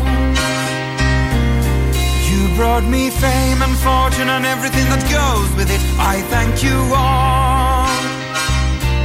You 2.28 2.54
brought 2.54 2.84
me 2.84 3.08
fame 3.08 3.62
and 3.62 3.74
fortune 3.86 4.28
and 4.28 4.44
everything 4.44 4.84
that 4.92 5.02
goes 5.08 5.48
with 5.56 5.70
it. 5.76 5.80
I 5.96 6.20
thank 6.32 6.62
you 6.62 6.76
all. 6.92 7.88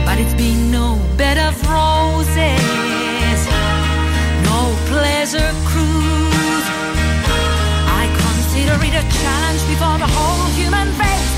But 0.06 0.20
it's 0.20 0.36
been 0.36 0.70
no 0.70 1.00
bed 1.16 1.38
of 1.38 1.56
roses, 1.64 3.40
no 4.52 4.60
pleasure 4.92 5.52
cruise. 5.72 6.68
I 8.02 8.04
consider 8.26 8.76
it 8.88 8.96
a 9.00 9.06
challenge 9.22 9.64
before 9.72 9.98
the 10.04 10.12
whole 10.16 10.48
human 10.60 10.90
race, 11.00 11.35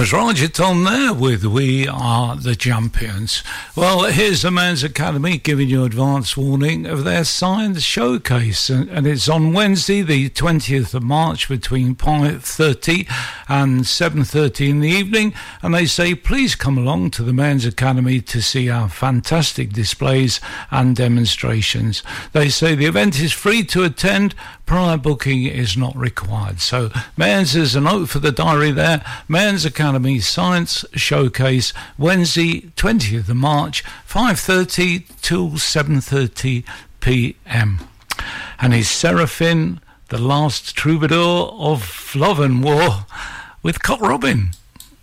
was 0.00 0.12
Rajaton 0.12 0.88
there 0.88 1.12
with 1.12 1.44
We 1.44 1.86
Are 1.86 2.34
the 2.34 2.56
Champions. 2.56 3.42
Well, 3.76 4.04
here's 4.04 4.40
the 4.40 4.50
Mearns 4.50 4.82
Academy 4.82 5.36
giving 5.36 5.68
you 5.68 5.84
advance 5.84 6.38
warning 6.38 6.86
of 6.86 7.04
their 7.04 7.22
science 7.22 7.82
showcase. 7.82 8.70
And, 8.70 8.88
and 8.88 9.06
it's 9.06 9.28
on 9.28 9.52
Wednesday, 9.52 10.00
the 10.00 10.30
20th 10.30 10.94
of 10.94 11.02
March, 11.02 11.50
between 11.50 11.96
5.30 11.96 13.06
and 13.46 13.82
7.30 13.82 14.70
in 14.70 14.80
the 14.80 14.88
evening. 14.88 15.34
And 15.60 15.74
they 15.74 15.84
say, 15.84 16.14
please 16.14 16.54
come 16.54 16.78
along 16.78 17.10
to 17.10 17.22
the 17.22 17.34
Mearns 17.34 17.66
Academy 17.66 18.22
to 18.22 18.40
see 18.40 18.70
our 18.70 18.88
fantastic 18.88 19.70
displays 19.74 20.40
and 20.70 20.96
demonstrations. 20.96 22.02
They 22.32 22.48
say 22.48 22.74
the 22.74 22.86
event 22.86 23.20
is 23.20 23.34
free 23.34 23.64
to 23.64 23.82
attend. 23.82 24.34
Prior 24.64 24.96
booking 24.96 25.44
is 25.44 25.76
not 25.76 25.96
required. 25.96 26.60
So, 26.60 26.90
Men's 27.16 27.56
is 27.56 27.74
a 27.74 27.80
note 27.80 28.08
for 28.08 28.20
the 28.20 28.30
diary 28.30 28.70
there. 28.70 29.04
Mearns 29.26 29.64
Academy 29.64 29.89
Academy 29.90 30.20
Science 30.20 30.84
Showcase 30.92 31.72
Wednesday 31.98 32.60
20th 32.76 33.28
of 33.28 33.34
March 33.34 33.82
5.30 34.08 35.20
till 35.20 35.50
7.30 35.50 36.64
p.m. 37.00 37.80
And 38.60 38.72
he's 38.72 38.88
Seraphim, 38.88 39.80
the 40.10 40.18
last 40.18 40.76
troubadour 40.76 41.50
of 41.58 42.14
love 42.14 42.38
and 42.38 42.62
war 42.62 43.04
with 43.64 43.82
Cock 43.82 44.00
Robin. 44.00 44.50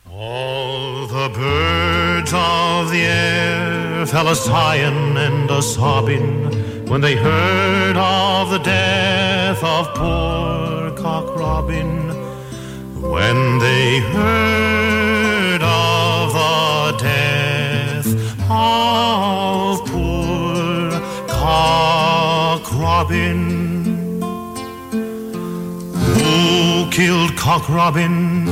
All 0.09 1.05
the 1.05 1.33
birds 1.35 2.31
of 2.33 2.89
the 2.89 3.01
air 3.01 4.05
fell 4.05 4.29
a 4.29 4.35
sighing 4.37 5.17
and 5.17 5.51
a 5.51 5.61
sobbing 5.61 6.87
when 6.87 7.01
they 7.01 7.17
heard 7.17 7.97
of 7.97 8.51
the 8.51 8.59
death 8.59 9.61
of 9.61 9.93
poor 9.95 10.95
Cock 10.95 11.35
Robin. 11.35 11.96
When 13.09 13.59
they 13.59 13.99
heard 13.99 15.61
of 15.63 16.33
the 16.33 16.97
death 17.03 18.07
of 18.49 19.85
poor 19.85 20.91
Cock 21.27 22.71
Robin. 22.73 24.19
Who 26.13 26.89
killed 26.91 27.35
Cock 27.37 27.69
Robin? 27.69 28.47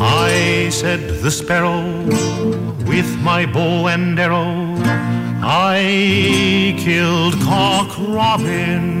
I 0.00 0.68
said 0.70 1.22
the 1.22 1.30
sparrow 1.30 1.82
with 2.86 3.18
my 3.20 3.44
bow 3.46 3.88
and 3.88 4.18
arrow. 4.18 4.74
I 5.42 6.74
killed 6.78 7.34
Cock 7.42 7.96
Robin. 7.98 8.96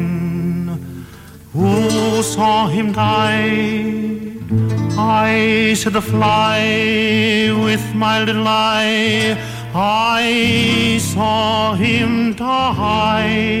Who 1.52 2.22
saw 2.22 2.68
him 2.68 2.92
die? 2.92 4.27
I 4.50 5.74
said 5.76 5.92
the 5.92 6.00
fly 6.00 7.52
with 7.62 7.94
my 7.94 8.24
little 8.24 8.48
eye. 8.48 9.36
I 9.74 10.98
saw 11.00 11.74
him 11.74 12.32
die. 12.34 13.58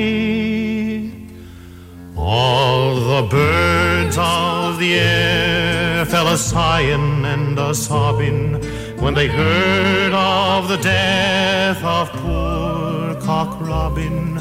All 2.16 2.94
the 2.94 3.28
birds 3.28 4.16
of 4.18 4.78
the 4.78 4.94
air 4.94 6.06
fell 6.06 6.28
a 6.28 6.38
sighing 6.38 7.26
and 7.26 7.58
a 7.58 7.74
sobbing 7.74 8.54
when 8.98 9.12
they 9.12 9.26
heard 9.28 10.14
of 10.14 10.68
the 10.68 10.78
death 10.78 11.84
of 11.84 12.10
poor 12.12 13.14
Cock 13.20 13.60
Robin. 13.60 14.36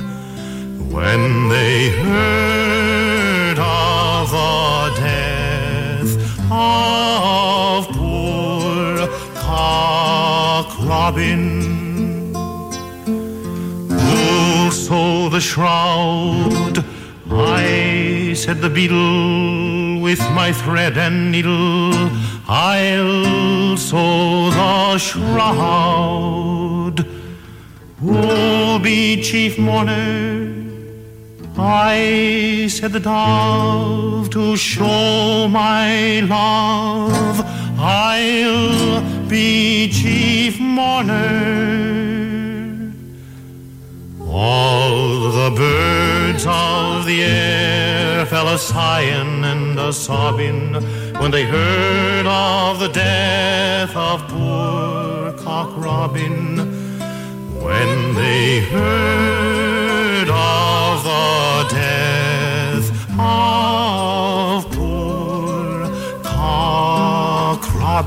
When 0.89 1.49
they 1.49 1.89
heard 1.89 3.59
of 3.59 4.31
the 4.31 4.93
death 5.01 5.36
of 6.51 7.87
poor 7.89 9.07
Cock 9.35 10.79
Robin. 10.83 11.77
Sew 14.71 15.29
the 15.29 15.39
shroud? 15.41 16.85
I 17.29 18.33
said 18.33 18.61
the 18.61 18.69
beetle 18.69 19.99
with 20.01 20.19
my 20.31 20.53
thread 20.53 20.97
and 20.97 21.31
needle. 21.31 21.93
I'll 22.47 23.75
sew 23.75 24.49
the 24.51 24.97
shroud. 24.97 25.85
Who'll 27.99 28.79
be 28.79 29.21
chief 29.21 29.57
mourner? 29.59 30.66
I 31.59 32.67
said 32.69 32.93
the 32.93 32.99
dove 32.99 34.29
to 34.29 34.55
show 34.55 35.47
my 35.47 36.19
love. 36.19 37.41
I'll 37.79 39.27
be 39.27 39.89
chief 39.89 40.59
mourner. 40.59 41.17
All 44.21 45.31
the 45.31 45.49
birds 45.55 46.45
of 46.47 47.05
the 47.07 47.23
air 47.23 48.25
fell 48.27 48.49
a 48.49 48.59
sighing 48.59 49.43
and 49.43 49.79
a 49.79 49.91
sobbing 49.91 50.75
when 51.19 51.31
they 51.31 51.43
heard 51.43 52.27
of 52.27 52.79
the 52.79 52.89
death 52.89 53.95
of 53.95 54.27
poor 54.27 55.33
Cock 55.43 55.75
Robin. 55.75 56.57
When 57.59 58.13
they 58.13 58.59
heard 58.59 60.06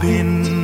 Robin. 0.03 0.60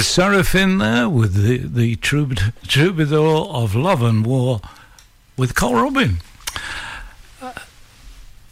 Was 0.00 0.16
there 0.16 1.10
with 1.10 1.34
the, 1.34 1.58
the 1.58 1.96
troubadour, 1.96 2.54
of 3.54 3.74
love 3.74 4.00
and 4.00 4.24
war 4.24 4.62
with 5.36 5.54
Cock 5.54 5.72
Robin. 5.74 6.22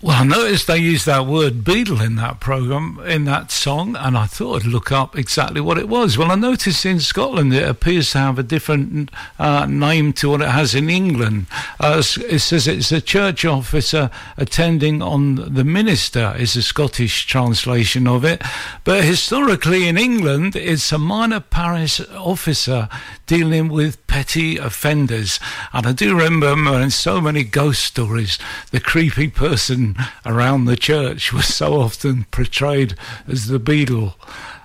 Well, 0.00 0.22
I 0.22 0.24
noticed 0.24 0.68
they 0.68 0.78
used 0.78 1.06
that 1.06 1.26
word 1.26 1.64
beetle 1.64 2.00
in 2.00 2.14
that 2.16 2.38
program, 2.38 3.00
in 3.04 3.24
that 3.24 3.50
song, 3.50 3.96
and 3.96 4.16
I 4.16 4.26
thought 4.26 4.62
I'd 4.62 4.68
look 4.68 4.92
up 4.92 5.18
exactly 5.18 5.60
what 5.60 5.76
it 5.76 5.88
was. 5.88 6.16
Well, 6.16 6.30
I 6.30 6.36
noticed 6.36 6.86
in 6.86 7.00
Scotland 7.00 7.52
it 7.52 7.68
appears 7.68 8.12
to 8.12 8.18
have 8.18 8.38
a 8.38 8.44
different 8.44 9.10
uh, 9.40 9.66
name 9.66 10.12
to 10.12 10.30
what 10.30 10.40
it 10.40 10.50
has 10.50 10.72
in 10.72 10.88
England. 10.88 11.46
Uh, 11.80 12.00
it 12.28 12.38
says 12.38 12.68
it's 12.68 12.92
a 12.92 13.00
church 13.00 13.44
officer 13.44 14.08
attending 14.36 15.02
on 15.02 15.52
the 15.52 15.64
minister, 15.64 16.32
is 16.38 16.54
the 16.54 16.62
Scottish 16.62 17.26
translation 17.26 18.06
of 18.06 18.24
it. 18.24 18.40
But 18.84 19.02
historically 19.02 19.88
in 19.88 19.98
England, 19.98 20.54
it's 20.54 20.92
a 20.92 20.98
minor 20.98 21.40
parish 21.40 22.00
officer 22.12 22.88
dealing 23.26 23.68
with 23.68 24.06
petty 24.06 24.58
offenders. 24.58 25.40
And 25.72 25.88
I 25.88 25.92
do 25.92 26.16
remember 26.16 26.80
in 26.80 26.90
so 26.90 27.20
many 27.20 27.42
ghost 27.42 27.82
stories, 27.82 28.38
the 28.70 28.78
creepy 28.78 29.26
person 29.26 29.87
around 30.24 30.64
the 30.64 30.76
church 30.76 31.32
was 31.32 31.46
so 31.46 31.80
often 31.80 32.24
portrayed 32.30 32.94
as 33.26 33.46
the 33.46 33.58
beadle. 33.58 34.14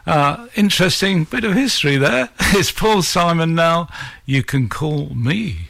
Uh, 0.05 0.47
interesting 0.55 1.23
bit 1.23 1.43
of 1.43 1.53
history 1.53 1.97
there. 1.97 2.29
It's 2.55 2.71
Paul 2.71 3.01
Simon 3.01 3.55
now. 3.55 3.87
You 4.25 4.43
can 4.43 4.69
call 4.69 5.09
me. 5.15 5.69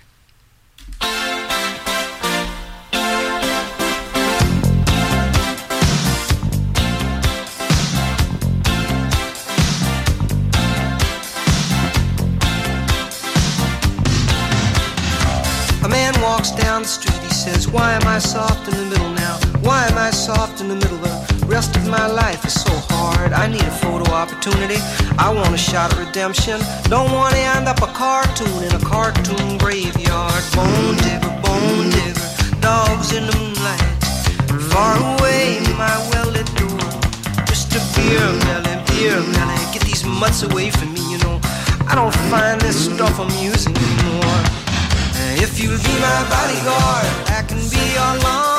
A 15.84 15.90
man 15.90 16.14
walks 16.22 16.52
down 16.52 16.84
the 16.84 16.88
street, 16.88 17.22
he 17.24 17.30
says, 17.30 17.70
Why 17.70 17.94
am 17.94 18.08
I 18.08 18.18
soft 18.20 18.68
in 18.68 18.76
the 18.78 18.86
middle 18.90 19.13
soft 20.34 20.62
in 20.62 20.68
the 20.68 20.76
middle? 20.76 20.98
The 20.98 21.46
rest 21.46 21.76
of 21.76 21.88
my 21.88 22.08
life 22.08 22.46
is 22.46 22.56
so 22.66 22.74
hard. 22.90 23.34
I 23.34 23.46
need 23.48 23.66
a 23.74 23.76
photo 23.84 24.06
opportunity. 24.12 24.80
I 25.18 25.28
want 25.38 25.54
a 25.54 25.58
shot 25.58 25.94
at 25.94 26.00
redemption. 26.06 26.58
Don't 26.94 27.12
want 27.12 27.34
to 27.36 27.42
end 27.56 27.68
up 27.68 27.80
a 27.82 27.92
cartoon 28.04 28.60
in 28.68 28.72
a 28.82 28.84
cartoon 28.94 29.58
graveyard. 29.64 30.44
Bone 30.56 30.98
digger, 31.06 31.34
bone 31.46 31.90
digger, 31.96 32.28
dogs 32.68 33.10
in 33.18 33.24
the 33.30 33.36
moonlight. 33.40 33.86
Far 34.72 34.94
away, 35.14 35.62
my 35.84 35.96
well 36.10 36.30
lit 36.36 36.50
door. 36.62 36.88
Just 37.50 37.78
a 37.80 37.82
beer 37.96 38.28
melon, 38.46 38.80
beer 38.90 39.20
melon. 39.36 39.64
Get 39.74 39.84
these 39.90 40.04
mutts 40.06 40.42
away 40.44 40.68
from 40.78 40.90
me, 40.96 41.04
you 41.14 41.20
know. 41.26 41.38
I 41.92 41.94
don't 42.00 42.16
find 42.32 42.60
this 42.62 42.78
stuff 42.90 43.20
amusing 43.20 43.76
anymore. 43.76 44.42
If 45.46 45.60
you'll 45.60 45.84
be 45.90 45.96
my 46.08 46.20
bodyguard, 46.34 47.10
I 47.38 47.40
can 47.50 47.62
be 47.74 47.84
your 47.98 48.14
long 48.24 48.53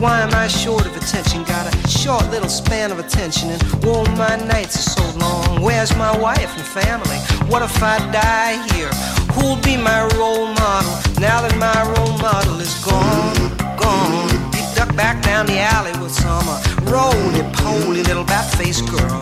Why 0.00 0.20
am 0.20 0.32
I 0.32 0.46
short 0.46 0.86
of 0.86 0.96
attention? 0.96 1.42
Got 1.42 1.74
a 1.74 1.88
short 1.88 2.30
little 2.30 2.48
span 2.48 2.92
of 2.92 3.00
attention, 3.00 3.50
and 3.50 3.60
whoa, 3.82 4.04
my 4.14 4.36
nights 4.46 4.76
are 4.76 4.90
so 4.90 5.18
long. 5.18 5.60
Where's 5.60 5.94
my 5.96 6.16
wife 6.16 6.54
and 6.56 6.64
family? 6.64 7.18
What 7.50 7.62
if 7.62 7.82
I 7.82 7.98
die 8.12 8.62
here? 8.74 8.90
Who'll 9.34 9.60
be 9.60 9.76
my 9.76 10.06
role 10.14 10.46
model 10.46 10.92
now 11.18 11.42
that 11.42 11.56
my 11.58 11.82
role 11.94 12.16
model 12.18 12.60
is 12.60 12.74
gone? 12.84 13.56
Gone. 13.76 14.28
He 14.54 14.62
ducked 14.76 14.94
back 14.96 15.20
down 15.24 15.46
the 15.46 15.58
alley 15.58 15.92
with 16.00 16.12
some 16.12 16.46
roly 16.86 17.42
poly 17.54 18.04
little 18.04 18.24
bat 18.24 18.48
faced 18.54 18.86
girl. 18.88 19.18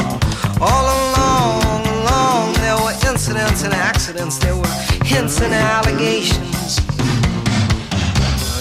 All 0.60 0.84
along, 0.84 1.86
along, 1.86 2.52
there 2.60 2.76
were 2.76 2.92
incidents 3.10 3.62
and 3.62 3.72
accidents, 3.72 4.36
there 4.38 4.56
were 4.56 4.74
hints 5.04 5.40
and 5.40 5.54
allegations. 5.54 6.85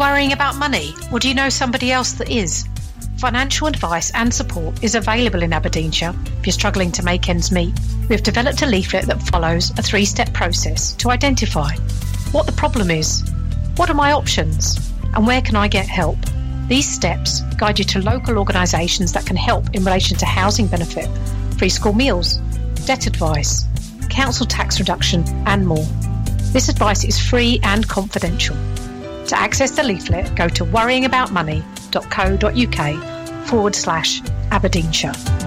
Worrying 0.00 0.32
about 0.32 0.56
money, 0.56 0.94
or 1.12 1.18
do 1.18 1.28
you 1.28 1.34
know 1.34 1.50
somebody 1.50 1.92
else 1.92 2.12
that 2.12 2.30
is? 2.30 2.66
Financial 3.18 3.66
advice 3.66 4.10
and 4.14 4.32
support 4.32 4.82
is 4.82 4.94
available 4.94 5.42
in 5.42 5.52
Aberdeenshire 5.52 6.14
if 6.38 6.46
you're 6.46 6.54
struggling 6.54 6.90
to 6.90 7.02
make 7.02 7.28
ends 7.28 7.52
meet. 7.52 7.78
We've 8.08 8.22
developed 8.22 8.62
a 8.62 8.66
leaflet 8.66 9.04
that 9.08 9.20
follows 9.24 9.68
a 9.78 9.82
three 9.82 10.06
step 10.06 10.32
process 10.32 10.94
to 10.94 11.10
identify 11.10 11.76
what 12.32 12.46
the 12.46 12.52
problem 12.52 12.90
is, 12.90 13.30
what 13.76 13.90
are 13.90 13.94
my 13.94 14.12
options, 14.12 14.90
and 15.14 15.26
where 15.26 15.42
can 15.42 15.54
I 15.54 15.68
get 15.68 15.86
help. 15.86 16.16
These 16.66 16.88
steps 16.88 17.42
guide 17.58 17.78
you 17.78 17.84
to 17.84 18.00
local 18.00 18.38
organisations 18.38 19.12
that 19.12 19.26
can 19.26 19.36
help 19.36 19.74
in 19.74 19.84
relation 19.84 20.16
to 20.16 20.24
housing 20.24 20.66
benefit, 20.66 21.10
free 21.58 21.68
school 21.68 21.92
meals, 21.92 22.36
debt 22.86 23.06
advice, 23.06 23.66
council 24.08 24.46
tax 24.46 24.80
reduction, 24.80 25.24
and 25.46 25.66
more. 25.66 25.86
This 26.54 26.70
advice 26.70 27.04
is 27.04 27.20
free 27.20 27.60
and 27.64 27.86
confidential. 27.86 28.56
To 29.30 29.38
access 29.38 29.70
the 29.70 29.84
leaflet, 29.84 30.34
go 30.34 30.48
to 30.48 30.64
worryingaboutmoney.co.uk 30.64 33.46
forward 33.46 33.76
slash 33.76 34.20
Aberdeenshire. 34.50 35.39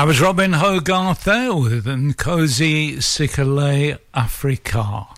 I 0.00 0.04
was 0.04 0.18
Robin 0.18 0.54
Hogarth 0.54 1.24
there 1.24 1.52
with 1.52 1.84
Nkosi 1.84 3.02
Sikelel' 3.02 3.98
Africa. 4.14 5.08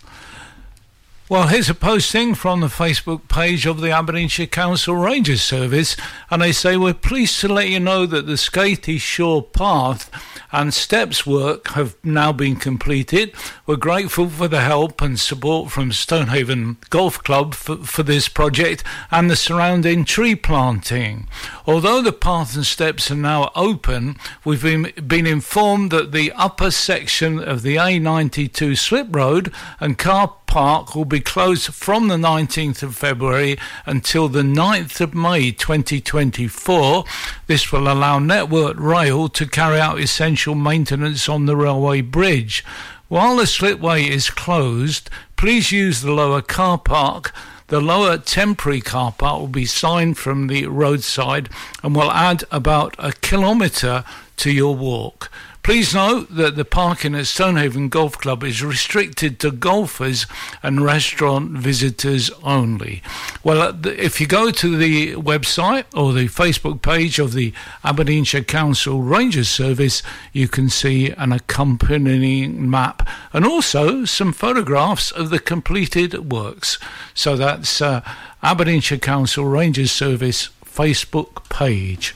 Well, 1.29 1.47
here's 1.47 1.69
a 1.69 1.73
posting 1.73 2.35
from 2.35 2.59
the 2.59 2.67
Facebook 2.67 3.29
page 3.29 3.65
of 3.65 3.79
the 3.79 3.91
Aberdeenshire 3.91 4.47
Council 4.47 4.97
Rangers 4.97 5.41
Service, 5.41 5.95
and 6.29 6.41
they 6.41 6.51
say, 6.51 6.75
We're 6.75 6.93
pleased 6.93 7.39
to 7.39 7.47
let 7.47 7.69
you 7.69 7.79
know 7.79 8.05
that 8.05 8.25
the 8.25 8.33
Skatie 8.33 8.99
Shore 8.99 9.41
Path 9.41 10.11
and 10.53 10.71
steps 10.71 11.25
work 11.25 11.69
have 11.69 11.95
now 12.03 12.31
been 12.31 12.55
completed. 12.55 13.33
We're 13.65 13.75
grateful 13.75 14.29
for 14.29 14.47
the 14.47 14.61
help 14.61 15.01
and 15.01 15.19
support 15.19 15.71
from 15.71 15.91
Stonehaven 15.91 16.77
Golf 16.91 17.23
Club 17.23 17.55
for, 17.55 17.77
for 17.77 18.03
this 18.03 18.29
project 18.29 18.83
and 19.09 19.29
the 19.29 19.35
surrounding 19.35 20.05
tree 20.05 20.35
planting. 20.35 21.27
Although 21.65 22.03
the 22.03 22.13
path 22.13 22.55
and 22.55 22.65
steps 22.65 23.09
are 23.09 23.15
now 23.15 23.51
open, 23.55 24.15
we've 24.45 24.61
been, 24.61 24.93
been 25.07 25.25
informed 25.25 25.89
that 25.89 26.11
the 26.11 26.31
upper 26.33 26.69
section 26.69 27.39
of 27.39 27.63
the 27.63 27.77
A92 27.77 28.77
slip 28.77 29.07
road 29.13 29.51
and 29.79 29.97
car 29.97 30.35
park 30.45 30.93
will 30.93 31.03
be 31.03 31.19
closed 31.19 31.73
from 31.73 32.09
the 32.09 32.15
19th 32.15 32.83
of 32.83 32.95
February 32.95 33.57
until 33.87 34.27
the 34.27 34.43
9th 34.43 35.01
of 35.01 35.15
May 35.15 35.51
2024. 35.51 37.05
This 37.47 37.71
will 37.71 37.91
allow 37.91 38.19
Network 38.19 38.75
Rail 38.77 39.29
to 39.29 39.47
carry 39.47 39.79
out 39.79 39.99
essential 39.99 40.42
maintenance 40.51 41.29
on 41.29 41.45
the 41.45 41.55
railway 41.55 42.01
bridge. 42.01 42.63
While 43.07 43.37
the 43.37 43.47
slipway 43.47 44.03
is 44.03 44.29
closed, 44.29 45.09
please 45.37 45.71
use 45.71 46.01
the 46.01 46.11
lower 46.11 46.41
car 46.41 46.77
park. 46.77 47.33
The 47.67 47.79
lower 47.79 48.17
temporary 48.17 48.81
car 48.81 49.11
park 49.11 49.39
will 49.39 49.47
be 49.47 49.65
signed 49.65 50.17
from 50.17 50.47
the 50.47 50.67
roadside 50.67 51.49
and 51.81 51.95
will 51.95 52.11
add 52.11 52.43
about 52.51 52.95
a 52.99 53.13
kilometre 53.13 54.03
to 54.37 54.51
your 54.51 54.75
walk. 54.75 55.31
Please 55.63 55.95
note 55.95 56.27
that 56.29 56.57
the 56.57 56.65
parking 56.65 57.15
at 57.15 57.25
Stonehaven 57.25 57.87
Golf 57.87 58.17
Club 58.17 58.43
is 58.43 58.61
restricted 58.61 59.39
to 59.39 59.49
golfers 59.49 60.25
and 60.61 60.83
restaurant 60.83 61.51
visitors 61.51 62.29
only. 62.43 63.01
Well, 63.45 63.73
if 63.85 64.19
you 64.19 64.27
go 64.27 64.51
to 64.51 64.75
the 64.75 65.13
website 65.13 65.85
or 65.95 66.11
the 66.11 66.27
Facebook 66.27 66.81
page 66.81 67.17
of 67.17 67.31
the 67.31 67.53
Aberdeenshire 67.81 68.43
Council 68.43 69.01
Rangers 69.01 69.47
Service, 69.47 70.03
you 70.33 70.49
can 70.49 70.69
see 70.69 71.11
an 71.11 71.31
accompanying 71.31 72.69
map 72.69 73.07
and 73.31 73.45
also 73.45 74.03
some 74.03 74.33
photographs 74.33 75.11
of 75.11 75.29
the 75.29 75.39
completed 75.39 76.29
works. 76.29 76.77
So 77.13 77.37
that's 77.37 77.81
uh, 77.81 78.01
Aberdeenshire 78.43 78.97
Council 78.97 79.45
Rangers 79.45 79.93
Service 79.93 80.49
Facebook 80.65 81.47
page. 81.47 82.15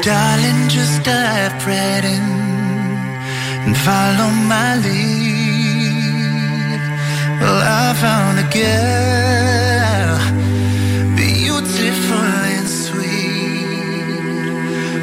Darling, 0.08 0.70
just 0.70 1.04
dive 1.04 1.68
right 1.68 2.06
in 2.16 2.28
and 3.66 3.76
follow 3.76 4.30
my 4.54 4.78
lead. 4.86 5.12
Well, 7.42 7.60
I 7.84 7.94
found 8.06 8.36
a 8.46 8.48
girl, 8.62 10.18
beautiful 11.18 12.28
and 12.56 12.68
sweet. 12.70 14.16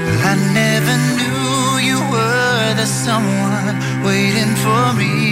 Well, 0.07 0.21
I 0.33 0.35
never 0.61 0.97
knew 1.19 1.85
you 1.89 1.99
were 2.11 2.73
the 2.81 2.87
someone 2.87 3.77
waiting 4.03 4.55
for 4.65 4.85
me. 4.95 5.24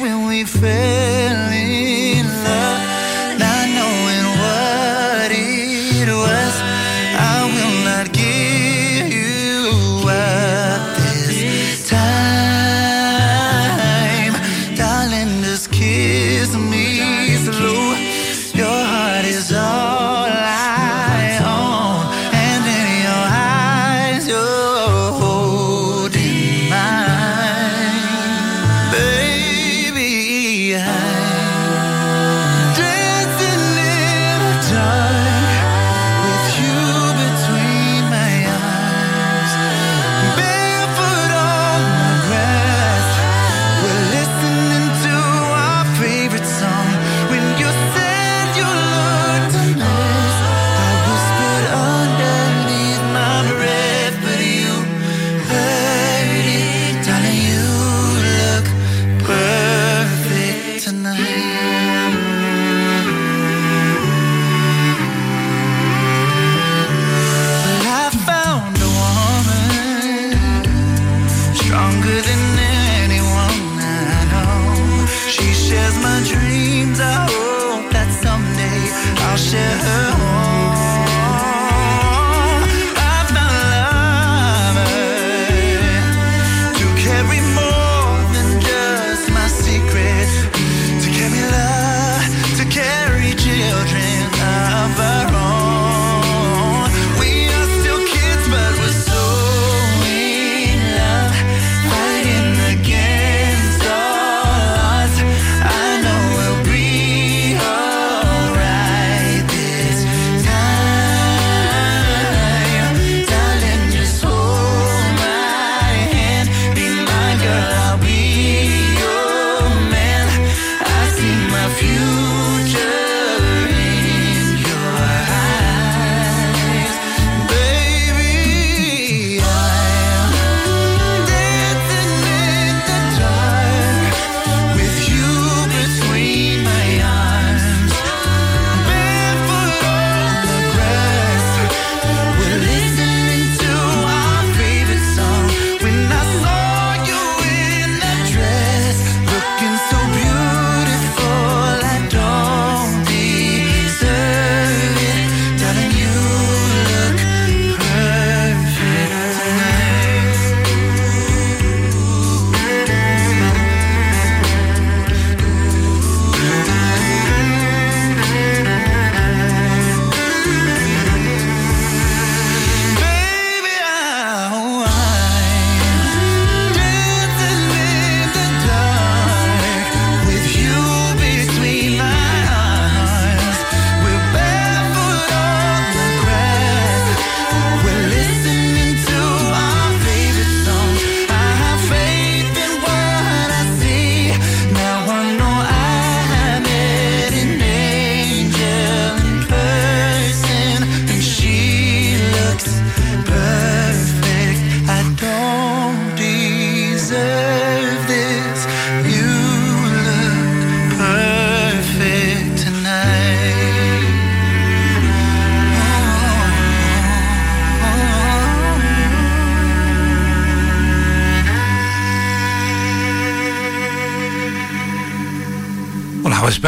When 0.00 0.26
we 0.26 0.44
fell 0.44 1.52
in 1.52 2.03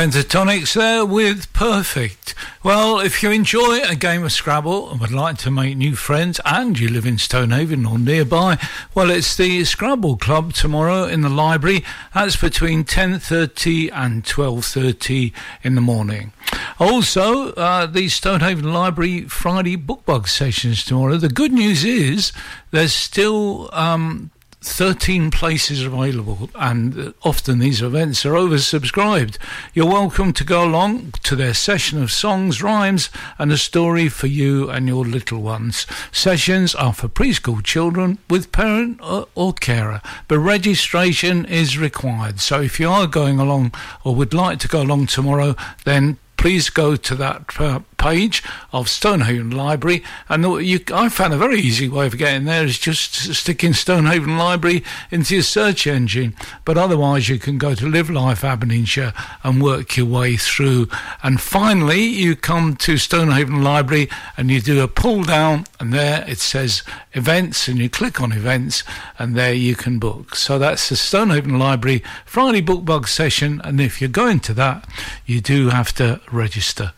Pentatonix 0.07 0.75
there 0.75 1.05
with 1.05 1.53
Perfect. 1.53 2.33
Well, 2.63 3.01
if 3.01 3.25
you 3.25 3.33
enjoy 3.33 3.81
a 3.83 3.97
game 3.97 4.23
of 4.23 4.31
Scrabble 4.31 4.89
and 4.89 5.01
would 5.01 5.11
like 5.11 5.37
to 5.39 5.51
make 5.51 5.77
new 5.77 5.97
friends 5.97 6.41
and 6.45 6.79
you 6.79 6.89
live 6.89 7.07
in 7.07 7.19
Stonehaven 7.19 7.85
or 7.85 7.99
nearby, 7.99 8.57
well, 8.95 9.11
it's 9.11 9.37
the 9.37 9.65
Scrabble 9.65 10.17
Club 10.17 10.53
tomorrow 10.53 11.07
in 11.07 11.23
the 11.23 11.29
library. 11.29 11.85
That's 12.15 12.37
between 12.37 12.85
10.30 12.85 13.91
and 13.93 14.23
12.30 14.23 15.33
in 15.65 15.75
the 15.75 15.81
morning. 15.81 16.33
Also, 16.79 17.51
uh, 17.55 17.87
the 17.87 18.09
Stonehaven 18.09 18.73
Library 18.73 19.23
Friday 19.23 19.77
Bookbug 19.77 20.29
sessions 20.29 20.85
tomorrow. 20.85 21.17
The 21.17 21.29
good 21.29 21.53
news 21.53 21.83
is 21.83 22.31
there's 22.71 22.95
still 22.95 23.71
um, 23.73 24.31
13 24.67 25.31
places 25.31 25.85
available, 25.85 26.51
and 26.55 27.15
often 27.23 27.59
these 27.59 27.81
events 27.81 28.27
are 28.27 28.33
oversubscribed. 28.33 29.39
You're 29.73 29.87
welcome 29.87 30.33
to 30.35 30.45
go 30.45 30.65
along 30.65 31.15
to 31.23 31.37
their 31.37 31.55
session 31.55 32.03
of 32.03 32.11
songs, 32.13 32.63
rhymes, 32.63 33.09
and 33.39 33.53
a 33.53 33.57
story 33.57 34.09
for 34.09 34.27
you 34.27 34.69
and 34.69 34.89
your 34.89 35.05
little 35.05 35.41
ones. 35.41 35.87
Sessions 36.13 36.75
are 36.75 36.93
for 36.93 37.09
preschool 37.09 37.63
children 37.63 38.19
with 38.29 38.53
parent 38.53 39.01
or, 39.03 39.29
or 39.35 39.53
carer, 39.53 40.03
but 40.29 40.41
registration 40.41 41.47
is 41.47 41.79
required. 41.79 42.41
So 42.41 42.61
if 42.61 42.81
you 42.81 42.91
are 42.91 43.07
going 43.07 43.39
along 43.39 43.73
or 44.05 44.15
would 44.15 44.35
like 44.35 44.59
to 44.61 44.69
go 44.69 44.83
along 44.83 45.07
tomorrow, 45.07 45.55
then 45.85 46.19
please 46.37 46.71
go 46.71 46.97
to 46.97 47.15
that 47.15 47.61
uh, 47.61 47.81
page 47.97 48.43
of 48.73 48.89
Stonehaven 48.89 49.51
Library. 49.51 50.03
And 50.29 50.45
you, 50.65 50.81
I 50.93 51.09
found 51.09 51.35
a 51.35 51.39
very 51.39 51.59
easy 51.59 51.89
way 51.89 52.07
of 52.07 52.19
getting 52.19 52.45
there 52.45 52.65
is 52.65 52.79
just 52.79 53.15
sticking 53.35 53.73
Stonehaven 53.73 54.37
Library 54.37 54.85
into 55.11 55.35
your 55.35 55.43
search 55.43 55.87
engine. 55.87 56.35
But 56.65 56.79
otherwise, 56.79 57.29
you 57.29 57.39
can 57.39 57.59
go 57.59 57.75
to 57.75 57.89
Live 57.89 58.11
Life 58.11 58.45
Aberdeenshire 58.45 59.13
and 59.43 59.63
work 59.63 59.97
your 59.97 60.07
way 60.07 60.37
through. 60.37 60.89
And 61.23 61.41
finally, 61.41 62.03
you 62.05 62.37
come 62.37 62.77
to 62.77 62.97
Stonehaven 62.99 63.63
Library 63.63 64.09
and 64.37 64.51
you 64.51 64.61
do 64.61 64.83
a 64.83 64.89
pull 64.89 65.23
down, 65.23 65.65
and 65.81 65.93
there 65.93 66.25
it 66.29 66.39
says 66.39 66.83
events, 67.13 67.69
and 67.69 67.79
you 67.79 67.89
click 67.89 68.21
on 68.21 68.33
events, 68.33 68.85
and 69.19 69.35
there 69.35 69.55
you 69.55 69.75
can 69.75 69.99
book. 69.99 70.35
So 70.35 70.59
that's 70.59 70.89
the 70.89 70.97
Stonehaven 70.97 71.59
Library 71.59 72.03
Friday 72.25 72.61
Book 72.61 72.85
Bug 72.85 73.09
session. 73.09 73.61
And 73.65 73.81
if 73.81 74.01
you're 74.01 74.09
going 74.09 74.41
to 74.41 74.55
that, 74.55 74.87
you 75.25 75.41
do 75.41 75.71
have 75.71 75.93
to 75.95 76.21
register. 76.31 76.93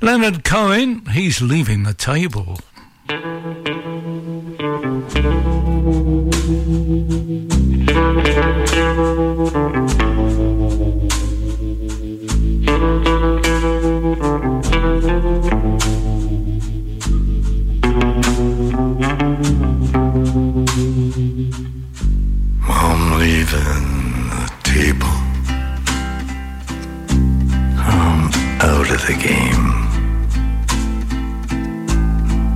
Leonard 0.00 0.44
Cohen, 0.44 1.04
he's 1.06 1.42
leaving 1.42 1.82
the 1.82 1.94
table. 1.94 2.58
I'm 22.68 23.18
leaving 23.18 24.28
the 24.30 24.50
table. 24.62 25.19
Of 28.92 29.06
the 29.06 29.14
game. 29.14 29.66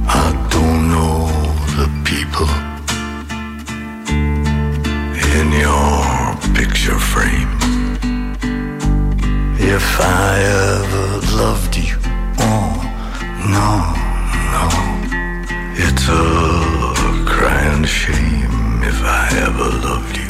I 0.09 0.27
don't 0.51 0.89
know 0.95 1.29
the 1.79 1.89
people 2.11 2.51
in 5.39 5.47
your 5.65 6.35
picture 6.59 6.99
frame. 6.99 7.53
If 9.77 10.01
I 10.01 10.41
ever 10.41 11.07
loved 11.37 11.77
you, 11.77 11.97
oh 12.41 12.71
no, 13.57 13.71
no, 14.55 14.67
it's 15.85 16.07
a 16.09 17.25
crying 17.33 17.85
shame 17.85 18.83
if 18.83 19.01
I 19.03 19.29
ever 19.47 19.69
loved 19.89 20.17
you. 20.17 20.24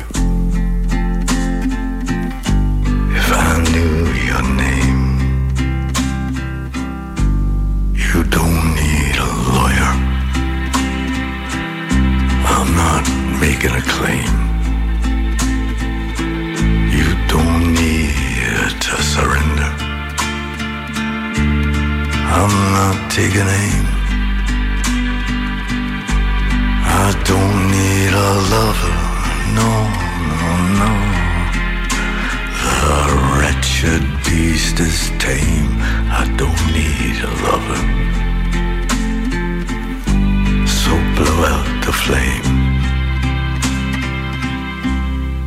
Don't 8.30 8.74
need 8.74 9.16
a 9.16 9.30
lawyer. 9.52 9.92
I'm 12.54 12.70
not 12.82 13.04
making 13.40 13.74
a 13.82 13.84
claim. 13.94 14.32
You 16.96 17.08
don't 17.28 17.74
need 17.74 18.70
to 18.86 18.94
surrender. 19.12 19.70
I'm 22.38 22.54
not 22.78 23.10
taking 23.10 23.48
aim. 23.62 23.84
I 27.02 27.06
don't 27.30 27.60
need 27.76 28.12
a 28.12 28.30
lover. 28.54 28.96
No, 29.58 29.70
no, 30.40 30.50
no. 30.80 30.90
The 32.62 33.23
wretched 33.64 34.02
beast 34.24 34.80
is 34.80 35.10
tame. 35.18 35.76
I 36.10 36.24
don't 36.36 36.64
need 36.72 37.16
a 37.22 37.32
lover. 37.44 37.80
So 40.66 40.92
blow 41.16 41.44
out 41.52 41.68
the 41.84 41.92
flame. 41.92 42.50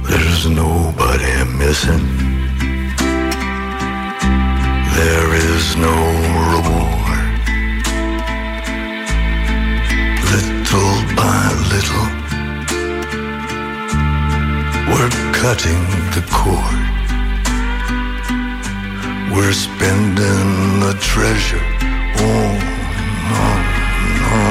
There's 0.04 0.50
nobody 0.50 1.44
missing. 1.58 2.08
There 4.98 5.32
is 5.36 5.76
no 5.76 5.96
reward. 6.54 7.24
Little 10.34 10.96
by 11.16 11.42
little, 11.74 12.08
we're 14.90 15.10
cutting 15.34 15.82
the 16.16 16.26
cord. 16.32 16.97
We're 19.34 19.54
spending 19.54 20.80
the 20.80 20.94
treasure. 21.00 21.66
Oh, 22.20 22.50
no, 23.32 23.48
no, 24.24 24.42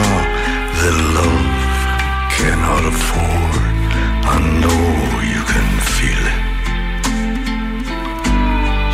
that 0.79 0.97
love 1.17 1.57
cannot 2.37 2.85
afford. 2.93 3.65
I 4.29 4.37
know 4.63 4.85
you 5.33 5.43
can 5.53 5.69
feel 5.95 6.25
it. 6.35 6.43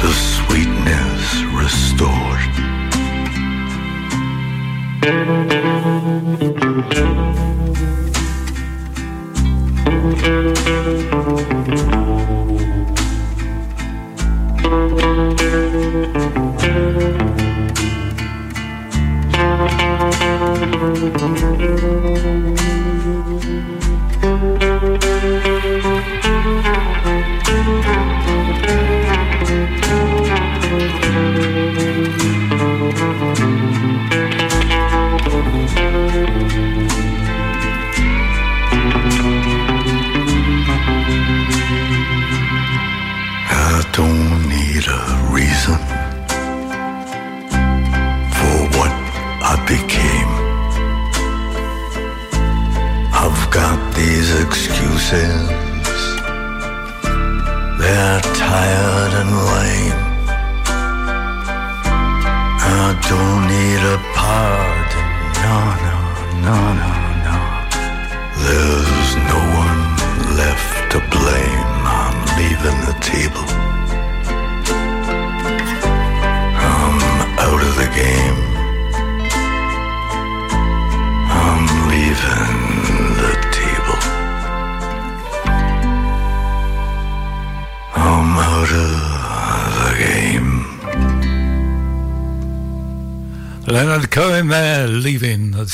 The 0.03 0.13
sweetness 0.33 1.25
restored. 1.61 2.53
I 14.73 15.23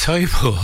table. 0.02 0.58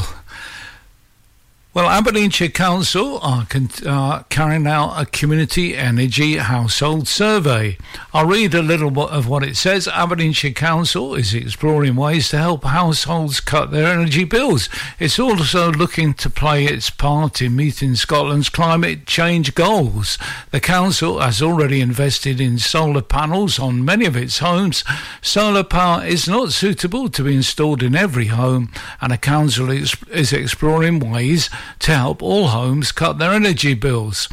Well, 1.75 1.89
Aberdeenshire 1.89 2.51
Council 2.51 3.19
are, 3.21 3.47
con- 3.47 3.69
are, 3.85 4.25
carrying 4.31 4.67
out 4.67 4.95
a 5.01 5.07
community 5.07 5.77
energy 5.77 6.37
household 6.37 7.09
survey. 7.09 7.77
I'll 8.17 8.27
read 8.27 8.55
a 8.55 8.63
little 8.63 8.93
bit 8.93 9.09
of 9.09 9.29
what 9.29 9.43
it 9.43 9.57
says. 9.57 9.89
Aberdeenshire 9.89 10.53
Council 10.53 11.17
is 11.17 11.35
exploring 11.35 11.97
ways 11.97 12.29
to 12.29 12.39
help 12.39 12.63
households 12.63 13.41
cut 13.41 13.73
their 13.73 13.93
energy 13.93 14.23
bills. 14.23 14.69
It's 15.01 15.19
also 15.19 15.73
looking 15.73 16.15
to 16.15 16.31
play 16.31 16.65
its 16.65 16.91
part 16.91 17.43
in 17.43 17.57
meeting 17.57 17.97
Scotland's 17.97 18.49
climate 18.49 19.07
change 19.07 19.57
goals. 19.57 20.17
The 20.53 20.61
council 20.61 21.19
has 21.19 21.43
already 21.43 21.81
invested 21.81 22.41
in 22.41 22.59
solar 22.59 23.03
panels 23.03 23.59
on 23.59 23.85
many 23.85 24.07
of 24.07 24.17
its 24.17 24.39
homes. 24.39 24.85
Solar 25.21 25.65
power 25.65 26.05
is 26.05 26.29
not 26.29 26.53
suitable 26.53 27.09
to 27.09 27.25
be 27.25 27.35
installed 27.35 27.83
in 27.83 27.97
every 27.97 28.27
home, 28.27 28.71
and 29.01 29.13
the 29.13 29.19
council 29.19 29.73
is, 29.73 29.97
is 30.13 30.33
exploring 30.33 31.01
ways 31.01 31.51
to 31.81 31.97
help 31.97 32.23
all 32.23 32.47
homes 32.47 32.93
cut 32.93 33.19
their 33.19 33.33
energy 33.33 33.75
bills. 33.75 34.29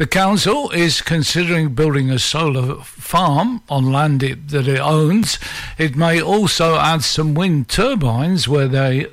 The 0.00 0.06
council 0.06 0.70
is 0.70 1.02
considering 1.02 1.74
building 1.74 2.08
a 2.08 2.18
solar 2.18 2.76
farm 2.76 3.60
on 3.68 3.92
land 3.92 4.22
it, 4.22 4.48
that 4.48 4.66
it 4.66 4.80
owns. 4.80 5.38
It 5.76 5.94
may 5.94 6.22
also 6.22 6.76
add 6.76 7.04
some 7.04 7.34
wind 7.34 7.68
turbines 7.68 8.48
where 8.48 8.66
they 8.66 9.08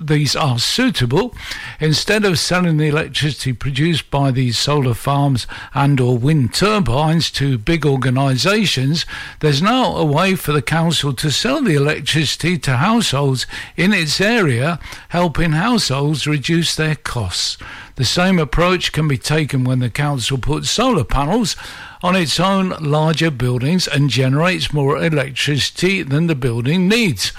these 0.00 0.34
are 0.34 0.58
suitable 0.58 1.36
instead 1.78 2.24
of 2.24 2.40
selling 2.40 2.78
the 2.78 2.88
electricity 2.88 3.52
produced 3.52 4.10
by 4.10 4.32
these 4.32 4.58
solar 4.58 4.94
farms 4.94 5.46
and 5.74 6.00
or 6.00 6.18
wind 6.18 6.52
turbines 6.52 7.30
to 7.30 7.56
big 7.56 7.86
organisations 7.86 9.06
there's 9.38 9.62
now 9.62 9.96
a 9.96 10.04
way 10.04 10.34
for 10.34 10.50
the 10.50 10.60
council 10.60 11.12
to 11.12 11.30
sell 11.30 11.62
the 11.62 11.74
electricity 11.76 12.58
to 12.58 12.78
households 12.78 13.46
in 13.76 13.92
its 13.92 14.20
area 14.20 14.80
helping 15.10 15.52
households 15.52 16.26
reduce 16.26 16.74
their 16.74 16.96
costs 16.96 17.56
the 17.96 18.04
same 18.04 18.38
approach 18.38 18.92
can 18.92 19.08
be 19.08 19.18
taken 19.18 19.64
when 19.64 19.78
the 19.78 19.90
council 19.90 20.38
puts 20.38 20.70
solar 20.70 21.04
panels 21.04 21.56
on 22.02 22.16
its 22.16 22.40
own 22.40 22.70
larger 22.80 23.30
buildings 23.30 23.86
and 23.86 24.10
generates 24.10 24.72
more 24.72 25.02
electricity 25.02 26.02
than 26.02 26.26
the 26.26 26.34
building 26.34 26.88
needs. 26.88 27.32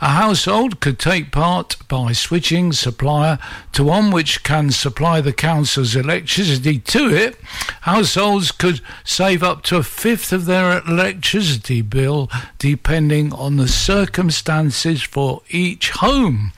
A 0.00 0.10
household 0.10 0.80
could 0.80 0.98
take 0.98 1.32
part 1.32 1.76
by 1.88 2.12
switching 2.12 2.72
supplier 2.72 3.38
to 3.72 3.84
one 3.84 4.10
which 4.10 4.42
can 4.42 4.70
supply 4.70 5.20
the 5.20 5.32
council's 5.32 5.96
electricity 5.96 6.78
to 6.78 7.14
it. 7.14 7.36
Households 7.82 8.52
could 8.52 8.80
save 9.04 9.42
up 9.42 9.62
to 9.64 9.76
a 9.76 9.82
fifth 9.82 10.32
of 10.32 10.46
their 10.46 10.80
electricity 10.80 11.82
bill 11.82 12.30
depending 12.58 13.32
on 13.32 13.56
the 13.56 13.68
circumstances 13.68 15.02
for 15.02 15.42
each 15.48 15.90
home. 15.90 16.52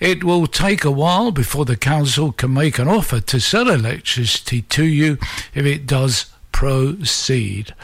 It 0.00 0.24
will 0.24 0.46
take 0.46 0.84
a 0.84 0.90
while 0.90 1.30
before 1.30 1.64
the 1.64 1.76
council 1.76 2.32
can 2.32 2.54
make 2.54 2.78
an 2.78 2.88
offer 2.88 3.20
to 3.20 3.40
sell 3.40 3.68
electricity 3.68 4.62
to 4.62 4.84
you 4.84 5.18
if 5.54 5.64
it 5.66 5.86
does 5.86 6.26
proceed. 6.52 7.74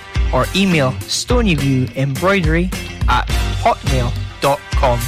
or 0.33 0.45
email 0.55 0.91
stonyviewembroidery 0.91 2.73
at 3.07 3.27
hotmail.com. 3.61 4.99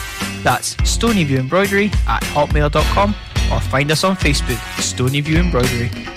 That's 0.44 0.76
stonyviewembroidery 0.76 1.96
at 2.08 2.24
hotmail.com 2.24 3.16
or 3.52 3.60
find 3.60 3.92
us 3.92 4.04
on 4.04 4.16
Facebook, 4.16 4.58
Stonyview 4.78 5.38
Embroidery. 5.38 6.13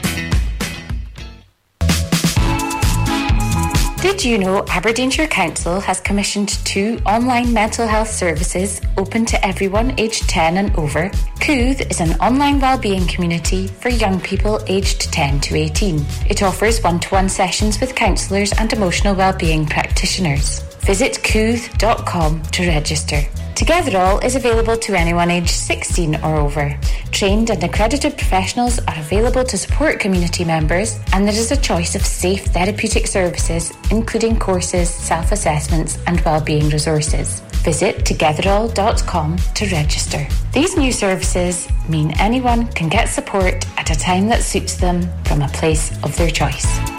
Did 4.07 4.25
you 4.25 4.39
know 4.39 4.65
Aberdeenshire 4.69 5.27
Council 5.27 5.81
has 5.81 5.99
commissioned 6.01 6.51
two 6.65 7.01
online 7.05 7.53
mental 7.53 7.89
health 7.89 8.09
services 8.09 8.81
open 8.97 9.27
to 9.27 9.45
everyone 9.45 9.99
aged 9.99 10.29
10 10.29 10.59
and 10.59 10.73
over? 10.77 11.09
Kooth 11.41 11.91
is 11.91 12.01
an 12.01 12.13
online 12.21 12.61
wellbeing 12.61 13.09
community 13.09 13.67
for 13.67 13.89
young 13.89 14.21
people 14.21 14.61
aged 14.69 15.13
10 15.13 15.41
to 15.41 15.57
18. 15.57 16.07
It 16.31 16.45
offers 16.45 16.81
one-to-one 16.85 17.29
sessions 17.29 17.81
with 17.81 17.97
counsellors 17.97 18.53
and 18.53 18.73
emotional 18.73 19.17
wellbeing 19.17 19.67
practitioners. 19.67 20.61
Visit 20.83 21.15
kooth.com 21.25 22.43
to 22.43 22.67
register. 22.69 23.23
Togetherall 23.57 24.23
is 24.23 24.37
available 24.37 24.77
to 24.77 24.95
anyone 24.95 25.31
aged 25.31 25.49
16 25.49 26.17
or 26.17 26.37
over. 26.37 26.79
Trained 27.11 27.49
and 27.49 27.65
accredited 27.65 28.19
professionals 28.19 28.79
are 28.81 28.99
available 28.99 29.45
to 29.45 29.57
support 29.57 29.99
community 29.99 30.45
members, 30.45 31.01
and 31.15 31.27
there 31.27 31.35
is 31.35 31.51
a 31.51 31.57
choice 31.57 31.95
of 31.95 32.05
safe 32.05 32.45
therapeutic 32.49 33.07
services, 33.07 33.73
including 33.91 34.39
courses, 34.39 34.91
self 34.91 35.33
assessments, 35.33 35.99
and 36.07 36.21
wellbeing 36.21 36.69
resources. 36.69 37.41
Visit 37.65 38.05
togetherall.com 38.05 39.39
to 39.55 39.67
register. 39.75 40.29
These 40.53 40.77
new 40.77 40.93
services 40.93 41.67
mean 41.89 42.13
anyone 42.21 42.67
can 42.75 42.91
get 42.91 43.07
support 43.07 43.65
at 43.79 43.91
a 43.91 43.99
time 43.99 44.29
that 44.29 44.43
suits 44.43 44.77
them 44.77 45.09
from 45.25 45.41
a 45.41 45.49
place 45.49 45.91
of 46.05 46.15
their 46.19 46.31
choice. 46.31 46.96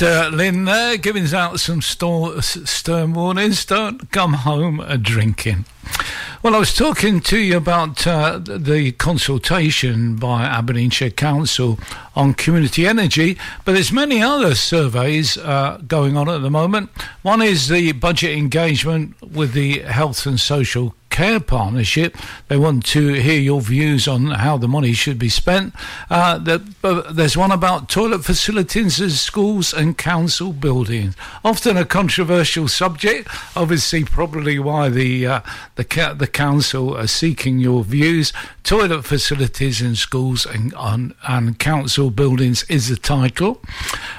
Loretta 0.00 0.34
Lynn 0.34 0.64
there 0.64 0.96
giving 0.96 1.34
out 1.34 1.60
some 1.60 1.82
stern 1.82 3.12
warnings. 3.12 3.66
Don't 3.66 4.10
come 4.10 4.32
home 4.32 4.80
a 4.80 4.96
drinking. 4.96 5.66
Well, 6.42 6.54
I 6.54 6.58
was 6.58 6.74
talking 6.74 7.20
to 7.20 7.38
you 7.38 7.58
about 7.58 8.06
uh, 8.06 8.38
the 8.38 8.92
consultation 8.92 10.16
by 10.16 10.44
Aberdeenshire 10.44 11.10
Council 11.10 11.78
on 12.16 12.32
community 12.32 12.86
energy, 12.86 13.36
but 13.64 13.72
there's 13.72 13.92
many 13.92 14.22
other 14.22 14.54
surveys 14.54 15.36
uh, 15.36 15.78
going 15.86 16.16
on 16.16 16.30
at 16.30 16.40
the 16.40 16.50
moment. 16.50 16.88
One 17.20 17.42
is 17.42 17.68
the 17.68 17.92
budget 17.92 18.38
engagement 18.38 19.20
with 19.20 19.52
the 19.52 19.80
Health 19.80 20.24
and 20.24 20.40
Social 20.40 20.94
Care 21.10 21.40
Partnership. 21.40 22.16
They 22.48 22.56
want 22.56 22.86
to 22.86 23.14
hear 23.14 23.38
your 23.38 23.60
views 23.60 24.08
on 24.08 24.28
how 24.28 24.56
the 24.56 24.68
money 24.68 24.94
should 24.94 25.18
be 25.18 25.28
spent. 25.28 25.74
Uh, 26.08 26.38
the, 26.38 26.69
uh, 26.82 27.12
there's 27.12 27.36
one 27.36 27.52
about 27.52 27.88
toilet 27.88 28.24
facilities 28.24 29.00
in 29.00 29.10
schools 29.10 29.74
and 29.74 29.98
council 29.98 30.52
buildings. 30.52 31.14
Often 31.44 31.76
a 31.76 31.84
controversial 31.84 32.68
subject. 32.68 33.28
Obviously, 33.54 34.04
probably 34.04 34.58
why 34.58 34.88
the 34.88 35.26
uh, 35.26 35.40
the 35.74 35.84
ca- 35.84 36.14
the 36.14 36.26
council 36.26 36.96
are 36.96 37.06
seeking 37.06 37.58
your 37.58 37.84
views. 37.84 38.32
Toilet 38.64 39.04
facilities 39.04 39.82
in 39.82 39.94
schools 39.94 40.46
and 40.46 40.72
on, 40.74 41.14
and 41.28 41.58
council 41.58 42.10
buildings 42.10 42.64
is 42.64 42.88
the 42.88 42.96
title. 42.96 43.60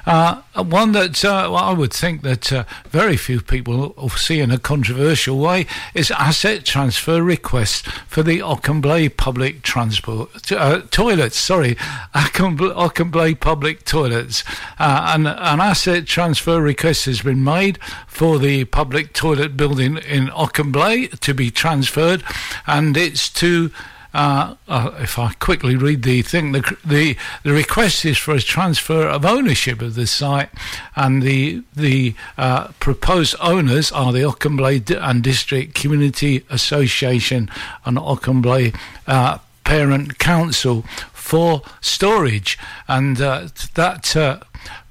Uh, 0.06 0.42
one 0.56 0.92
that 0.94 1.24
uh, 1.24 1.54
I 1.54 1.74
would 1.74 1.94
think 1.94 2.22
that 2.24 2.52
uh, 2.52 2.64
very 2.90 3.18
few 3.18 3.42
people 3.42 3.94
will 3.98 4.10
see 4.10 4.40
in 4.40 4.52
a 4.52 4.58
controversial 4.58 5.38
way 5.38 5.68
is 5.94 6.12
asset 6.12 6.66
transfer 6.66 7.22
requests 7.22 7.82
for 8.08 8.24
the 8.24 8.40
Auchenblae 8.40 9.16
public 9.16 9.62
transport 9.62 10.52
uh, 10.52 10.82
toilets. 10.92 11.38
Sorry, 11.38 11.76
Auchenblae 12.16 13.40
public 13.40 13.86
toilets. 13.86 14.44
Uh, 14.80 15.14
and 15.14 15.28
an 15.28 15.60
asset 15.60 16.06
transfer 16.06 16.62
request 16.62 17.06
has 17.06 17.22
been 17.22 17.44
made 17.44 17.80
for 18.08 18.40
the 18.40 18.66
public 18.66 19.14
toilet 19.14 19.56
building 19.56 19.98
in 19.98 20.28
Auchenblae 20.28 21.20
to 21.20 21.34
be 21.34 21.52
transferred, 21.52 22.24
and 22.68 22.98
it's 22.98 23.30
to 23.30 23.72
uh, 24.14 24.56
uh, 24.68 24.92
if 25.00 25.18
I 25.18 25.34
quickly 25.34 25.76
read 25.76 26.04
the 26.04 26.22
thing, 26.22 26.52
the, 26.52 26.78
the 26.84 27.16
the 27.44 27.54
request 27.54 28.04
is 28.06 28.18
for 28.18 28.36
a 28.36 28.42
transfer 28.42 29.08
of 29.08 29.26
ownership 29.26 29.82
of 29.82 29.96
the 29.96 30.08
site, 30.08 30.50
and 30.96 31.24
the 31.24 31.64
the 31.76 32.16
uh, 32.38 32.68
proposed 32.80 33.36
owners 33.40 33.92
are 33.92 34.12
the 34.12 34.82
D- 34.86 34.96
and 34.96 35.24
District 35.24 35.74
Community 35.74 36.44
Association 36.50 37.50
and 37.86 37.98
Auchenblae 37.98 38.76
uh, 39.08 39.38
Parent 39.64 40.20
Council 40.20 40.84
for 41.14 41.62
storage, 41.80 42.58
and 42.88 43.22
uh, 43.22 43.48
that. 43.76 44.16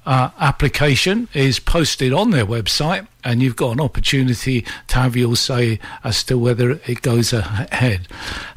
Uh, 0.03 0.31
application 0.39 1.27
is 1.33 1.59
posted 1.59 2.11
on 2.11 2.31
their 2.31 2.45
website, 2.45 3.07
and 3.23 3.41
you've 3.43 3.55
got 3.55 3.73
an 3.73 3.79
opportunity 3.79 4.65
to 4.87 4.95
have 4.95 5.15
your 5.15 5.35
say 5.35 5.79
as 6.03 6.23
to 6.23 6.39
whether 6.39 6.71
it 6.87 7.03
goes 7.03 7.31
ahead. 7.31 8.07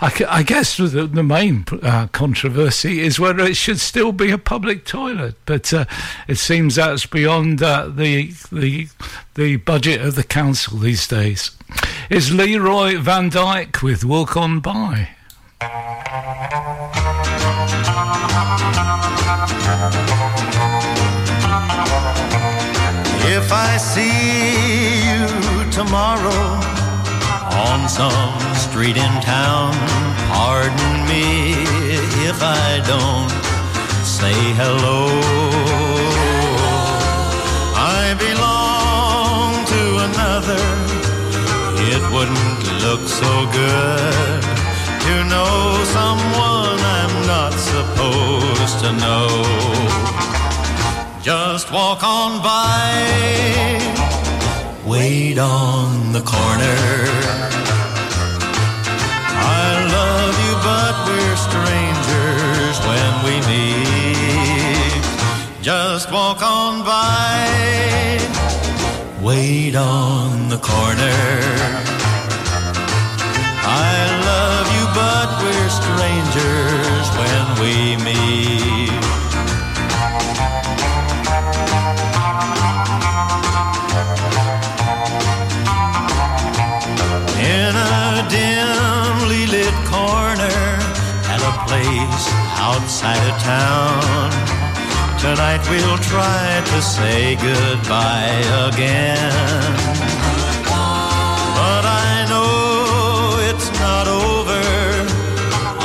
I 0.00 0.42
guess 0.42 0.78
the, 0.78 1.06
the 1.06 1.22
main 1.22 1.66
uh, 1.82 2.06
controversy 2.12 3.00
is 3.00 3.20
whether 3.20 3.44
it 3.44 3.56
should 3.58 3.78
still 3.78 4.12
be 4.12 4.30
a 4.30 4.38
public 4.38 4.86
toilet, 4.86 5.34
but 5.44 5.70
uh, 5.74 5.84
it 6.28 6.36
seems 6.36 6.76
that's 6.76 7.04
beyond 7.04 7.62
uh, 7.62 7.88
the 7.88 8.32
the 8.50 8.88
the 9.34 9.56
budget 9.56 10.00
of 10.00 10.14
the 10.14 10.24
council 10.24 10.78
these 10.78 11.06
days. 11.06 11.50
Is 12.08 12.32
Leroy 12.32 12.98
Van 12.98 13.28
Dyke 13.28 13.82
with 13.82 14.02
Walk 14.02 14.36
On 14.36 14.60
By? 14.60 15.10
If 23.36 23.50
I 23.50 23.76
see 23.78 25.10
you 25.10 25.26
tomorrow 25.72 26.44
on 27.66 27.88
some 27.88 28.38
street 28.54 28.96
in 28.96 29.14
town, 29.22 29.72
pardon 30.30 30.92
me 31.10 31.54
if 32.30 32.38
I 32.40 32.80
don't 32.86 33.30
say 34.06 34.36
hello. 34.54 35.10
I 37.74 38.14
belong 38.26 39.66
to 39.74 39.82
another. 40.08 40.64
It 41.90 42.02
wouldn't 42.14 42.62
look 42.86 43.02
so 43.08 43.32
good 43.50 44.42
to 45.06 45.14
know 45.24 45.82
someone 45.98 46.78
I'm 46.98 47.26
not 47.26 47.52
supposed 47.52 48.78
to 48.84 48.92
know. 48.92 49.83
Just 51.24 51.72
walk 51.72 52.02
on 52.04 52.42
by, 52.42 53.80
wait 54.84 55.38
on 55.38 56.12
the 56.12 56.20
corner. 56.20 56.76
I 59.40 59.70
love 59.96 60.36
you, 60.44 60.54
but 60.68 60.94
we're 61.08 61.36
strangers 61.48 62.76
when 62.84 63.12
we 63.24 63.34
meet. 63.48 65.02
Just 65.62 66.12
walk 66.12 66.42
on 66.42 66.84
by, 66.84 68.18
wait 69.22 69.76
on 69.76 70.50
the 70.50 70.58
corner. 70.58 71.22
I 73.64 73.96
love 74.28 74.66
you, 74.76 74.84
but 74.92 75.28
we're 75.40 75.70
strangers 75.80 77.08
when 77.16 77.44
we 77.62 77.96
meet. 78.04 78.73
Outside 92.84 93.24
of 93.32 93.40
town. 93.40 94.30
Tonight 95.18 95.62
we'll 95.70 95.96
try 96.12 96.62
to 96.66 96.82
say 96.82 97.34
goodbye 97.36 98.36
again. 98.68 99.72
But 101.58 101.84
I 102.08 102.26
know 102.28 103.40
it's 103.48 103.70
not 103.80 104.06
over. 104.06 104.64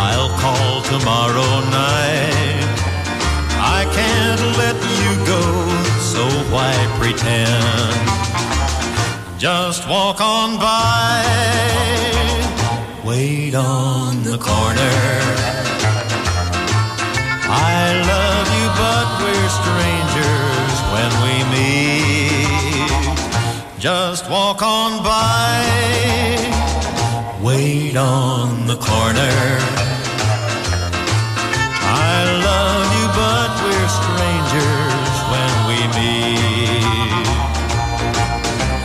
I'll 0.08 0.34
call 0.44 0.82
tomorrow 0.92 1.52
night. 1.72 2.68
I 3.80 3.82
can't 3.98 4.44
let 4.62 4.78
you 5.02 5.12
go, 5.34 5.44
so 6.12 6.24
why 6.54 6.74
pretend? 7.00 7.96
Just 9.40 9.88
walk 9.88 10.20
on 10.20 10.60
by, 10.60 11.24
wait 13.06 13.56
on 13.56 14.22
the 14.24 14.38
corner. 14.38 15.29
Just 23.80 24.30
walk 24.30 24.62
on 24.62 25.02
by, 25.04 25.64
wait 27.42 27.96
on 27.96 28.68
the 28.68 28.76
corner. 28.76 29.58
I 31.88 32.26
love 32.44 32.92
you, 33.00 33.08
but 33.16 33.50
we're 33.64 33.90
strangers 34.02 35.14
when 35.32 35.54
we 35.70 35.80
meet. 35.96 37.24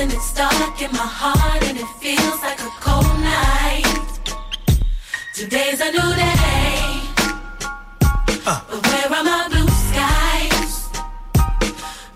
and 0.01 0.12
it's 0.14 0.32
dark 0.32 0.81
in 0.81 0.90
my 0.93 1.09
heart, 1.20 1.62
and 1.64 1.77
it 1.77 1.86
feels 2.01 2.40
like 2.43 2.59
a 2.60 2.72
cold 2.81 3.20
night. 3.20 4.09
Today's 5.35 5.81
a 5.81 5.90
new 5.93 6.10
day, 6.16 6.81
uh. 8.47 8.60
but 8.70 8.81
where 8.86 9.09
are 9.18 9.24
my 9.24 9.47
blue 9.52 9.68
skies? 9.89 10.89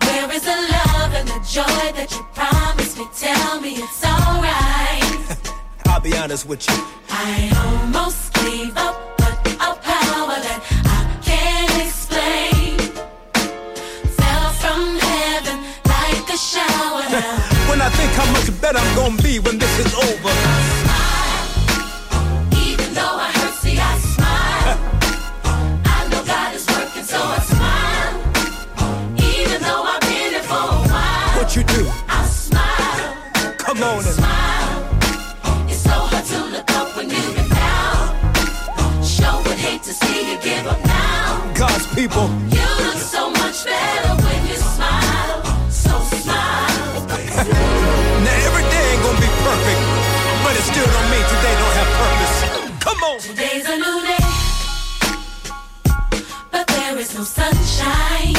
Where 0.04 0.32
is 0.32 0.44
the 0.50 0.58
love 0.74 1.12
and 1.18 1.28
the 1.28 1.40
joy 1.56 1.84
that 1.98 2.08
you 2.10 2.22
promised 2.32 2.96
me? 2.98 3.06
Tell 3.14 3.60
me 3.60 3.72
it's 3.84 4.02
alright. 4.02 5.52
I'll 5.86 6.00
be 6.00 6.16
honest 6.16 6.46
with 6.48 6.66
you. 6.66 6.78
I 7.10 7.52
almost 7.66 8.32
gave 8.32 8.74
up, 8.78 9.13
I 18.44 18.46
think 18.46 18.60
how 18.60 18.68
much 18.68 18.74
better 18.74 18.78
I'm 18.78 18.96
gonna 18.96 19.22
be 19.22 19.38
when 19.38 19.58
this 19.58 19.78
is 19.78 19.94
over. 19.94 20.34
Even 22.60 22.92
though 22.92 23.16
I 23.16 23.30
hurt, 23.32 23.54
see, 23.54 23.78
I 23.78 23.98
smile. 24.12 24.78
I 25.86 26.08
know 26.10 26.22
God 26.24 26.54
is 26.54 26.66
working, 26.68 27.04
so 27.04 27.16
I 27.16 27.38
smile. 27.52 28.14
Even 29.16 29.62
though 29.62 29.84
I've 29.84 30.00
been 30.02 30.32
here 30.32 30.42
for 30.42 30.54
a 30.54 30.88
while, 30.92 31.38
What 31.38 31.56
you 31.56 31.64
do? 31.64 31.90
I 32.08 32.24
smile. 32.26 33.16
Come 33.56 33.82
on 33.82 34.04
and 34.04 34.14
Smile. 34.20 34.84
It's 35.68 35.80
so 35.80 35.90
hard 35.90 36.24
to 36.26 36.44
look 36.54 36.70
up 36.72 36.96
when 36.96 37.08
you've 37.08 37.34
been 37.36 37.48
down. 37.48 38.20
Would 39.46 39.58
hate 39.58 39.82
to 39.82 39.92
see 39.92 40.32
you 40.32 40.38
give 40.40 40.66
up 40.66 40.80
now. 40.84 41.52
God's 41.54 41.86
people. 41.94 42.28
You 42.50 42.68
look 42.84 42.96
so 42.96 43.30
much 43.30 43.64
better 43.64 44.03
Today's 53.20 53.64
a 53.68 53.76
new 53.76 54.00
day, 54.02 54.16
but 56.50 56.66
there 56.66 56.98
is 56.98 57.14
no 57.14 57.22
sunshine. 57.22 58.34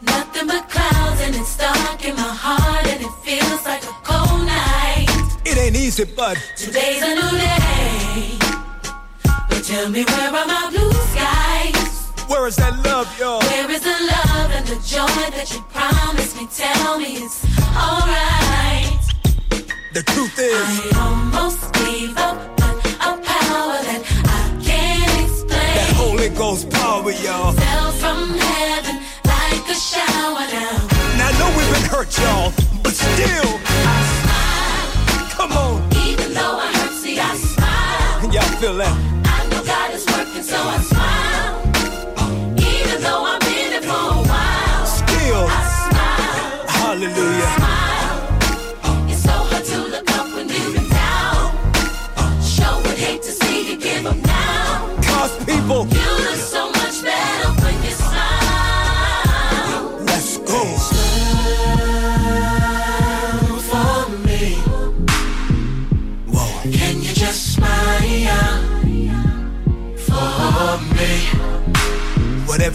Nothing 0.00 0.46
but 0.46 0.66
clouds, 0.70 1.20
and 1.20 1.36
it's 1.36 1.56
dark 1.58 2.02
in 2.02 2.16
my 2.16 2.22
heart, 2.22 2.86
and 2.86 3.02
it 3.02 3.12
feels 3.22 3.64
like 3.66 3.84
a 3.84 3.94
cold 4.02 4.46
night. 4.46 5.06
It 5.44 5.58
ain't 5.58 5.76
easy, 5.76 6.04
but 6.04 6.38
Today's 6.56 7.02
a 7.02 7.14
new 7.14 7.30
day, 7.38 8.38
but 9.50 9.64
tell 9.64 9.90
me 9.90 10.02
where 10.04 10.28
are 10.28 10.46
my 10.46 10.70
blue 10.70 10.92
skies? 11.12 12.10
where 12.26 12.46
is 12.46 12.56
that 12.56 12.74
love, 12.86 13.06
y'all? 13.18 13.40
Where 13.40 13.70
is 13.70 13.82
the 13.82 13.90
love 13.90 14.50
and 14.52 14.66
the 14.66 14.76
joy 14.86 15.30
that 15.36 15.52
you 15.52 15.60
promised 15.72 16.36
me? 16.38 16.48
Tell 16.56 16.98
me 16.98 17.16
it's 17.16 17.44
alright. 17.76 18.98
The 19.92 20.02
truth 20.04 20.38
is, 20.38 20.94
I 20.94 21.00
almost 21.04 21.72
gave 21.74 22.16
up, 22.16 22.59
y'all. 27.18 27.59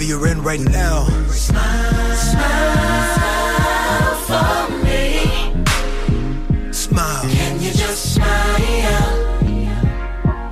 You're 0.05 0.27
in 0.27 0.43
right 0.43 0.59
now. 0.59 1.05
Smile, 1.29 2.15
smile 2.15 3.15
for 4.27 4.69
me. 4.85 5.31
Smile. 6.71 7.23
Can 7.23 7.59
you 7.59 7.71
just 7.71 8.13
smile 8.13 8.55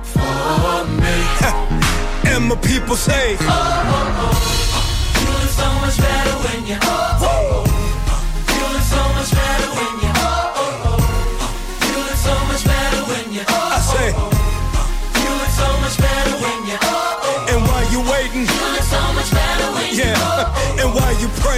for 0.02 0.84
me? 0.98 1.14
and 2.32 2.48
my 2.48 2.56
people 2.64 2.96
say, 2.96 3.36
Oh, 3.42 3.46
oh, 3.46 4.22
oh, 4.24 5.20
you 5.20 5.28
look 5.30 5.50
so 5.50 5.72
much 5.80 5.98
better 5.98 6.36
when 6.48 6.66
you. 6.66 6.76
Oh. 6.82 7.13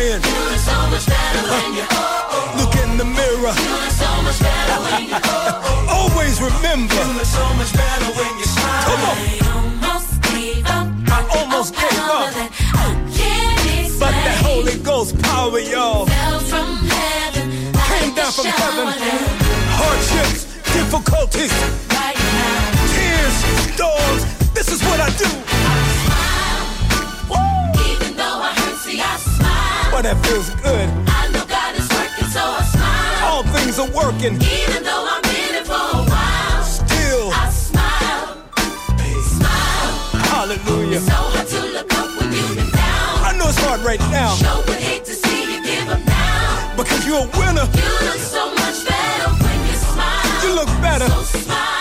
While 0.07 0.15
you 0.15 0.21
praying, 0.21 0.23
You 0.23 0.51
look 0.51 0.59
so 0.59 0.91
much 0.91 1.07
better 1.07 1.43
when 1.51 1.75
you. 1.75 1.85
Oh, 1.91 1.97
oh. 2.31 2.55
look 2.59 2.75
in 2.85 2.97
the 2.99 3.05
mirror. 3.05 3.53
So 3.91 4.09
much 4.23 4.41
better 4.41 4.79
when 4.87 5.09
you. 5.09 5.17
Oh. 5.25 5.63
oh. 5.89 6.11
Always 6.11 6.41
remember, 6.41 6.95
so 7.25 7.45
much 7.55 7.73
better 7.73 8.07
when 8.19 8.39
you 8.39 8.45
smile. 8.45 8.85
Come 8.85 9.03
on. 9.11 9.17
I 9.17 9.41
almost 9.55 10.23
gave 10.23 10.67
up. 10.67 10.87
I 11.09 11.39
almost 11.39 11.75
gave 11.75 11.99
up, 11.99 12.33
That 12.35 12.51
I 12.75 12.95
can't 13.17 13.99
but 13.99 14.11
explain. 14.13 14.25
that 14.25 14.45
Holy 14.45 14.79
Ghost 14.79 15.19
power, 15.23 15.59
y'all, 15.59 16.07
Fell 16.07 16.41
from 16.41 16.77
heaven. 16.87 17.73
came 17.91 18.15
down 18.15 18.33
from 18.33 18.47
heaven. 18.47 18.87
Hardships, 19.79 20.45
difficulties, 20.73 21.53
Right 21.91 22.17
now. 22.17 22.95
tears, 22.95 23.37
storms. 23.75 24.23
This 24.55 24.69
is 24.71 24.83
what 24.85 25.01
I 25.01 25.11
do. 25.17 25.56
Feels 30.27 30.51
good. 30.63 30.89
I 31.09 31.29
know 31.33 31.45
God 31.47 31.75
is 31.77 31.89
working, 31.91 32.29
so 32.29 32.43
I 32.43 32.63
smile. 32.75 33.25
All 33.31 33.43
things 33.55 33.79
are 33.79 33.91
working. 33.91 34.35
Even 34.43 34.83
though 34.83 35.07
I'm 35.09 35.25
in 35.25 35.55
it 35.61 35.67
for 35.67 35.75
a 35.75 36.03
while, 36.11 36.63
Still, 36.63 37.31
I 37.33 37.49
smile. 37.51 38.43
Smile. 39.37 40.23
hallelujah. 40.31 40.97
It's 40.99 41.07
so 41.07 41.13
hard 41.15 41.47
to 41.49 41.61
look 41.77 41.93
up 41.95 42.09
when 42.21 42.33
you've 42.33 42.57
been 42.57 42.71
down. 42.71 43.15
I 43.29 43.35
know 43.39 43.49
it's 43.49 43.59
hard 43.61 43.81
right 43.81 44.01
now 44.11 44.35
Sure 44.35 44.57
would 44.67 44.79
hate 44.81 45.05
to 45.05 45.15
see 45.15 45.55
you 45.55 45.63
give 45.65 45.89
up 45.89 46.03
now. 46.07 46.75
because 46.77 47.07
you're 47.07 47.23
a 47.25 47.31
winner. 47.39 47.67
You 47.79 47.93
look 48.07 48.21
so 48.21 48.51
much 48.55 48.79
better 48.87 49.31
when 49.43 49.59
you 49.69 49.75
smile. 49.75 50.43
You 50.43 50.55
look 50.55 50.71
better. 50.83 51.09
So 51.09 51.23
smile. 51.39 51.76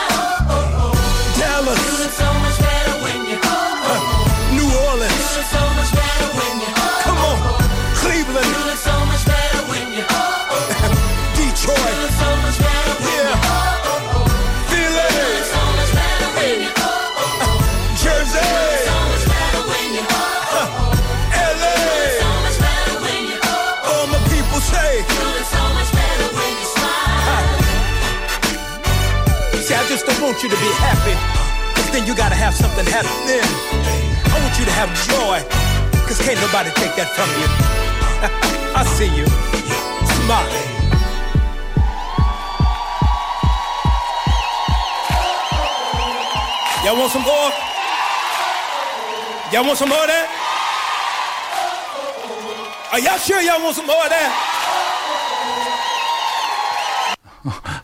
Be 30.65 30.73
happy, 30.81 31.13
cause 31.77 31.91
then 31.93 32.07
you 32.07 32.15
gotta 32.15 32.33
have 32.33 32.55
something 32.55 32.85
happen. 32.89 33.13
I 33.13 34.35
want 34.41 34.57
you 34.57 34.65
to 34.65 34.73
have 34.73 34.89
joy. 35.05 35.37
Cause 36.09 36.17
can't 36.17 36.41
nobody 36.41 36.73
take 36.73 36.97
that 36.97 37.09
from 37.13 37.29
you. 37.37 37.45
I 38.73 38.81
see 38.97 39.05
you. 39.13 39.29
Smile. 40.25 40.49
Y'all 46.81 46.97
want 46.97 47.11
some 47.13 47.21
more? 47.21 47.49
Y'all 49.53 49.65
want 49.65 49.77
some 49.77 49.89
more 49.89 50.01
of 50.01 50.09
that? 50.09 50.27
Are 52.91 52.99
y'all 52.99 53.17
sure 53.17 53.41
y'all 53.41 53.61
want 53.61 53.75
some 53.75 53.85
more 53.85 54.03
of 54.03 54.09
that? 54.09 54.44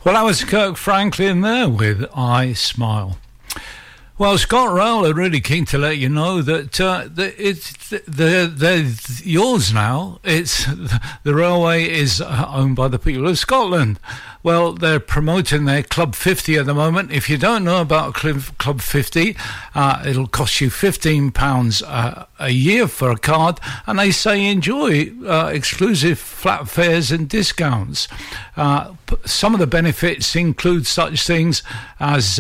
Well, 0.04 0.16
that 0.16 0.24
was 0.24 0.44
Kirk 0.44 0.78
Franklin 0.78 1.42
there 1.42 1.70
with 1.70 2.06
I 2.16 2.54
Smile. 2.54 3.18
Well, 4.22 4.38
ScotRail 4.38 5.10
are 5.10 5.16
really 5.16 5.42
keen 5.42 5.66
to 5.66 5.80
let 5.80 5.98
you 5.98 6.08
know 6.08 6.44
that, 6.44 6.80
uh, 6.80 7.08
that 7.10 7.34
it's 7.40 7.90
they're, 7.90 8.46
they're 8.46 8.94
yours 9.24 9.74
now. 9.74 10.20
It's 10.24 10.66
the 11.24 11.34
railway 11.34 11.90
is 11.90 12.22
uh, 12.22 12.46
owned 12.48 12.76
by 12.76 12.88
the 12.88 13.00
people 13.00 13.28
of 13.28 13.40
Scotland. 13.40 14.00
Well, 14.44 14.74
they're 14.74 15.00
promoting 15.00 15.66
their 15.66 15.82
Club 15.82 16.14
50 16.14 16.56
at 16.56 16.68
the 16.68 16.76
moment. 16.76 17.12
If 17.12 17.32
you 17.32 17.40
don't 17.40 17.64
know 17.64 17.82
about 17.82 18.14
Club 18.14 18.44
Club 18.60 18.82
50, 18.82 19.36
uh, 19.74 20.04
it'll 20.06 20.28
cost 20.28 20.62
you 20.62 20.70
£15 20.70 21.84
uh, 21.84 22.26
a 22.38 22.50
year 22.52 22.88
for 22.88 23.10
a 23.10 23.18
card, 23.18 23.60
and 23.88 23.98
they 23.98 24.12
say 24.12 24.46
enjoy 24.46 25.12
uh, 25.26 25.50
exclusive 25.52 26.20
flat 26.20 26.70
fares 26.70 27.12
and 27.12 27.28
discounts. 27.28 28.08
Uh, 28.56 28.94
some 29.26 29.56
of 29.56 29.60
the 29.60 29.66
benefits 29.66 30.36
include 30.36 30.86
such 30.86 31.26
things 31.26 31.64
as 32.00 32.40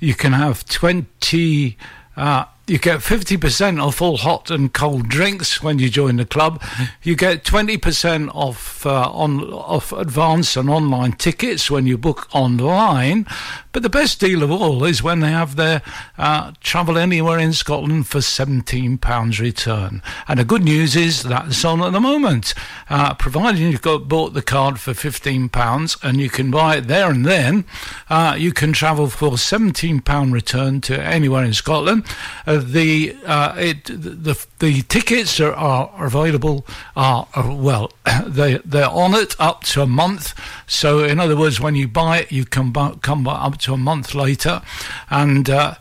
you 0.00 0.14
can 0.14 0.32
have 0.32 0.64
20 0.66 1.76
uh, 2.16 2.44
you 2.68 2.78
get 2.78 3.00
50% 3.00 3.82
off 3.82 4.02
all 4.02 4.18
hot 4.18 4.50
and 4.50 4.72
cold 4.72 5.08
drinks 5.08 5.62
when 5.62 5.78
you 5.78 5.88
join 5.88 6.16
the 6.16 6.26
club. 6.26 6.62
You 7.02 7.16
get 7.16 7.44
20% 7.44 8.30
off 8.34 8.84
uh, 8.84 9.10
on 9.10 9.44
off 9.52 9.92
advance 9.92 10.56
and 10.56 10.68
online 10.68 11.12
tickets 11.12 11.70
when 11.70 11.86
you 11.86 11.96
book 11.96 12.28
online. 12.34 13.26
But 13.72 13.82
the 13.82 13.88
best 13.88 14.20
deal 14.20 14.42
of 14.42 14.50
all 14.50 14.84
is 14.84 15.02
when 15.02 15.20
they 15.20 15.30
have 15.30 15.56
their 15.56 15.82
uh, 16.18 16.52
travel 16.60 16.98
anywhere 16.98 17.38
in 17.38 17.52
Scotland 17.52 18.06
for 18.08 18.18
£17 18.18 19.38
return. 19.38 20.02
And 20.26 20.40
the 20.40 20.44
good 20.44 20.64
news 20.64 20.96
is 20.96 21.22
that's 21.22 21.64
on 21.64 21.80
at 21.82 21.92
the 21.92 22.00
moment. 22.00 22.54
Uh, 22.90 23.14
provided 23.14 23.60
you've 23.60 23.82
got 23.82 24.08
bought 24.08 24.34
the 24.34 24.42
card 24.42 24.80
for 24.80 24.92
£15 24.92 26.02
and 26.02 26.20
you 26.20 26.28
can 26.28 26.50
buy 26.50 26.76
it 26.76 26.88
there 26.88 27.10
and 27.10 27.24
then, 27.24 27.64
uh, 28.10 28.34
you 28.38 28.52
can 28.52 28.72
travel 28.72 29.08
for 29.08 29.32
£17 29.32 30.32
return 30.32 30.80
to 30.82 31.00
anywhere 31.00 31.44
in 31.44 31.52
Scotland. 31.52 32.04
Uh, 32.46 32.57
the 32.60 33.16
uh, 33.24 33.54
it 33.56 33.84
the 33.84 34.46
the 34.58 34.82
tickets 34.82 35.40
are, 35.40 35.52
are 35.52 36.06
available 36.06 36.66
are, 36.96 37.26
are 37.34 37.54
well 37.54 37.92
they 38.26 38.58
they're 38.64 38.88
on 38.88 39.14
it 39.14 39.34
up 39.38 39.64
to 39.64 39.82
a 39.82 39.86
month. 39.86 40.34
So 40.66 41.00
in 41.00 41.20
other 41.20 41.36
words, 41.36 41.60
when 41.60 41.74
you 41.74 41.88
buy 41.88 42.18
it, 42.18 42.32
you 42.32 42.44
come 42.44 42.72
back 42.72 43.02
come 43.02 43.26
up 43.26 43.58
to 43.58 43.74
a 43.74 43.78
month 43.78 44.14
later, 44.14 44.62
and. 45.10 45.48
Uh, 45.48 45.74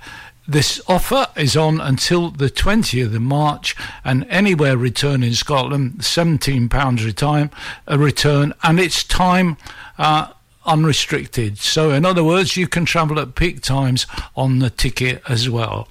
this 0.49 0.79
offer 0.87 1.27
is 1.35 1.57
on 1.57 1.81
until 1.81 2.31
the 2.31 2.49
20th 2.49 3.13
of 3.13 3.21
March, 3.21 3.75
and 4.05 4.25
anywhere 4.29 4.77
return 4.77 5.21
in 5.21 5.33
Scotland, 5.33 5.99
£17 5.99 7.03
return, 7.03 7.51
a 7.85 7.99
return, 7.99 8.53
and 8.63 8.79
it's 8.79 9.03
time 9.03 9.57
uh, 9.97 10.31
unrestricted. 10.67 11.57
So, 11.57 11.91
in 11.91 12.05
other 12.05 12.23
words, 12.23 12.55
you 12.55 12.67
can 12.67 12.85
travel 12.85 13.19
at 13.19 13.35
peak 13.35 13.61
times 13.61 14.05
on 14.35 14.59
the 14.59 14.69
ticket 14.69 15.21
as 15.27 15.49
well. 15.49 15.87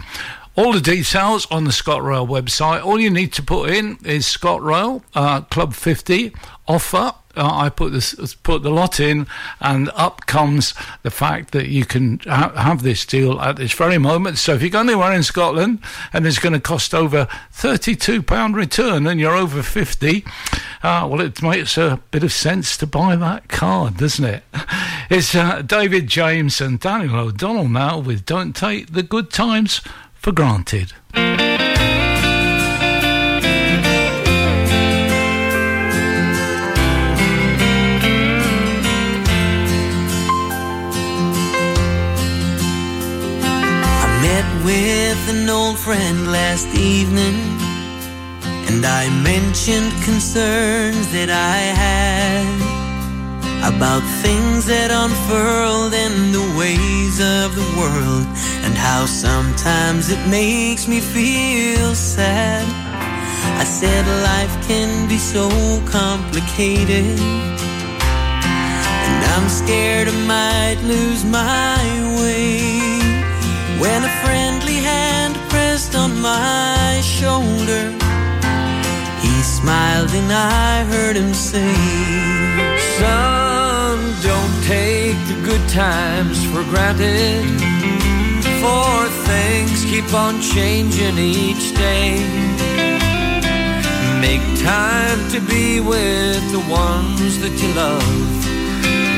All 0.57 0.73
the 0.73 0.81
details 0.81 1.47
on 1.51 1.65
the 1.65 1.71
ScotRail 1.71 2.27
website. 2.27 2.83
All 2.83 2.99
you 2.99 3.11
need 3.11 3.35
to 3.35 3.43
put 3.43 3.69
in 3.69 3.99
is 4.05 4.25
ScotRail 4.25 5.03
uh, 5.15 5.43
Club 5.43 5.75
50 5.75 6.33
offer. 6.67 7.13
Uh, 7.37 7.51
I 7.53 7.69
put 7.69 7.93
this 7.93 8.15
put 8.37 8.63
the 8.63 8.71
lot 8.71 8.99
in, 8.99 9.27
and 9.61 9.91
up 9.95 10.25
comes 10.25 10.73
the 11.03 11.11
fact 11.11 11.53
that 11.53 11.69
you 11.69 11.85
can 11.85 12.21
ha- 12.21 12.55
have 12.57 12.83
this 12.83 13.05
deal 13.05 13.39
at 13.43 13.57
this 13.57 13.75
very 13.75 13.99
moment. 13.99 14.39
So 14.39 14.55
if 14.55 14.63
you 14.63 14.71
go 14.71 14.81
anywhere 14.81 15.13
in 15.13 15.23
Scotland 15.23 15.81
and 16.15 16.27
it's 16.27 16.39
going 16.39 16.55
to 16.55 16.61
cost 16.61 16.95
over 16.95 17.29
thirty-two 17.53 18.23
pound 18.23 18.57
return, 18.57 19.07
and 19.07 19.21
you're 19.21 19.37
over 19.37 19.63
fifty, 19.63 20.25
uh, 20.83 21.07
well, 21.11 21.21
it 21.21 21.43
makes 21.43 21.77
a 21.77 22.01
bit 22.11 22.25
of 22.25 22.33
sense 22.33 22.79
to 22.79 22.87
buy 22.87 23.17
that 23.17 23.49
card, 23.51 23.99
doesn't 23.99 24.25
it? 24.25 24.43
It's 25.09 25.37
uh, 25.37 25.63
David 25.63 26.09
James 26.09 26.61
and 26.61 26.81
Daniel 26.81 27.29
O'Donnell 27.29 27.69
now 27.69 28.01
with 28.01 28.25
"Don't 28.25 28.57
Take 28.57 28.93
the 28.93 29.05
Good 29.05 29.31
Times 29.31 29.81
for 30.27 30.33
Granted." 30.33 30.93
I 31.15 31.21
met 44.27 44.65
with 44.65 45.29
an 45.31 45.49
old 45.49 45.79
friend 45.79 46.33
last 46.33 46.67
evening, 46.75 47.37
and 48.67 48.85
I 48.85 49.09
mentioned 49.23 49.93
concerns 50.03 51.07
that 51.13 51.31
I 51.31 51.59
had 51.83 52.76
about 53.63 54.03
things 54.23 54.67
that 54.67 54.91
unfurled 54.91 55.95
in 55.95 56.33
the 56.33 56.47
ways 56.59 57.21
of 57.21 57.55
the 57.55 57.69
world, 57.79 58.27
and 58.65 58.75
how 58.75 59.07
sometimes 59.07 60.11
it 60.11 60.23
makes 60.29 60.89
me 60.89 61.01
feel 61.01 61.95
sad. 61.95 62.65
I 63.59 63.65
said 63.65 64.05
life 64.23 64.55
can 64.69 65.09
be 65.09 65.19
so 65.19 65.49
complicated. 65.87 67.19
And 69.07 69.21
I'm 69.33 69.49
scared 69.49 70.09
I 70.09 70.17
might 70.27 70.81
lose 70.83 71.25
my 71.25 71.81
way 72.21 72.69
when 73.81 74.05
a 74.05 74.13
friendly 74.25 74.79
hand 74.91 75.37
pressed 75.49 75.95
on 75.95 76.21
my 76.21 77.01
shoulder. 77.03 77.85
He 79.23 79.43
smiled 79.43 80.11
and 80.11 80.31
I 80.33 80.85
heard 80.85 81.17
him 81.17 81.33
say, 81.33 81.75
Son, 82.99 83.46
don't 84.23 84.57
take 84.65 85.19
the 85.29 85.41
good 85.45 85.69
times 85.69 86.45
for 86.47 86.63
granted. 86.65 87.45
For 88.63 89.09
things 89.31 89.85
keep 89.85 90.13
on 90.15 90.41
changing 90.41 91.19
each 91.19 91.75
day. 91.75 92.19
Make 94.21 94.45
time 94.63 95.21
to 95.31 95.41
be 95.41 95.81
with 95.81 96.43
the 96.51 96.65
ones 96.69 97.39
that 97.43 97.55
you 97.63 97.71
love. 97.75 98.47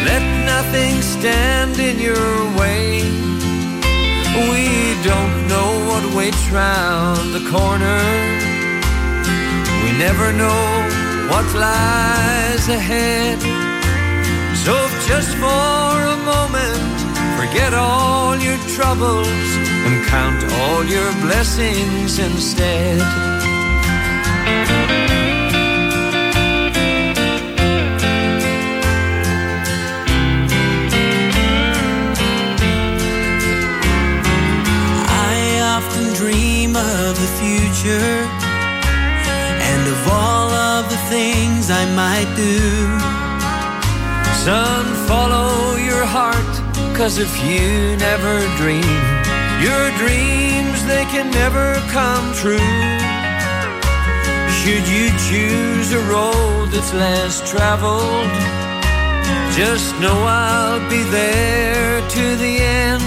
Let 0.05 0.23
nothing 0.45 1.01
stand 1.03 1.79
in 1.79 1.99
your 1.99 2.31
way. 2.59 3.03
We 4.51 4.67
don't 5.03 5.49
know 5.49 5.71
what 5.89 6.15
waits 6.15 6.49
round 6.51 7.35
the 7.35 7.45
corner. 7.51 8.03
We 9.83 9.91
never 9.99 10.33
know 10.33 10.63
what 11.31 11.47
lies 11.55 12.69
ahead. 12.69 13.58
So 14.69 14.77
just 15.07 15.35
for 15.37 15.47
a 15.47 16.19
moment, 16.29 17.01
forget 17.41 17.73
all 17.73 18.37
your 18.37 18.59
troubles 18.77 19.27
and 19.87 20.05
count 20.09 20.45
all 20.61 20.85
your 20.85 21.11
blessings 21.23 22.19
instead. 22.19 23.01
I 35.31 35.61
often 35.63 36.13
dream 36.13 36.77
of 36.77 37.17
the 37.23 37.31
future 37.41 38.29
and 39.71 39.89
of 39.95 40.09
all 40.13 40.51
of 40.51 40.91
the 40.91 41.01
things 41.09 41.71
I 41.71 41.87
might 41.97 42.31
do. 42.37 43.18
Follow 44.49 45.77
your 45.77 46.07
heart, 46.07 46.53
cause 46.97 47.19
if 47.19 47.33
you 47.45 47.97
never 47.97 48.41
dream, 48.57 48.99
your 49.61 49.85
dreams 50.01 50.79
they 50.87 51.05
can 51.13 51.31
never 51.31 51.75
come 51.93 52.33
true. 52.33 52.73
Should 54.59 54.89
you 54.89 55.13
choose 55.29 55.93
a 55.93 56.01
road 56.09 56.71
that's 56.73 56.95
less 56.95 57.45
traveled, 57.51 58.33
just 59.55 59.93
know 60.01 60.17
I'll 60.17 60.81
be 60.89 61.03
there 61.05 62.01
to 62.01 62.37
the 62.37 62.55
end. 62.85 63.05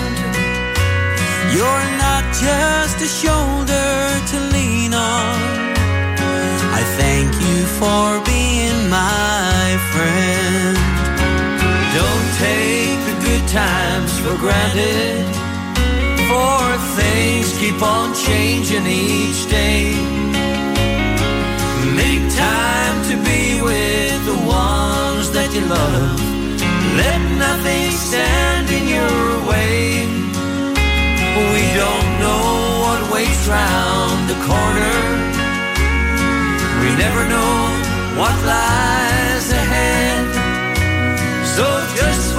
You're 1.55 1.87
not 1.97 2.23
just 2.37 3.01
a 3.01 3.09
shoulder 3.09 3.89
to 4.29 4.37
lean 4.53 4.93
on. 4.93 5.39
I 6.77 6.81
thank 7.01 7.33
you 7.33 7.65
for 7.81 8.23
being 8.29 8.89
my 8.89 9.77
friend. 9.91 10.80
Take 12.41 12.99
the 13.09 13.17
good 13.27 13.45
times 13.47 14.11
for 14.21 14.35
granted, 14.37 15.25
for 16.29 16.61
things 16.97 17.47
keep 17.59 17.79
on 17.83 18.15
changing 18.15 18.85
each 18.87 19.47
day. 19.47 19.93
Make 22.01 22.25
time 22.33 22.97
to 23.09 23.15
be 23.29 23.61
with 23.61 24.25
the 24.25 24.39
ones 24.47 25.29
that 25.35 25.49
you 25.53 25.61
love. 25.77 26.17
Let 26.97 27.21
nothing 27.45 27.91
stand 27.91 28.69
in 28.77 28.87
your 28.97 29.21
way. 29.51 30.07
We 31.53 31.63
don't 31.77 32.09
know 32.23 32.43
what 32.85 33.01
waits 33.13 33.45
round 33.47 34.19
the 34.31 34.39
corner. 34.49 34.97
We 36.81 36.89
never 37.03 37.23
know 37.33 37.53
what 38.19 38.35
lies 38.49 39.47
ahead. 39.61 40.25
So 41.55 41.65
just 41.95 42.30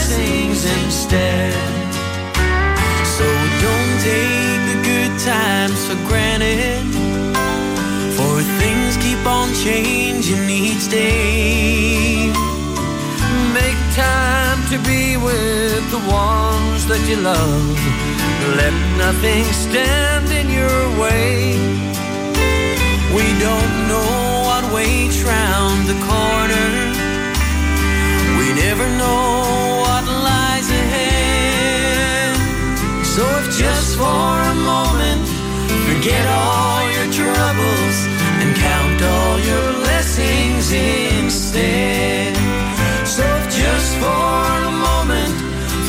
blessings 0.00 0.64
instead. 0.64 1.52
So 3.04 3.24
don't 3.66 3.96
take 4.00 4.62
the 4.70 4.78
good 4.90 5.12
times 5.20 5.78
for 5.86 5.96
granted. 6.08 6.86
For 8.16 8.40
things 8.60 8.96
keep 8.96 9.22
on 9.26 9.52
changing 9.54 10.48
each 10.48 10.88
day. 10.90 12.32
Make 13.52 13.80
time 13.94 14.60
to 14.72 14.78
be 14.88 15.16
with 15.16 15.84
the 15.90 16.02
ones 16.08 16.86
that 16.86 17.02
you 17.08 17.16
love. 17.16 17.78
Let 18.56 18.74
nothing 18.96 19.44
stand 19.66 20.30
in 20.32 20.48
your 20.48 20.80
way. 20.98 21.58
We 23.16 23.26
don't 23.46 23.72
know 23.90 24.44
what 24.48 24.72
waits 24.72 25.20
round 25.22 25.86
the 25.86 25.98
corner. 26.08 26.68
We 28.38 28.46
never 28.54 28.86
know 28.96 29.59
So 33.10 33.26
if 33.40 33.58
just 33.58 33.96
for 33.96 34.04
a 34.04 34.54
moment, 34.54 35.26
forget 35.88 36.24
all 36.28 36.82
your 36.94 37.08
troubles 37.10 37.96
and 38.40 38.54
count 38.54 39.02
all 39.02 39.36
your 39.50 39.72
blessings 39.82 40.70
instead. 40.70 42.36
So 43.04 43.24
if 43.38 43.46
just 43.50 43.96
for 43.96 44.44
a 44.70 44.74
moment, 44.88 45.34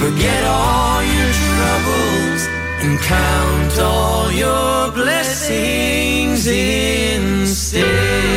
forget 0.01 0.43
all 0.45 1.03
your 1.03 1.33
troubles 1.45 2.41
and 2.81 2.99
count 3.01 3.77
all 3.79 4.31
your 4.31 4.91
blessings 4.91 6.47
instead. 6.47 8.30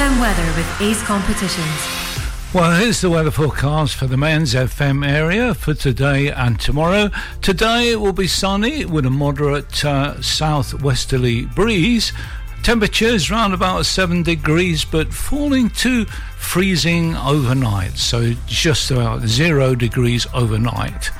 FM 0.00 0.18
weather 0.18 0.46
with 0.56 0.80
Ace 0.80 1.02
Competitions. 1.02 2.54
Well, 2.54 2.80
here's 2.80 3.02
the 3.02 3.10
weather 3.10 3.30
forecast 3.30 3.96
for 3.96 4.06
the 4.06 4.16
Mearns 4.16 4.54
FM 4.54 5.06
area 5.06 5.52
for 5.52 5.74
today 5.74 6.30
and 6.30 6.58
tomorrow. 6.58 7.10
Today 7.42 7.90
it 7.90 8.00
will 8.00 8.14
be 8.14 8.26
sunny 8.26 8.86
with 8.86 9.04
a 9.04 9.10
moderate 9.10 9.84
uh, 9.84 10.22
southwesterly 10.22 11.44
breeze. 11.44 12.14
Temperatures 12.62 13.30
around 13.30 13.52
about 13.52 13.84
7 13.84 14.22
degrees, 14.22 14.86
but 14.86 15.12
falling 15.12 15.68
to 15.68 16.06
freezing 16.06 17.14
overnight, 17.16 17.98
so 17.98 18.32
just 18.46 18.90
about 18.90 19.20
0 19.26 19.74
degrees 19.74 20.26
overnight. 20.32 21.10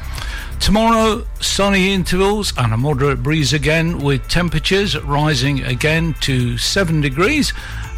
Tomorrow, 0.59 1.27
sunny 1.41 1.93
intervals 1.93 2.55
and 2.57 2.73
a 2.73 2.79
moderate 2.79 3.23
breeze 3.23 3.53
again, 3.53 3.99
with 3.99 4.27
temperatures 4.29 4.99
rising 5.03 5.65
again 5.65 6.15
to 6.23 6.57
7 6.57 7.03
degrees 7.03 7.53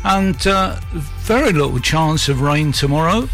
and 0.04 0.46
uh, 0.46 0.78
very 0.92 1.52
little 1.52 1.78
chance 1.78 2.28
of 2.28 2.40
rain 2.40 2.72
tomorrow. 2.72 3.28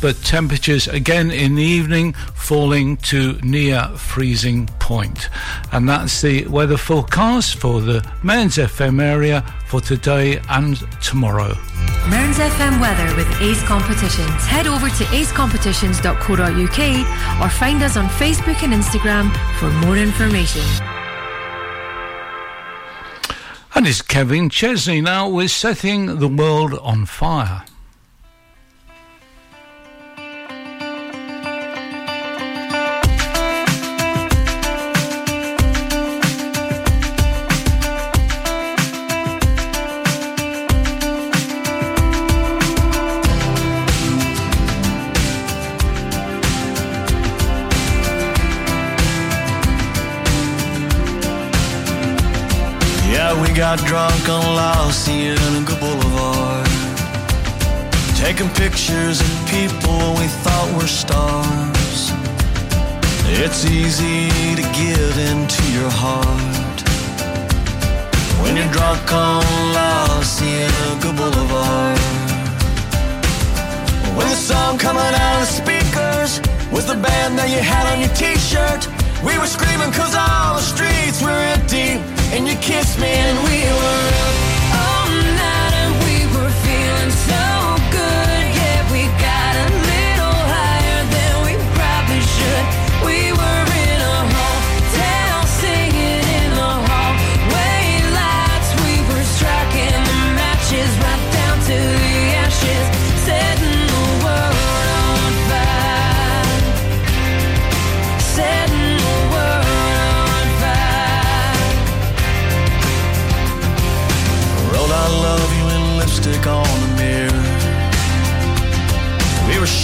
But 0.00 0.16
temperatures 0.22 0.88
again 0.88 1.30
in 1.30 1.56
the 1.56 1.62
evening 1.62 2.14
falling 2.34 2.96
to 2.98 3.34
near 3.42 3.82
freezing 3.96 4.66
point. 4.78 5.28
And 5.72 5.88
that's 5.88 6.22
the 6.22 6.46
weather 6.46 6.78
forecast 6.78 7.56
for 7.56 7.82
the 7.82 8.08
Mearns 8.22 8.56
FM 8.56 9.02
area 9.02 9.44
for 9.66 9.80
today 9.80 10.40
and 10.48 10.78
tomorrow. 11.02 11.54
Mearns 12.08 12.38
FM 12.38 12.80
weather 12.80 13.14
with 13.14 13.28
Ace 13.42 13.62
Competitions. 13.64 14.46
Head 14.46 14.66
over 14.66 14.88
to 14.88 15.04
acecompetitions.co.uk 15.04 17.42
or 17.42 17.48
find 17.50 17.82
us 17.82 17.98
on 17.98 18.08
Facebook 18.08 18.62
and 18.62 18.72
Instagram 18.72 19.30
for 19.58 19.68
more 19.86 19.98
information. 19.98 20.62
And 23.74 23.86
it's 23.86 24.02
Kevin 24.02 24.50
Chesney 24.50 25.00
now 25.00 25.28
with 25.28 25.50
Setting 25.50 26.18
the 26.18 26.28
World 26.28 26.74
on 26.82 27.06
Fire. 27.06 27.64
Yeah, 53.30 53.40
we 53.42 53.54
got 53.54 53.78
drunk 53.86 54.28
on 54.28 54.42
La 54.56 54.90
Cienega 54.90 55.76
Boulevard. 55.78 56.66
Taking 58.16 58.48
pictures 58.58 59.20
of 59.20 59.30
people 59.46 60.18
we 60.18 60.26
thought 60.42 60.68
were 60.74 60.88
stars. 60.88 62.10
It's 63.38 63.64
easy 63.66 64.26
to 64.58 64.64
give 64.74 65.14
into 65.30 65.62
your 65.70 65.90
heart. 65.94 66.78
When 68.42 68.56
you're 68.56 68.72
drunk 68.72 69.12
on 69.12 69.44
La 69.78 70.22
Cienega 70.34 71.12
Boulevard. 71.14 72.00
When 74.16 74.26
the 74.26 74.40
song 74.50 74.76
coming 74.76 75.14
out 75.22 75.34
of 75.38 75.46
the 75.46 75.52
speakers 75.62 76.40
with 76.74 76.88
the 76.88 76.98
band 76.98 77.38
that 77.38 77.48
you 77.48 77.62
had 77.62 77.86
on 77.92 78.00
your 78.00 78.14
t-shirt. 78.18 78.88
We 79.22 79.38
were 79.38 79.46
screaming 79.46 79.92
cause 79.92 80.16
all 80.18 80.56
the 80.56 80.66
streets 80.66 81.22
were 81.22 81.30
empty 81.54 82.19
and 82.32 82.46
you 82.46 82.54
kissed 82.56 82.98
me 82.98 83.08
and 83.08 83.38
we 83.44 83.58
were 83.78 84.49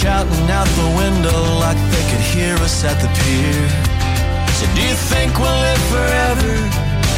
shouting 0.07 0.49
out 0.49 0.69
the 0.79 0.89
window 1.03 1.39
like 1.59 1.79
they 1.91 2.05
could 2.09 2.25
hear 2.33 2.55
us 2.63 2.77
at 2.89 2.95
the 3.03 3.09
pier. 3.19 3.63
So 4.55 4.63
do 4.71 4.81
you 4.87 4.95
think 5.11 5.35
we'll 5.35 5.61
live 5.67 5.83
forever 5.91 6.53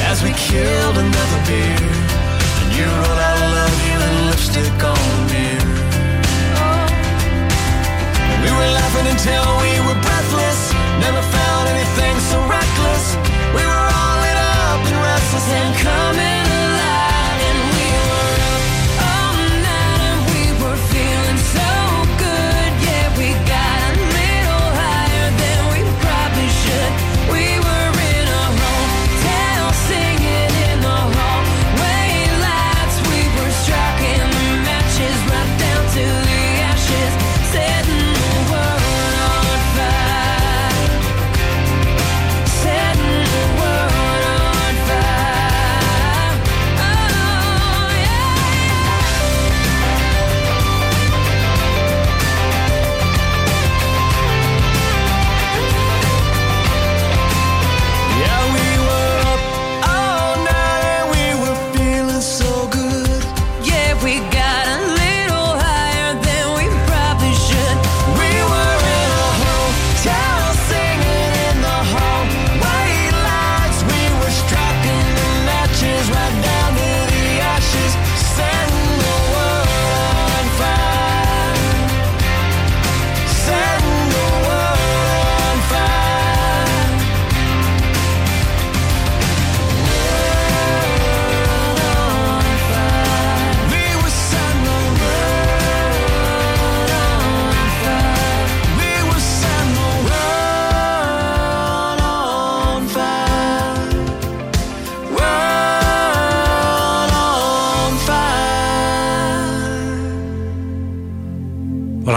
as 0.09 0.17
we 0.25 0.31
killed 0.33 0.97
another 0.97 1.39
beer? 1.45 1.85
And 2.59 2.69
you 2.73 2.85
wrote 2.99 3.21
I 3.31 3.35
love 3.57 3.77
you 3.85 3.97
in 4.07 4.13
lipstick 4.29 4.79
on 4.93 5.01
the 5.13 5.21
mirror. 5.29 5.77
We 8.43 8.49
were 8.57 8.71
laughing 8.79 9.07
until 9.13 9.45
we 9.61 9.71
were 9.85 9.99
breathless. 10.07 10.59
Never 11.05 11.21
found 11.37 11.63
anything 11.75 12.15
so 12.31 12.37
reckless. 12.57 13.05
We 13.53 13.63
were 13.69 13.87
all 14.01 14.17
lit 14.25 14.39
up 14.65 14.81
and 14.89 14.97
restless 15.09 15.47
and 15.61 15.71
coming 15.85 16.38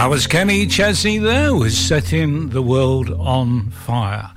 that 0.03 0.09
was 0.09 0.27
Kenny 0.27 0.67
Chesney 0.67 1.17
there, 1.17 1.55
was 1.55 1.77
setting 1.77 2.49
the 2.49 2.61
world 2.61 3.09
on 3.09 3.69
fire. 3.69 4.31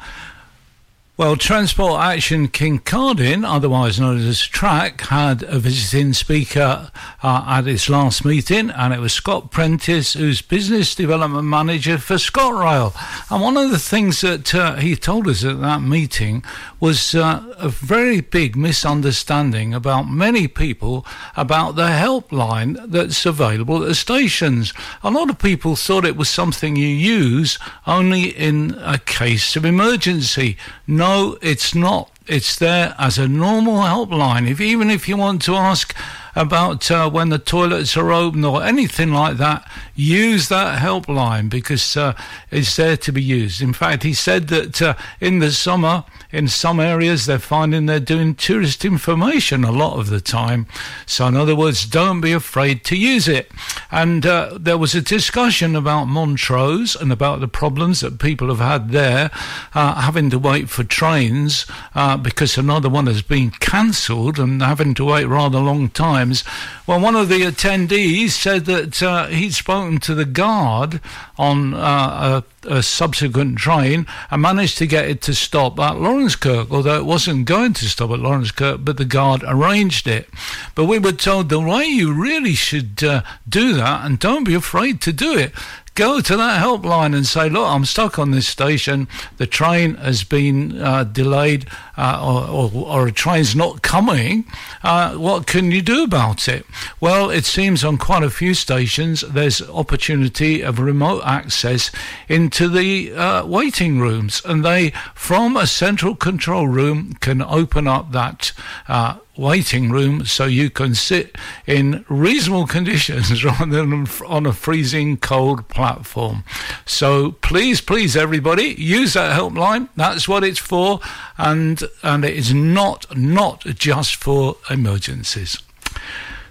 Well, 1.17 1.35
Transport 1.35 2.01
Action 2.01 2.47
Kincardine, 2.47 3.45
otherwise 3.45 3.99
known 3.99 4.19
as 4.19 4.41
Track, 4.47 5.01
had 5.01 5.43
a 5.43 5.59
visiting 5.59 6.13
speaker 6.13 6.93
uh, 7.23 7.45
at 7.47 7.67
its 7.67 7.89
last 7.89 8.25
meeting, 8.25 8.71
and 8.71 8.93
it 8.93 9.01
was 9.01 9.13
Scott 9.13 9.51
Prentice, 9.51 10.15
who's 10.15 10.43
Business 10.43 10.95
Development 10.95 11.45
Manager 11.45 11.99
for 11.99 12.15
ScotRail. 12.15 12.95
And 13.31 13.43
one 13.43 13.57
of 13.57 13.71
the 13.71 13.79
things 13.79 14.21
that 14.21 14.55
uh, 14.55 14.77
he 14.77 14.97
told 14.97 15.29
us 15.29 15.45
at 15.45 15.61
that 15.61 15.83
meeting 15.83 16.45
was 16.79 17.15
uh, 17.15 17.55
a 17.59 17.69
very 17.69 18.21
big 18.21 18.57
misunderstanding 18.57 19.73
about 19.73 20.11
many 20.11 20.47
people 20.47 21.07
about 21.37 21.77
the 21.77 21.89
helpline 21.89 22.91
that's 22.91 23.25
available 23.25 23.83
at 23.83 23.89
the 23.89 23.95
stations. 23.95 24.73
A 25.03 25.11
lot 25.11 25.31
of 25.31 25.39
people 25.39 25.77
thought 25.77 26.05
it 26.05 26.17
was 26.17 26.29
something 26.29 26.77
you 26.77 26.89
use 26.89 27.59
only 27.87 28.29
in 28.29 28.77
a 28.81 28.99
case 28.99 29.57
of 29.57 29.65
emergency. 29.65 30.57
No, 30.87 31.39
it's 31.41 31.75
not. 31.75 32.11
It's 32.27 32.57
there 32.57 32.95
as 32.99 33.19
a 33.19 33.29
normal 33.29 33.77
helpline. 33.83 34.51
If 34.51 34.61
even 34.61 34.91
if 34.91 35.09
you 35.09 35.17
want 35.17 35.43
to 35.43 35.55
ask 35.55 35.95
about 36.37 36.91
uh, 36.91 37.09
when 37.09 37.31
the 37.31 37.39
toilets 37.39 37.97
are 37.97 38.13
open 38.13 38.45
or 38.45 38.63
anything 38.63 39.11
like 39.11 39.39
that, 39.39 39.69
use 39.95 40.49
that 40.49 40.79
helpline 40.81 41.49
because 41.49 41.97
uh, 41.97 42.13
it's 42.51 42.77
there 42.77 42.97
to 42.99 43.11
be 43.11 43.23
used. 43.23 43.63
In 43.63 43.73
fact, 43.73 44.03
he 44.03 44.13
said 44.13 44.49
that 44.49 44.83
uh, 44.83 44.95
in 45.19 45.39
the 45.39 45.51
summer, 45.51 46.05
in 46.31 46.47
some 46.49 46.79
areas, 46.79 47.25
they're 47.25 47.39
finding 47.39 47.87
they're 47.87 47.99
doing 47.99 48.35
tourist 48.35 48.85
information 48.85 49.65
a 49.65 49.73
lot 49.73 49.99
of 49.99 50.11
the 50.11 50.21
time. 50.21 50.67
So, 51.07 51.27
in 51.27 51.37
other 51.37 51.57
words, 51.57 51.87
don't 51.87 52.21
be 52.21 52.33
afraid 52.33 52.85
to 52.85 52.97
use 52.97 53.27
it. 53.27 53.51
And 53.91 54.27
uh, 54.27 54.59
there 54.61 54.77
was 54.77 54.95
a 54.95 55.01
discussion 55.01 55.75
about 55.75 56.05
Montrose 56.05 56.95
and 56.95 57.11
about 57.11 57.41
the 57.41 57.49
problems 57.49 58.01
that 58.01 58.19
people 58.19 58.49
have 58.49 58.59
had 58.59 58.91
there, 58.91 59.31
uh, 59.75 60.03
having 60.03 60.29
to 60.31 60.39
wait 60.39 60.69
for 60.69 60.85
trains 60.85 61.65
uh, 61.95 62.19
because 62.19 62.59
another 62.59 62.91
one 62.91 63.07
has 63.07 63.23
been 63.23 63.51
cancelled 63.53 64.39
and 64.39 64.61
having 64.61 64.93
to 64.95 65.07
wait 65.07 65.25
rather 65.25 65.59
long 65.59 65.89
times. 66.27 66.45
Well, 66.87 67.01
one 67.01 67.17
of 67.17 67.29
the 67.29 67.43
attendees 67.43 68.31
said 68.31 68.67
that 68.67 69.03
uh, 69.03 69.27
he'd 69.27 69.55
spoken 69.55 69.99
to 70.01 70.15
the 70.15 70.25
guard 70.25 71.01
on 71.39 71.75
uh, 71.75 72.43
a, 72.65 72.75
a 72.77 72.83
subsequent 72.83 73.59
train 73.59 74.07
and 74.31 74.43
managed 74.43 74.79
to 74.79 74.87
get 74.87 75.09
it 75.09 75.21
to 75.23 75.35
stop 75.35 75.79
at 75.79 75.95
Laurencekirk, 75.95 76.71
although 76.71 76.97
it 76.97 77.05
wasn't 77.05 77.47
going 77.47 77.73
to 77.75 77.89
stop 77.89 78.11
at 78.11 78.21
Laurencekirk, 78.21 78.85
but 78.85 78.97
the 78.97 79.05
guard 79.05 79.43
arranged 79.47 80.07
it. 80.07 80.29
But 80.75 80.85
we 80.85 80.99
were 80.99 81.13
told 81.13 81.49
the 81.49 81.61
way 81.61 81.85
you 81.85 82.13
really 82.13 82.55
should 82.55 83.03
uh, 83.03 83.23
do 83.49 83.75
that, 83.75 84.05
and 84.05 84.19
don't 84.19 84.45
be 84.45 84.55
afraid 84.55 85.01
to 85.03 85.13
do 85.13 85.37
it, 85.37 85.53
go 85.97 86.21
to 86.21 86.37
that 86.37 86.63
helpline 86.63 87.17
and 87.17 87.27
say, 87.27 87.49
look, 87.49 87.67
I'm 87.67 87.85
stuck 87.85 88.19
on 88.19 88.31
this 88.31 88.47
station. 88.47 89.09
The 89.39 89.47
train 89.47 89.95
has 89.95 90.23
been 90.23 90.81
uh, 90.81 91.05
delayed 91.05 91.67
uh, 91.97 92.23
or, 92.23 92.71
or, 92.75 92.87
or, 92.87 93.09
a 93.09 93.13
train's 93.13 93.57
not 93.57 93.83
coming. 93.83 94.45
Uh, 94.85 95.15
what 95.15 95.47
can 95.47 95.71
you 95.71 95.81
do 95.81 96.05
about 96.05 96.47
it? 96.47 96.67
Well, 97.01 97.31
it 97.31 97.47
seems 97.47 97.83
on 97.83 97.97
quite 97.97 98.23
a 98.23 98.31
few 98.31 98.53
stations 98.53 99.23
there's 99.23 99.63
opportunity 99.63 100.61
of 100.61 100.79
remote 100.79 101.23
access 101.25 101.91
into 102.29 102.69
the 102.69 103.15
uh, 103.15 103.47
waiting 103.47 103.99
rooms, 103.99 104.43
and 104.45 104.65
they, 104.65 104.91
from 105.15 105.57
a 105.57 105.67
central 105.67 106.15
control 106.15 106.69
room, 106.69 107.15
can 107.15 107.41
open 107.41 107.87
up 107.87 108.13
that 108.13 108.53
uh, 108.89 109.17
waiting 109.37 109.91
room 109.91 110.25
so 110.25 110.45
you 110.45 110.71
can 110.71 110.95
sit 110.95 111.37
in 111.67 112.05
reasonable 112.09 112.67
conditions 112.77 113.45
rather 113.45 113.67
than 113.67 114.07
on 114.27 114.47
a 114.47 114.53
freezing 114.53 115.17
cold 115.17 115.69
platform. 115.69 116.45
So 116.85 117.33
please, 117.33 117.81
please, 117.81 118.17
everybody, 118.17 118.75
use 118.79 119.15
that 119.15 119.39
helpline. 119.39 119.89
That's 119.97 120.29
what 120.29 120.45
it's 120.45 120.59
for, 120.59 121.01
and 121.39 121.83
and 122.03 122.25
it 122.25 122.35
is 122.35 122.53
not 122.53 123.17
not 123.17 123.61
just 123.65 124.17
for 124.17 124.57
emergencies. 124.71 125.59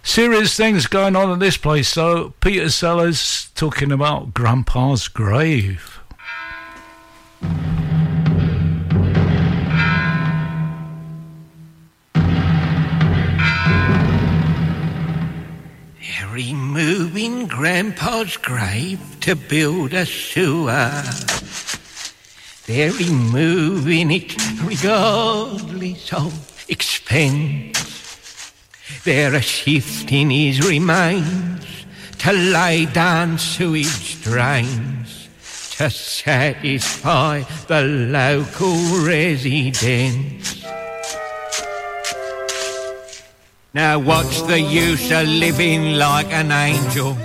Serious 0.03 0.55
things 0.55 0.85
going 0.85 1.15
on 1.15 1.31
in 1.31 1.39
this 1.39 1.57
place, 1.57 1.91
though. 1.95 2.29
Peter 2.39 2.69
Sellers 2.69 3.49
talking 3.55 3.91
about 3.91 4.35
Grandpa's 4.35 5.07
grave. 5.07 5.99
Removing 16.35 17.47
Grandpa's 17.47 18.35
grave 18.35 18.99
to 19.21 19.37
build 19.37 19.93
a 19.93 20.05
sewer. 20.05 20.91
They're 22.67 22.91
removing 22.91 24.11
it 24.11 24.35
regardless 24.61 26.11
of 26.11 26.65
expense. 26.67 28.53
They're 29.05 29.41
shifting 29.41 30.29
his 30.29 30.67
remains 30.67 31.85
to 32.19 32.33
lay 32.33 32.85
down 32.87 33.37
sewage 33.37 34.21
drains 34.21 35.29
to 35.77 35.89
satisfy 35.89 37.43
the 37.67 37.81
local 37.81 38.75
residents. 39.05 40.65
Now 43.75 43.99
what's 43.99 44.41
the 44.43 44.61
use 44.61 45.11
of 45.11 45.27
living 45.27 45.95
like 45.97 46.31
an 46.31 46.49
angel? 46.49 47.17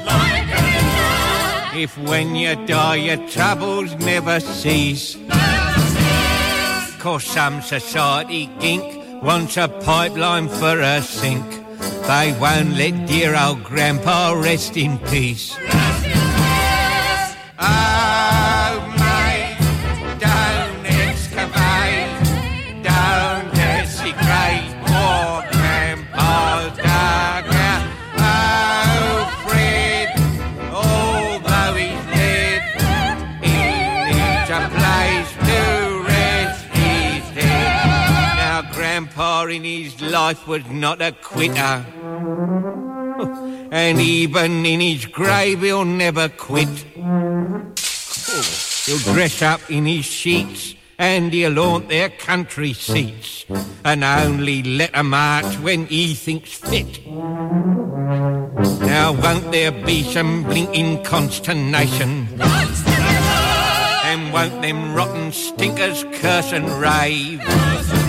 If 1.73 1.97
when 1.97 2.35
you 2.35 2.57
die 2.67 2.97
your 2.97 3.29
troubles 3.29 3.95
never 4.01 4.41
cease. 4.41 5.17
Cause 6.99 7.23
some 7.23 7.63
society 7.63 8.51
gink 8.59 8.83
wants 9.23 9.57
a 9.59 9.69
pipeline 9.69 10.49
for 10.49 10.81
a 10.81 11.01
sink. 11.03 11.49
They 12.09 12.37
won't 12.41 12.75
let 12.75 13.07
dear 13.07 13.37
old 13.37 13.63
grandpa 13.63 14.33
rest 14.33 14.77
in 14.77 14.99
peace. 15.07 15.57
Oh, 17.61 18.00
life 40.31 40.47
was 40.47 40.65
not 40.67 41.03
a 41.03 41.11
quitter. 41.11 41.85
And 43.73 44.01
even 44.01 44.65
in 44.65 44.81
his 44.81 45.07
grave 45.07 45.63
he'll 45.63 45.85
never 45.85 46.29
quit. 46.29 46.69
Oh, 46.97 48.45
he'll 48.87 49.13
dress 49.13 49.43
up 49.43 49.61
in 49.69 49.87
his 49.87 50.05
sheets 50.05 50.77
and 50.99 51.33
he'll 51.33 51.57
haunt 51.57 51.89
their 51.89 52.11
country 52.11 52.73
seats 52.73 53.45
and 53.85 54.05
only 54.05 54.63
let 54.63 54.97
'em 54.97 55.11
march 55.11 55.53
when 55.67 55.87
he 55.87 56.15
thinks 56.15 56.53
fit. 56.71 56.93
Now 58.95 59.09
won't 59.23 59.51
there 59.51 59.73
be 59.73 59.99
some 60.05 60.45
blinking 60.45 61.03
consternation? 61.03 62.13
And 64.11 64.33
won't 64.35 64.63
them 64.63 64.95
rotten 64.95 65.33
stinkers 65.33 66.05
curse 66.21 66.53
and 66.53 66.69
rave? 66.87 68.00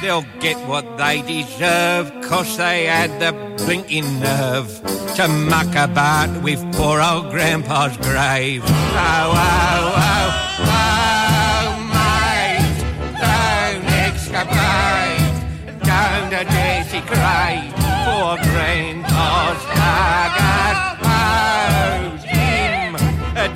They'll 0.00 0.24
get 0.38 0.56
what 0.68 0.96
they 0.96 1.22
deserve, 1.22 2.12
cause 2.22 2.56
they 2.56 2.84
had 2.86 3.18
the 3.18 3.32
blinking 3.56 4.20
nerve 4.20 4.80
to 5.16 5.26
muck 5.26 5.74
about 5.74 6.30
with 6.42 6.60
poor 6.74 7.00
old 7.00 7.30
Grandpa's 7.30 7.96
grave. 7.96 8.62
Oh, 8.64 9.32
oh, 9.34 9.94
oh, 9.98 10.32
oh, 10.60 11.74
mate, 11.92 12.78
don't 13.18 13.84
excavate, 14.06 15.34
don't 15.82 16.30
desecrate 16.30 17.74
poor 18.06 18.36
Grandpa's 18.52 19.60
dugout. 19.74 20.98
Oh, 21.02 22.16
Jim, 22.22 22.94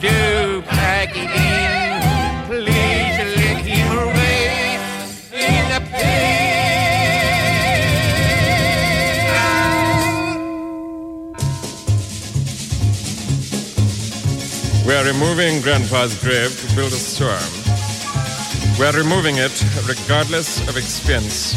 do 0.01 0.42
We 14.93 14.99
are 14.99 15.05
removing 15.07 15.63
Grandpa's 15.63 16.15
grave 16.23 16.53
to 16.61 16.77
build 16.77 16.93
a 16.93 16.97
sewer. 16.97 17.41
We 18.79 18.85
are 18.85 18.93
removing 18.93 19.37
it 19.39 19.65
regardless 19.89 20.61
of 20.69 20.77
expense. 20.77 21.55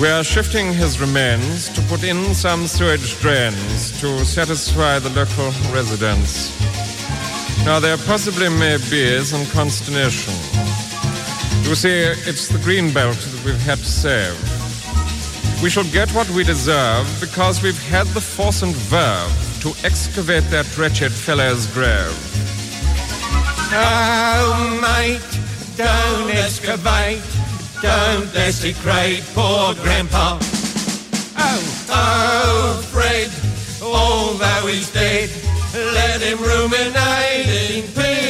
We 0.00 0.06
are 0.06 0.22
shifting 0.22 0.72
his 0.72 1.00
remains 1.00 1.68
to 1.70 1.82
put 1.88 2.04
in 2.04 2.32
some 2.32 2.68
sewage 2.68 3.18
drains 3.18 4.00
to 4.00 4.24
satisfy 4.24 5.00
the 5.00 5.10
local 5.10 5.50
residents. 5.74 6.56
Now, 7.64 7.80
there 7.80 7.96
possibly 7.96 8.48
may 8.48 8.76
be 8.88 9.18
some 9.24 9.44
consternation. 9.46 10.34
You 11.68 11.74
see, 11.74 12.04
it's 12.28 12.46
the 12.46 12.60
green 12.62 12.92
belt 12.94 13.16
that 13.16 13.44
we've 13.44 13.60
had 13.62 13.78
to 13.78 13.84
save. 13.84 14.38
We 15.60 15.70
shall 15.70 15.90
get 15.90 16.08
what 16.10 16.30
we 16.30 16.44
deserve 16.44 17.04
because 17.20 17.64
we've 17.64 17.82
had 17.88 18.06
the 18.14 18.20
force 18.20 18.62
and 18.62 18.76
verve 18.76 19.51
to 19.62 19.68
excavate 19.84 20.42
that 20.50 20.66
wretched 20.76 21.12
fellow's 21.12 21.72
grave. 21.72 22.18
Oh, 23.72 24.78
mate, 24.82 25.22
don't 25.76 26.28
excavate, 26.32 27.22
don't 27.80 28.26
desecrate 28.32 29.22
poor 29.34 29.72
Grandpa. 29.74 30.36
Oh, 31.38 31.62
oh, 31.90 32.82
Fred, 32.90 33.30
although 33.80 34.66
he's 34.66 34.92
dead, 34.92 35.30
let 35.94 36.20
him 36.20 36.38
ruminate 36.40 37.46
in 37.46 37.82
peace. 37.94 38.22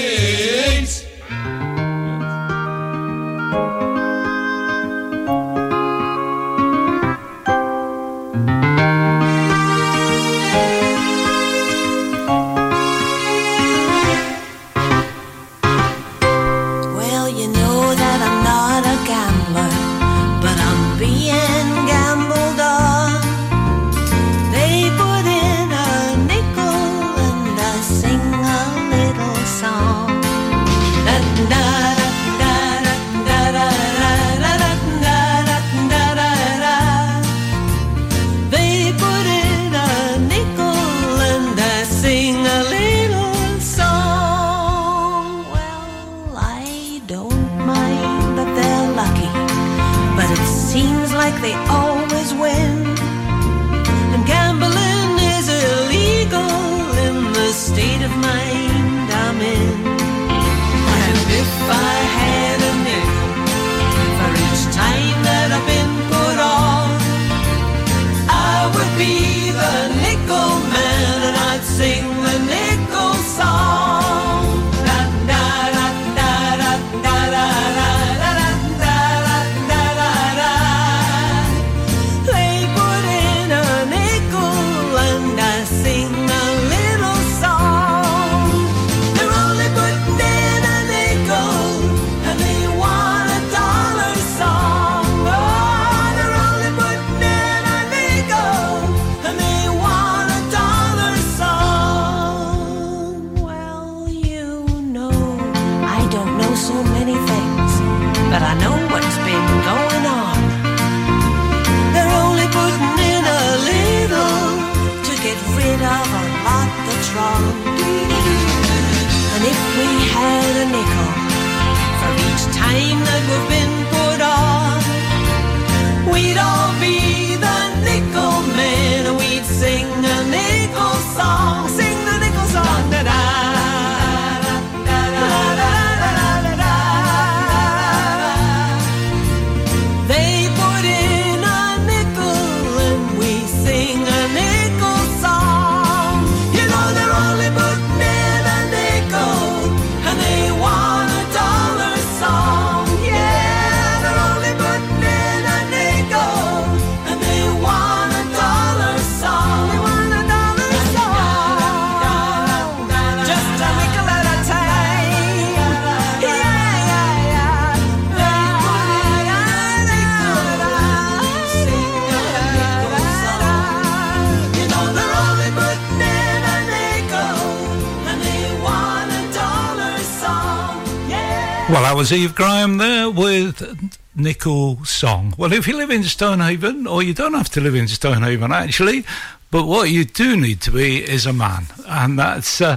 Was 182.03 182.13
Eve 182.13 182.35
Graham 182.35 182.79
there 182.79 183.09
with 183.09 183.97
Nickel 184.17 184.85
Song. 184.85 185.35
Well, 185.39 185.53
if 185.53 185.69
you 185.69 185.77
live 185.77 185.93
in 185.93 186.03
Stonehaven, 186.03 186.85
or 186.89 187.01
you 187.01 187.15
don't 187.15 187.35
have 187.35 187.49
to 187.51 187.61
live 187.61 187.77
in 187.77 187.87
Stonehaven 187.87 188.51
actually, 188.51 189.05
but 189.53 189.67
what 189.67 189.89
you 189.89 190.05
do 190.05 190.37
need 190.37 190.61
to 190.63 190.73
be 190.73 191.01
is 191.01 191.27
a 191.27 191.33
man, 191.33 191.67
and 191.87 192.19
that's. 192.19 192.61
Uh, 192.61 192.77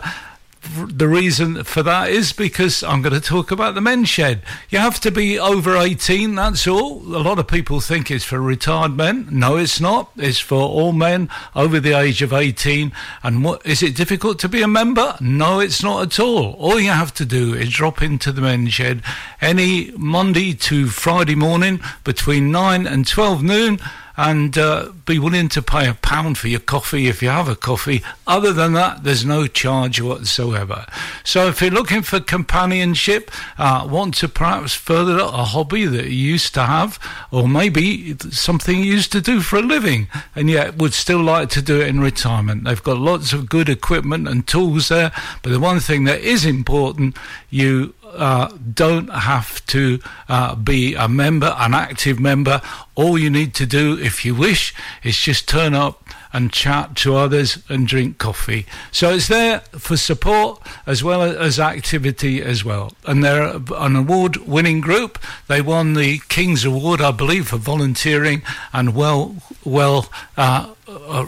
the 0.88 1.08
reason 1.08 1.64
for 1.64 1.84
that 1.84 2.10
is 2.10 2.34
because 2.34 2.84
I'm 2.84 3.02
going 3.02 3.14
to 3.14 3.22
talk 3.22 3.52
about 3.52 3.76
the 3.76 3.82
men's 3.82 4.10
shed. 4.10 4.42
You 4.70 4.80
have 4.80 5.00
to 5.02 5.12
be 5.12 5.40
over 5.40 5.78
18, 5.78 6.36
that's 6.36 6.68
all. 6.68 7.02
A 7.16 7.22
lot 7.22 7.40
of 7.40 7.48
people 7.48 7.80
think 7.80 8.10
it's 8.10 8.26
for 8.26 8.42
retired 8.42 8.98
men. 8.98 9.28
No, 9.32 9.58
it's 9.58 9.80
not. 9.80 10.12
It's 10.18 10.40
for 10.40 10.62
all 10.62 10.92
men 10.92 11.30
over 11.56 11.80
the 11.80 11.94
age 11.94 12.22
of 12.22 12.34
18. 12.34 12.92
And 13.24 13.44
what 13.44 13.66
is 13.66 13.84
it 13.84 13.96
difficult 13.96 14.40
to 14.40 14.50
be 14.50 14.62
a 14.62 14.68
member? 14.68 15.16
No, 15.22 15.60
it's 15.60 15.84
not 15.84 16.04
at 16.04 16.20
all. 16.20 16.54
All 16.54 16.80
you 16.80 16.92
have 16.92 17.14
to 17.16 17.26
do 17.26 17.54
is 17.54 17.70
drop 17.70 18.02
into 18.02 18.32
the 18.32 18.42
men's 18.42 18.74
shed 18.74 19.02
any 19.42 19.92
Monday 19.92 20.54
to 20.54 20.88
Friday 20.88 21.36
morning 21.36 21.80
between 22.04 22.52
9 22.52 22.88
and 22.88 23.08
12 23.08 23.44
noon 23.44 23.80
and 24.18 24.58
uh, 24.58 24.90
be 25.06 25.20
willing 25.20 25.50
to 25.50 25.62
pay 25.62 25.88
a 25.88 25.94
pound 25.94 26.38
for 26.38 26.48
your 26.48 26.60
coffee 26.60 27.08
if 27.08 27.22
you 27.22 27.30
have 27.30 27.48
a 27.48 27.56
coffee. 27.56 28.02
Other 28.26 28.54
than 28.54 28.74
that, 28.74 29.04
there's 29.04 29.26
no 29.26 29.48
charge 29.48 30.02
whatsoever. 30.02 30.86
So 31.24 31.48
if 31.48 31.62
you're 31.62 31.72
looking 31.72 32.02
for 32.02 32.20
companionship, 32.20 33.32
uh, 33.58 33.88
want 33.90 34.16
to 34.16 34.28
perhaps 34.28 34.74
further 34.74 35.20
a 35.20 35.44
hobby 35.44 35.86
that 35.86 36.06
you 36.06 36.32
used 36.32 36.54
to 36.54 36.64
have, 36.64 37.00
or 37.32 37.48
maybe 37.48 38.16
something 38.32 38.80
you 38.80 38.86
used 38.86 39.12
to 39.12 39.22
do 39.22 39.42
for 39.42 39.58
a 39.58 39.62
living, 39.62 40.08
and 40.36 40.50
yet 40.50 40.78
would 40.78 40.94
still 40.94 41.22
like 41.22 41.50
to 41.50 41.62
do 41.62 41.82
it 41.82 41.88
in 41.88 42.00
retirement, 42.00 42.64
they've 42.64 42.84
got 42.84 42.98
lots 42.98 43.34
of 43.34 43.50
good 43.50 43.70
equipment 43.70 44.28
and 44.28 44.48
tools 44.48 44.88
there. 44.90 45.12
But 45.42 45.52
the 45.52 45.60
one 45.60 45.80
thing 45.80 46.06
that 46.06 46.22
is 46.22 46.46
important, 46.46 47.18
you 47.50 47.94
uh, 48.16 48.50
don't 48.74 49.10
have 49.10 49.66
to 49.68 50.00
uh, 50.30 50.56
be 50.56 50.96
a 50.96 51.08
member, 51.08 51.56
an 51.58 51.74
active 51.74 52.20
member. 52.20 52.62
All 52.96 53.18
you 53.18 53.30
need 53.30 53.54
to 53.56 53.66
do, 53.66 53.98
if 54.00 54.26
you 54.26 54.36
wish, 54.36 54.74
is 55.04 55.18
just 55.18 55.48
turn 55.48 55.74
up 55.74 56.08
and 56.36 56.52
chat 56.52 56.96
to 56.98 57.16
others 57.16 57.64
and 57.70 57.88
drink 57.88 58.18
coffee. 58.18 58.66
So 58.92 59.14
it's 59.14 59.30
there 59.30 59.60
for 59.72 59.96
support 59.96 60.62
as 60.86 61.02
well 61.02 61.22
as 61.22 61.60
activity 61.62 62.42
as 62.42 62.66
well. 62.66 62.92
And 63.06 63.24
they're 63.24 63.56
an 63.78 63.96
award 63.96 64.38
winning 64.38 64.82
group. 64.82 65.18
They 65.48 65.62
won 65.62 65.94
the 65.94 66.20
King's 66.28 66.66
Award, 66.66 67.00
I 67.00 67.12
believe, 67.12 67.48
for 67.48 67.58
volunteering 67.58 68.42
and 68.74 68.94
well, 68.94 69.38
well, 69.64 70.10
uh, 70.36 70.74
uh, 70.88 71.26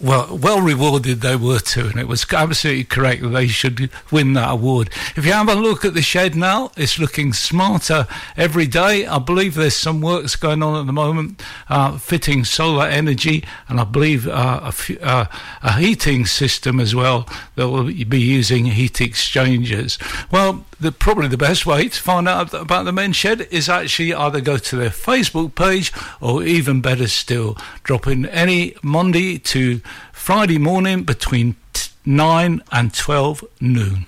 well, 0.00 0.36
well 0.36 0.60
rewarded 0.60 1.20
they 1.20 1.36
were 1.36 1.58
too, 1.58 1.86
and 1.86 1.96
it 1.96 2.06
was 2.06 2.26
absolutely 2.32 2.84
correct 2.84 3.22
that 3.22 3.28
they 3.28 3.48
should 3.48 3.90
win 4.10 4.34
that 4.34 4.50
award. 4.50 4.90
If 5.16 5.26
you 5.26 5.32
have 5.32 5.48
a 5.48 5.54
look 5.54 5.84
at 5.84 5.94
the 5.94 6.02
shed 6.02 6.36
now, 6.36 6.70
it's 6.76 6.98
looking 6.98 7.32
smarter 7.32 8.06
every 8.36 8.66
day. 8.66 9.06
I 9.06 9.18
believe 9.18 9.54
there's 9.54 9.76
some 9.76 10.00
works 10.00 10.36
going 10.36 10.62
on 10.62 10.78
at 10.80 10.86
the 10.86 10.92
moment, 10.92 11.42
uh, 11.68 11.98
fitting 11.98 12.44
solar 12.44 12.86
energy, 12.86 13.44
and 13.68 13.80
I 13.80 13.84
believe 13.84 14.28
uh, 14.28 14.72
a, 14.72 15.04
uh, 15.04 15.26
a 15.62 15.72
heating 15.78 16.26
system 16.26 16.78
as 16.78 16.94
well 16.94 17.28
that 17.56 17.68
will 17.68 17.84
be 17.84 18.20
using 18.20 18.66
heat 18.66 19.00
exchangers. 19.00 19.98
Well, 20.30 20.64
the, 20.80 20.92
probably 20.92 21.28
the 21.28 21.36
best 21.36 21.66
way 21.66 21.88
to 21.88 22.00
find 22.00 22.28
out 22.28 22.54
about 22.54 22.84
the 22.84 22.92
men's 22.92 23.16
shed 23.16 23.42
is 23.50 23.68
actually 23.68 24.14
either 24.14 24.40
go 24.40 24.58
to 24.58 24.76
their 24.76 24.90
Facebook 24.90 25.54
page 25.54 25.92
or 26.20 26.44
even 26.44 26.80
better 26.80 27.08
still, 27.08 27.56
drop 27.82 28.06
in 28.06 28.26
any 28.26 28.74
Monday 28.82 29.38
to 29.38 29.80
Friday 30.12 30.58
morning 30.58 31.02
between 31.02 31.56
t- 31.72 31.90
9 32.04 32.62
and 32.70 32.94
12 32.94 33.44
noon. 33.60 34.06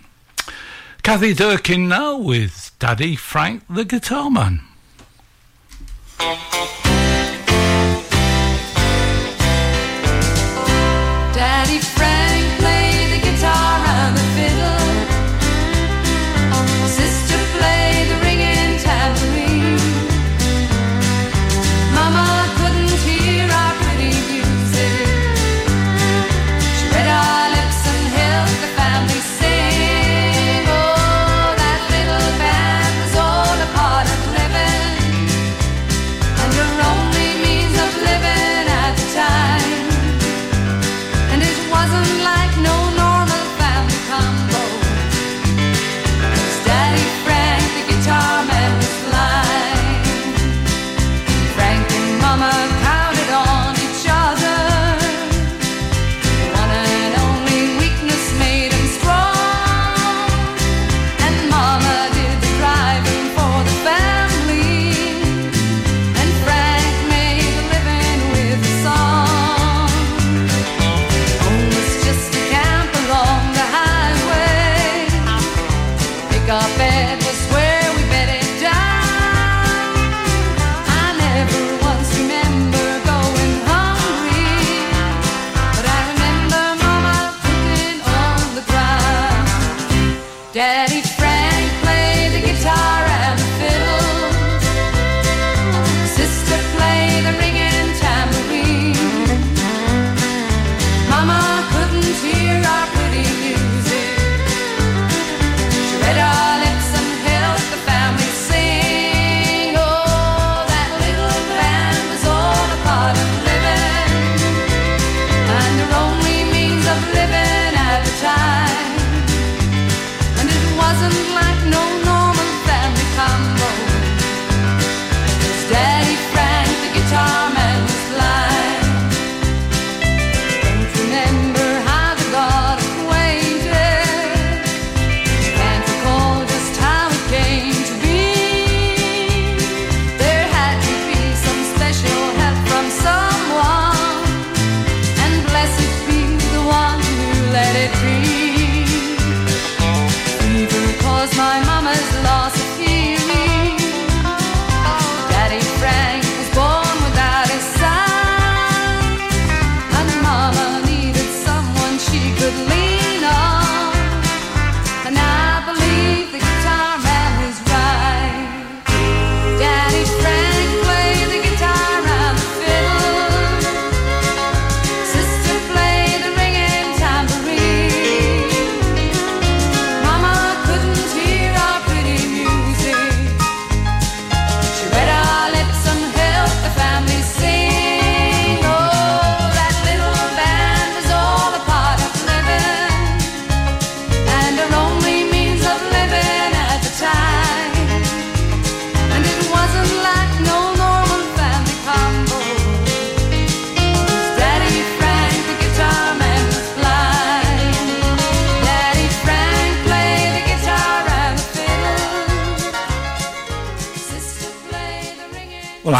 Kathy 1.03 1.35
Durkin 1.35 1.89
now 1.89 2.17
with 2.17 2.73
Daddy 2.79 3.17
Frank 3.17 3.65
the 3.69 3.85
Guitar 3.85 4.31
Man. 4.31 4.61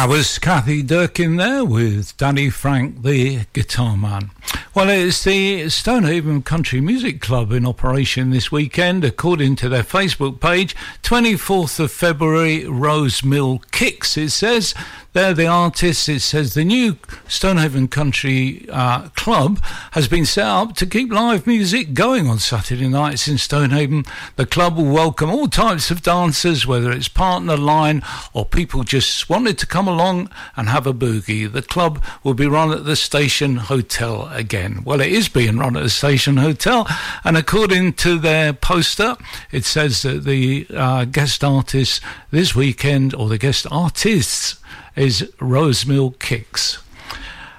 I 0.01 0.07
was 0.07 0.39
Kathy 0.39 0.83
Durkin 0.83 1.37
there 1.37 1.63
with 1.63 2.17
Daddy 2.17 2.49
Frank, 2.49 3.03
the 3.03 3.41
guitar 3.53 3.99
man. 3.99 4.31
Well, 4.75 4.89
it's 4.89 5.23
the 5.23 5.69
Stonehaven 5.69 6.41
Country 6.41 6.81
Music 6.81 7.21
Club 7.21 7.53
in 7.53 7.67
operation 7.67 8.31
this 8.31 8.51
weekend, 8.51 9.05
according 9.05 9.57
to 9.57 9.69
their 9.69 9.83
Facebook 9.83 10.41
page. 10.41 10.75
24th 11.03 11.81
of 11.81 11.93
February, 11.93 12.65
Rose 12.65 13.23
Mill 13.23 13.59
Kicks, 13.73 14.17
it 14.17 14.31
says. 14.31 14.73
They're 15.13 15.35
the 15.35 15.49
artists. 15.49 16.09
It 16.09 16.21
says 16.21 16.55
the 16.55 16.65
new 16.65 16.97
Stonehaven 17.27 17.89
Country 17.89 18.69
uh, 18.71 19.09
Club 19.17 19.59
has 19.91 20.07
been 20.07 20.25
set 20.25 20.47
up 20.47 20.77
to 20.77 20.87
keep 20.87 21.13
live 21.13 21.49
music 21.49 21.95
going 21.95 22.29
on 22.29 22.39
Saturday 22.39 22.87
nights 22.87 23.27
in 23.27 23.37
Stonehaven. 23.37 24.05
The 24.37 24.47
club 24.47 24.77
will 24.77 24.93
welcome 24.93 25.29
all 25.29 25.49
types 25.49 25.91
of 25.91 26.03
dancers, 26.03 26.65
whether 26.65 26.93
it's 26.93 27.09
partner 27.09 27.57
line 27.57 28.05
or 28.33 28.45
people 28.47 28.85
just 28.85 29.29
wanted 29.29 29.59
to 29.59 29.67
come 29.67 29.89
along 29.89 30.31
and 30.55 30.69
have 30.69 30.87
a 30.87 30.95
boogie. 30.95 31.51
The 31.51 31.63
club 31.63 32.05
will 32.23 32.35
be 32.35 32.47
run 32.47 32.71
at 32.71 32.85
the 32.85 32.95
Station 32.95 33.57
Hotel 33.57 34.29
again. 34.29 34.83
Well, 34.85 35.01
it 35.01 35.11
is 35.11 35.29
being 35.29 35.59
run 35.59 35.77
at 35.77 35.83
the 35.83 35.91
Station 35.91 36.37
Hotel, 36.37 36.87
and 37.25 37.37
according 37.37 37.95
to 37.95 38.17
their 38.17 38.53
poster, 38.53 39.17
it 39.51 39.65
says 39.65 40.03
that 40.03 40.23
the 40.23 40.69
uh, 40.73 41.05
guest 41.07 41.43
artists 41.43 42.01
this 42.31 42.55
weekend, 42.55 43.13
or 43.13 43.29
the 43.29 43.39
guest 43.39 43.67
artists, 43.73 44.61
is 45.01 45.23
Rosemill 45.39 46.19
Kicks. 46.19 46.83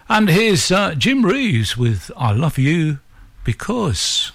And 0.08 0.30
here's 0.30 0.72
uh, 0.72 0.94
Jim 0.94 1.26
Reeves 1.26 1.76
with 1.76 2.11
I 2.16 2.34
Love 2.34 2.60
You 2.60 3.00
Because. 3.44 4.32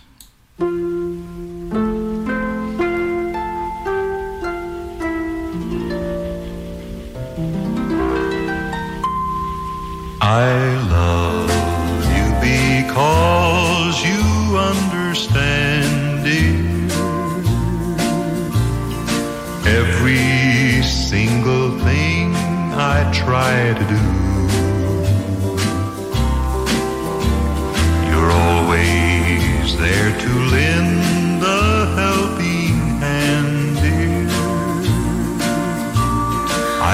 I 10.20 10.49
love 10.91 11.51
you 12.17 12.26
because 12.41 14.02
you 14.05 14.59
understand, 14.59 15.65
try 23.24 23.72
to 23.80 23.84
do. 23.94 24.02
You're 28.08 28.32
always 28.48 29.76
there 29.78 30.10
to 30.24 30.30
lend 30.54 31.42
a 31.42 31.66
helping 32.02 32.78
hand, 33.04 33.76
dear. 33.82 34.28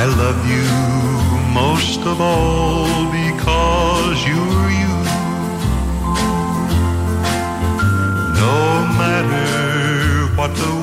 I 0.00 0.04
love 0.22 0.40
you 0.54 0.68
most 1.62 2.00
of 2.12 2.20
all 2.20 2.86
because 3.20 4.18
you're 4.28 4.70
you. 4.82 4.94
No 8.44 8.58
matter 9.00 9.46
what 10.36 10.54
the 10.54 10.81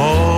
most 0.00 0.29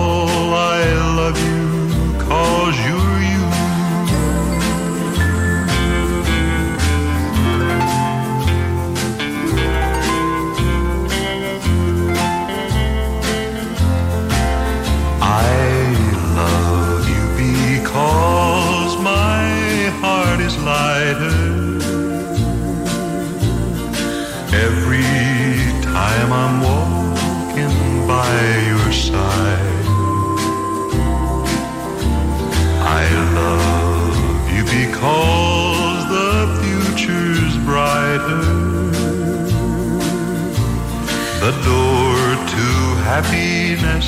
happiness 43.03 44.07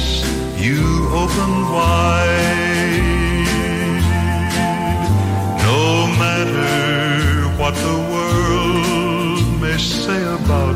you 0.58 1.08
open 1.12 1.52
wide. 1.74 3.46
No 5.68 6.08
matter 6.22 7.48
what 7.60 7.76
the 7.76 7.98
world 8.14 9.62
may 9.62 9.78
say 9.78 10.22
about 10.24 10.76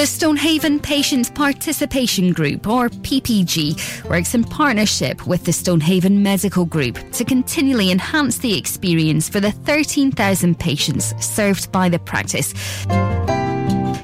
The 0.00 0.06
Stonehaven 0.06 0.80
Patients 0.80 1.28
Participation 1.28 2.32
Group, 2.32 2.66
or 2.66 2.88
PPG, 2.88 4.08
works 4.08 4.34
in 4.34 4.44
partnership 4.44 5.26
with 5.26 5.44
the 5.44 5.52
Stonehaven 5.52 6.22
Medical 6.22 6.64
Group 6.64 6.98
to 7.12 7.24
continually 7.24 7.90
enhance 7.90 8.38
the 8.38 8.56
experience 8.56 9.28
for 9.28 9.40
the 9.40 9.52
13,000 9.52 10.58
patients 10.58 11.14
served 11.22 11.70
by 11.70 11.90
the 11.90 11.98
practice. 11.98 12.54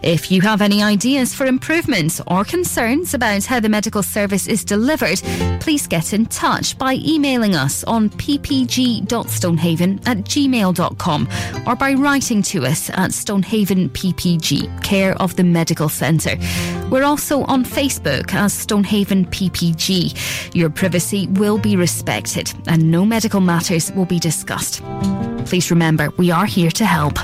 If 0.02 0.30
you 0.30 0.40
have 0.42 0.62
any 0.62 0.82
ideas 0.82 1.34
for 1.34 1.46
improvements 1.46 2.20
or 2.26 2.44
concerns 2.44 3.14
about 3.14 3.44
how 3.44 3.60
the 3.60 3.68
medical 3.68 4.02
service 4.02 4.46
is 4.46 4.64
delivered, 4.64 5.20
please 5.60 5.86
get 5.86 6.12
in 6.12 6.26
touch 6.26 6.78
by 6.78 6.94
emailing 7.04 7.54
us 7.54 7.82
on 7.84 8.10
ppg.stonehaven 8.10 10.06
at 10.06 10.18
gmail.com 10.18 11.28
or 11.66 11.76
by 11.76 11.94
writing 11.94 12.42
to 12.42 12.66
us 12.66 12.90
at 12.90 13.12
Stonehaven 13.12 13.88
PPG, 13.90 14.82
care 14.82 15.14
of 15.20 15.34
the 15.36 15.44
medical 15.44 15.88
centre. 15.88 16.36
We're 16.90 17.04
also 17.04 17.42
on 17.44 17.64
Facebook 17.64 18.32
as 18.34 18.52
Stonehaven 18.52 19.26
PPG. 19.26 20.54
Your 20.54 20.70
privacy 20.70 21.26
will 21.28 21.58
be 21.58 21.76
respected 21.76 22.52
and 22.66 22.90
no 22.90 23.04
medical 23.04 23.40
matters 23.40 23.90
will 23.92 24.06
be 24.06 24.18
discussed. 24.18 24.82
Please 25.46 25.70
remember, 25.70 26.10
we 26.16 26.30
are 26.30 26.46
here 26.46 26.70
to 26.72 26.84
help. 26.84 27.18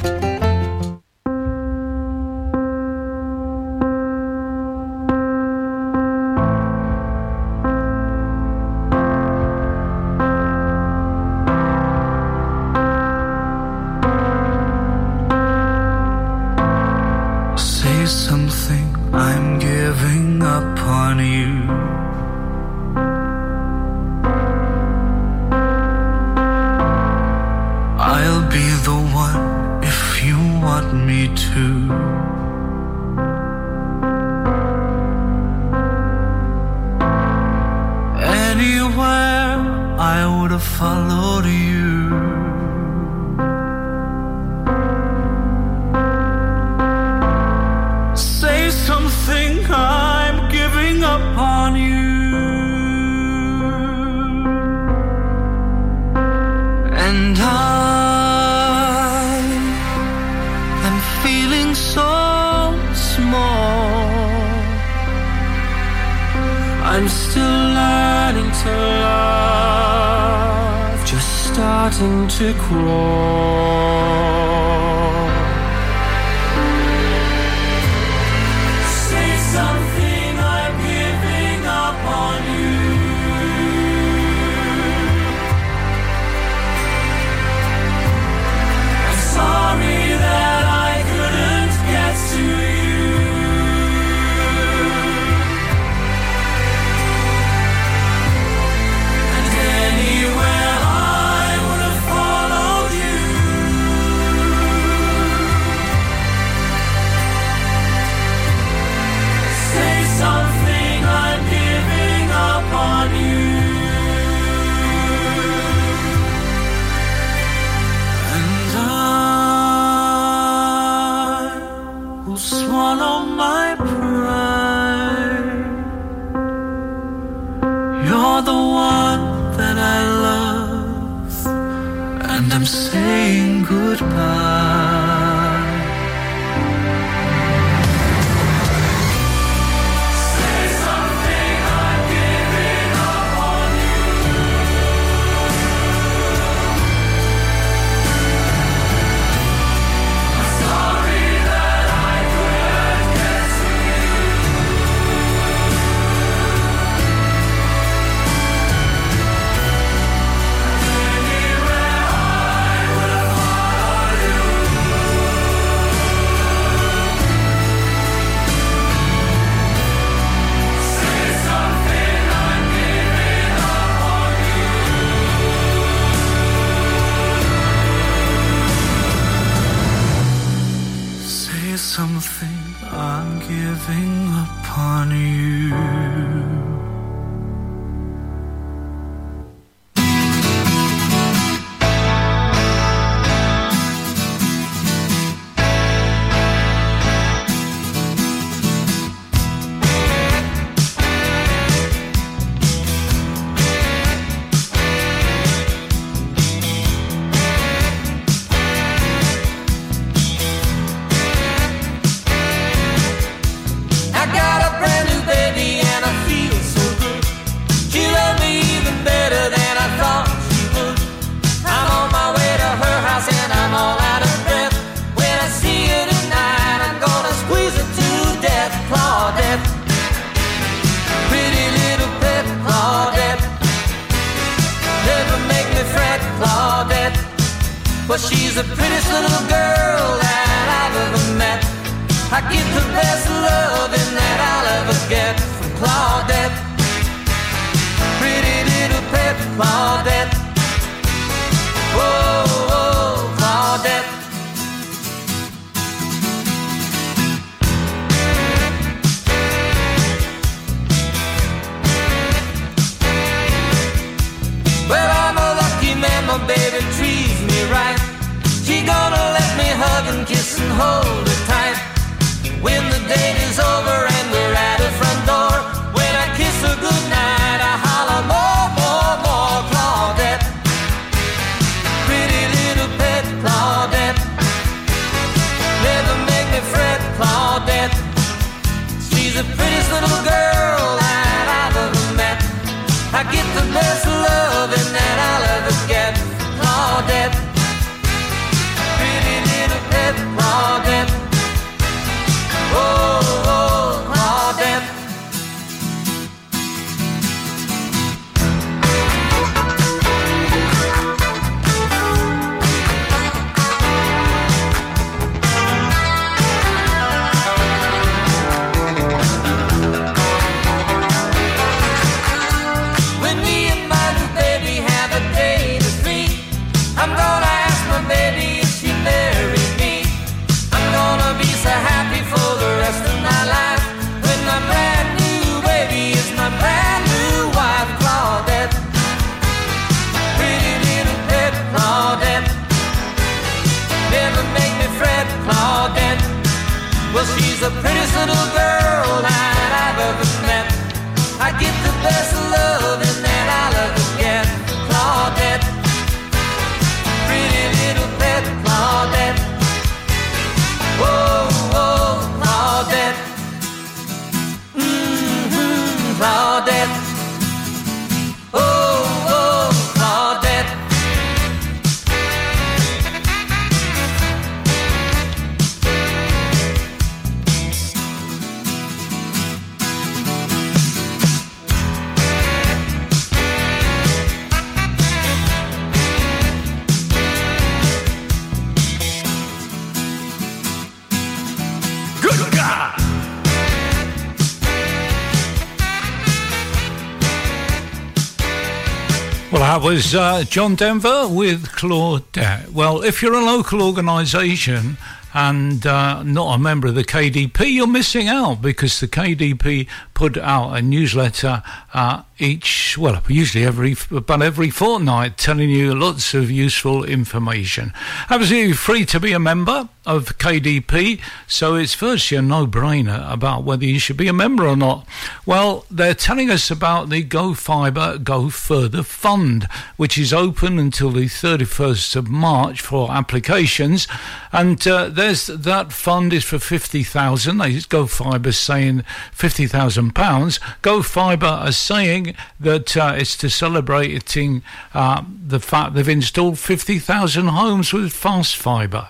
Was 399.83 400.15
uh, 400.15 400.45
John 400.45 400.77
Denver 400.77 401.27
with 401.29 401.67
Claudette. 401.67 402.71
Well, 402.71 403.03
if 403.03 403.21
you're 403.21 403.35
a 403.35 403.45
local 403.45 403.83
organisation 403.83 404.97
and 405.35 405.85
uh, 405.85 406.23
not 406.23 406.55
a 406.55 406.59
member 406.59 406.87
of 406.87 406.95
the 406.95 407.03
KDP, 407.03 407.73
you're 407.75 407.89
missing 407.89 408.29
out 408.29 408.63
because 408.63 409.01
the 409.01 409.09
KDP 409.09 409.89
put 410.15 410.39
out 410.39 410.77
a 410.77 410.83
newsletter 410.83 411.65
uh, 411.93 412.23
each, 412.39 412.97
well, 412.99 413.23
usually 413.29 413.65
every, 413.65 413.97
but 414.11 414.43
every 414.43 414.71
fortnight, 414.71 415.39
telling 415.39 415.71
you 415.71 415.95
lots 415.95 416.35
of 416.35 416.51
useful 416.51 417.05
information. 417.05 417.93
Absolutely 418.31 418.73
free 418.73 419.05
to 419.07 419.21
be 419.21 419.33
a 419.33 419.39
member 419.39 419.89
of 420.05 420.39
KDP, 420.39 421.21
so 421.47 421.77
it's 421.77 421.95
virtually 421.95 422.39
a 422.39 422.43
no-brainer 422.43 423.31
about 423.33 423.63
whether 423.63 423.85
you 423.85 424.01
should 424.01 424.17
be 424.17 424.27
a 424.27 424.33
member 424.33 424.67
or 424.67 424.77
not. 424.77 425.07
Well, 425.47 425.85
they're 425.91 426.15
telling 426.15 426.51
us 426.51 426.71
about 426.71 427.09
the 427.09 427.23
Go 427.23 427.55
Fibre 427.55 428.19
Go 428.19 428.51
Further 428.51 429.05
Fund, 429.05 429.69
which 429.97 430.19
is 430.19 430.33
open 430.33 430.79
until 430.79 431.13
the 431.13 431.27
31st 431.27 432.17
of 432.17 432.29
March 432.29 432.81
for 432.81 433.13
applications, 433.13 434.09
and 434.51 434.85
uh, 434.89 435.09
there's 435.09 435.47
that 435.47 435.93
fund 435.93 436.33
is 436.33 436.45
for 436.45 436.59
50,000. 436.59 437.59
They 437.59 437.81
Go 437.89 438.07
Fibre 438.07 438.53
saying 438.53 439.05
50,000 439.33 440.15
pounds. 440.15 440.59
Go 440.83 441.03
Fibre 441.03 441.47
are 441.47 441.73
saying 441.73 442.32
that 442.61 442.97
uh, 442.97 443.15
it's 443.17 443.37
to 443.39 443.51
celebrating 443.51 444.63
uh, 444.95 445.23
the 445.47 445.61
fact 445.61 445.95
they've 445.95 446.09
installed 446.09 446.59
50,000 446.59 447.49
homes 447.49 447.93
with 447.93 448.13
fast 448.13 448.57
fibre. 448.57 449.09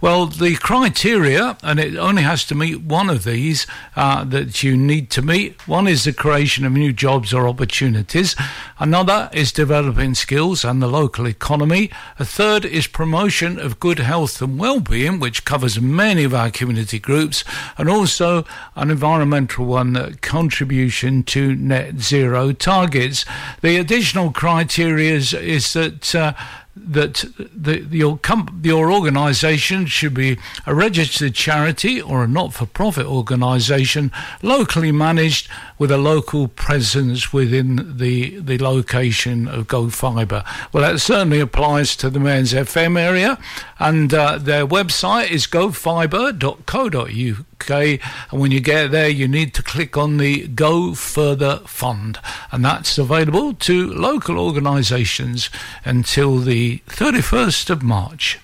Well, 0.00 0.26
the 0.26 0.56
criteria, 0.56 1.56
and 1.62 1.78
it 1.78 1.96
only 1.96 2.22
has 2.22 2.44
to 2.46 2.54
meet 2.54 2.82
one 2.82 3.10
of 3.10 3.24
these 3.24 3.66
uh, 3.96 4.24
that 4.24 4.62
you 4.62 4.76
need 4.76 5.10
to 5.10 5.22
meet. 5.22 5.66
One 5.68 5.86
is 5.86 6.04
the 6.04 6.12
creation 6.12 6.64
of 6.64 6.72
new 6.72 6.92
jobs 6.92 7.32
or 7.32 7.48
opportunities. 7.48 8.34
Another 8.78 9.30
is 9.32 9.52
developing 9.52 10.14
skills 10.14 10.64
and 10.64 10.82
the 10.82 10.88
local 10.88 11.26
economy. 11.26 11.90
A 12.18 12.24
third 12.24 12.64
is 12.64 12.86
promotion 12.86 13.58
of 13.58 13.80
good 13.80 13.98
health 13.98 14.40
and 14.42 14.58
well-being, 14.58 15.20
which 15.20 15.44
covers 15.44 15.80
many 15.80 16.24
of 16.24 16.34
our 16.34 16.50
community 16.50 16.98
groups, 16.98 17.44
and 17.78 17.88
also 17.88 18.44
an 18.76 18.90
environmental 18.90 19.66
one, 19.66 19.96
uh, 19.96 20.12
contribution 20.20 21.22
to 21.24 21.54
net 21.54 22.00
zero 22.00 22.52
targets. 22.54 23.24
The 23.60 23.76
additional 23.76 24.32
criteria 24.32 25.14
is, 25.14 25.34
is 25.34 25.72
that. 25.72 26.14
Uh, 26.14 26.34
that 26.76 27.24
the, 27.38 27.86
your 27.90 28.18
com- 28.18 28.60
your 28.64 28.92
organisation 28.92 29.86
should 29.86 30.14
be 30.14 30.38
a 30.66 30.74
registered 30.74 31.34
charity 31.34 32.02
or 32.02 32.24
a 32.24 32.28
not-for-profit 32.28 33.06
organisation, 33.06 34.10
locally 34.42 34.90
managed 34.90 35.48
with 35.78 35.92
a 35.92 35.98
local 35.98 36.48
presence 36.48 37.32
within 37.32 37.96
the 37.96 38.40
the 38.40 38.58
location 38.58 39.46
of 39.46 39.68
Go 39.68 39.88
Fibre. 39.88 40.42
Well, 40.72 40.82
that 40.82 41.00
certainly 41.00 41.40
applies 41.40 41.94
to 41.96 42.10
the 42.10 42.20
Mearns 42.20 42.52
FM 42.52 42.98
area, 42.98 43.38
and 43.78 44.12
uh, 44.12 44.38
their 44.38 44.66
website 44.66 45.30
is 45.30 45.46
gofibre.co.uk. 45.46 47.53
Okay, 47.54 48.00
and 48.30 48.40
when 48.40 48.50
you 48.50 48.60
get 48.60 48.90
there, 48.90 49.08
you 49.08 49.28
need 49.28 49.54
to 49.54 49.62
click 49.62 49.96
on 49.96 50.16
the 50.16 50.48
Go 50.48 50.92
Further 50.92 51.58
Fund, 51.66 52.18
and 52.50 52.64
that's 52.64 52.98
available 52.98 53.54
to 53.54 53.92
local 53.92 54.40
organisations 54.40 55.50
until 55.84 56.38
the 56.38 56.78
31st 56.88 57.70
of 57.70 57.82
March. 57.82 58.40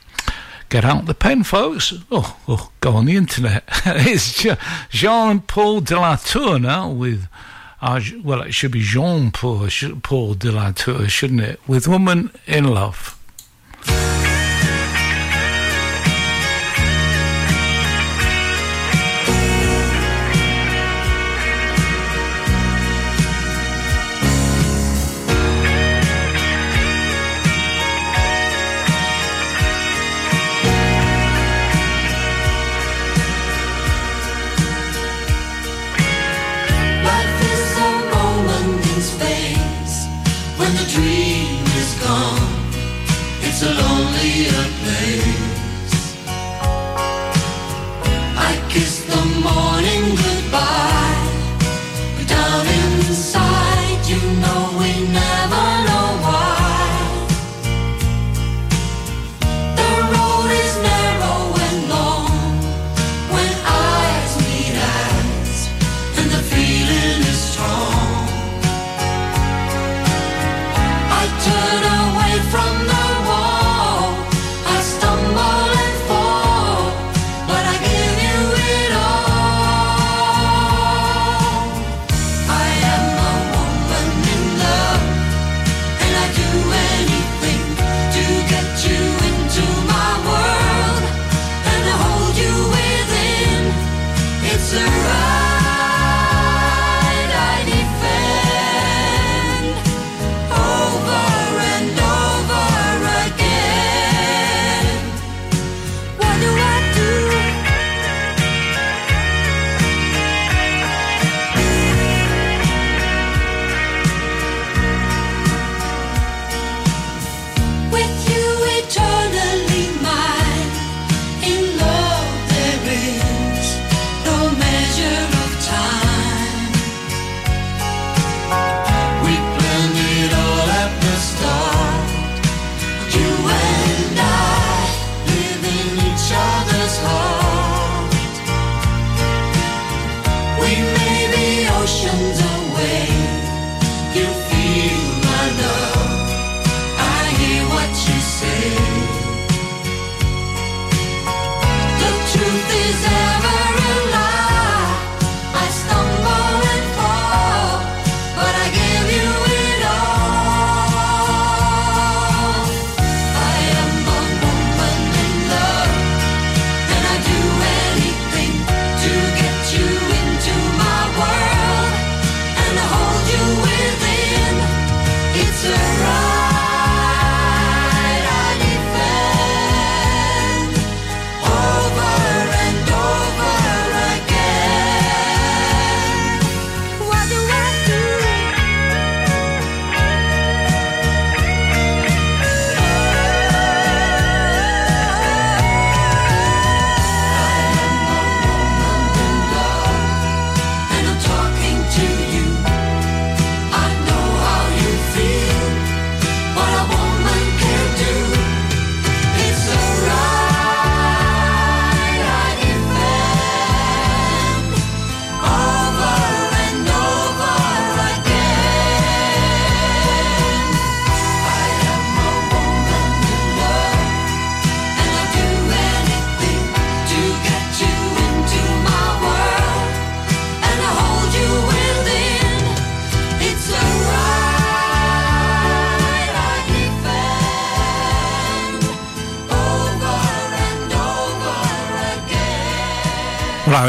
Get 0.68 0.84
out 0.84 1.06
the 1.06 1.14
pen, 1.14 1.42
folks. 1.42 1.92
Oh, 2.12 2.38
oh 2.46 2.70
go 2.78 2.92
on 2.92 3.06
the 3.06 3.16
internet. 3.16 3.64
it's 3.84 4.46
Jean 4.90 5.40
Paul 5.40 5.80
de 5.80 5.98
la 5.98 6.14
Tour 6.14 6.60
now 6.60 6.88
with. 6.88 7.26
Uh, 7.82 8.00
well, 8.22 8.42
it 8.42 8.54
should 8.54 8.70
be 8.70 8.82
Jean 8.82 9.32
Paul, 9.32 9.68
Paul 10.02 10.34
de 10.34 10.52
la 10.52 10.70
Tour, 10.70 11.08
shouldn't 11.08 11.40
it? 11.40 11.60
With 11.66 11.88
Woman 11.88 12.30
in 12.46 12.64
Love. 12.64 13.18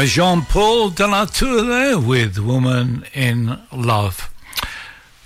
Jean 0.06 0.42
Paul 0.42 0.90
de 0.90 1.06
la 1.06 1.26
Tour 1.26 1.62
there 1.62 1.98
with 1.98 2.38
Woman 2.38 3.04
in 3.14 3.58
Love. 3.70 4.32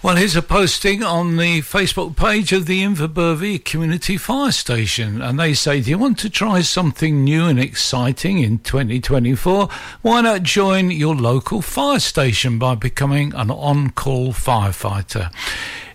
Well, 0.02 0.16
here's 0.16 0.36
a 0.36 0.42
posting 0.42 1.02
on 1.02 1.36
the 1.36 1.62
Facebook 1.62 2.16
page 2.16 2.52
of 2.52 2.66
the 2.66 2.82
Inverbervie 2.82 3.64
Community 3.64 4.16
Fire 4.16 4.52
Station, 4.52 5.22
and 5.22 5.38
they 5.38 5.55
say, 5.55 5.80
Do 5.80 5.90
you 5.90 5.98
want 5.98 6.18
to 6.18 6.30
try 6.30 6.60
something 6.60 7.24
new 7.24 7.46
and 7.46 7.58
exciting 7.58 8.38
in 8.38 8.58
2024? 8.58 9.68
Why 10.02 10.20
not 10.20 10.42
join 10.42 10.90
your 10.90 11.14
local 11.14 11.62
fire 11.62 11.98
station 11.98 12.58
by 12.58 12.74
becoming 12.74 13.34
an 13.34 13.50
on 13.50 13.90
call 13.90 14.32
firefighter? 14.32 15.32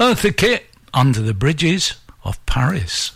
Eartha 0.00 0.36
Kitt 0.36 0.66
under 0.92 1.20
the 1.20 1.32
bridges 1.32 1.94
of 2.24 2.44
Paris. 2.46 3.12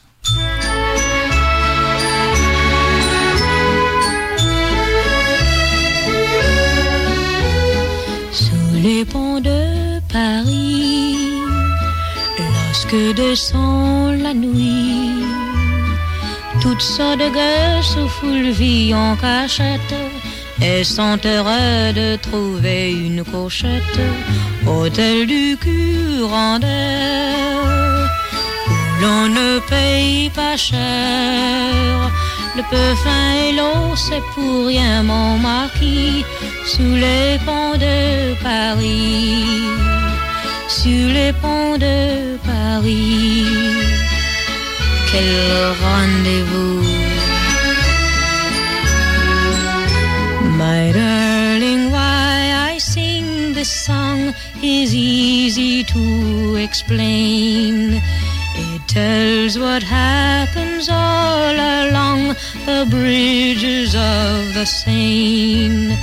Sous 8.31 8.81
les 8.81 9.05
ponts 9.05 9.41
de 9.41 10.01
Paris, 10.09 11.17
lorsque 12.39 13.17
descend 13.17 14.23
la 14.23 14.33
nuit, 14.35 15.14
toutes 16.65 16.81
sortes 16.81 17.19
de 17.19 17.29
gueux 17.29 17.83
sous 17.83 18.09
foule 18.09 18.51
vie 18.51 18.95
en 18.95 19.17
cachette 19.17 19.95
et 20.63 20.83
sont 20.83 21.19
heureux 21.33 21.93
de 22.01 22.17
trouver 22.17 22.91
une 22.91 23.23
couchette 23.23 24.01
hôtel 24.67 25.27
du 25.27 25.59
Curandeur 25.65 26.69
où 28.71 29.03
l'on 29.03 29.29
ne 29.39 29.59
paye 29.73 30.31
pas 30.31 30.57
cher. 30.57 32.11
Le 32.57 32.63
peu 32.71 32.89
fin 33.05 33.27
et 33.45 33.53
l'eau, 33.59 33.95
c'est 33.95 34.25
pour 34.35 34.67
rien 34.67 35.03
mon 35.03 35.39
marquis 35.39 36.25
sous 36.65 36.95
les 37.05 37.39
ponts 37.45 37.77
de 37.87 38.35
Paris, 38.43 39.45
sur 40.69 41.09
les 41.17 41.33
ponts 41.43 41.77
de 41.77 42.39
Paris. 42.51 44.04
Quel 45.15 45.75
rendez-vous! 45.81 46.83
My 50.59 50.91
darling, 50.91 51.93
why 51.93 52.73
I 52.73 52.79
sing 52.79 53.53
this 53.53 53.71
song 53.71 54.35
is 54.61 54.93
easy 54.93 55.85
to 55.85 56.57
explain. 56.57 58.03
It 58.57 58.81
tells 58.89 59.57
what 59.57 59.85
happens 59.85 60.89
all 60.89 61.55
along 61.55 62.35
the 62.67 62.85
bridges 62.91 63.95
of 63.95 64.53
the 64.55 64.67
Seine. 64.67 65.97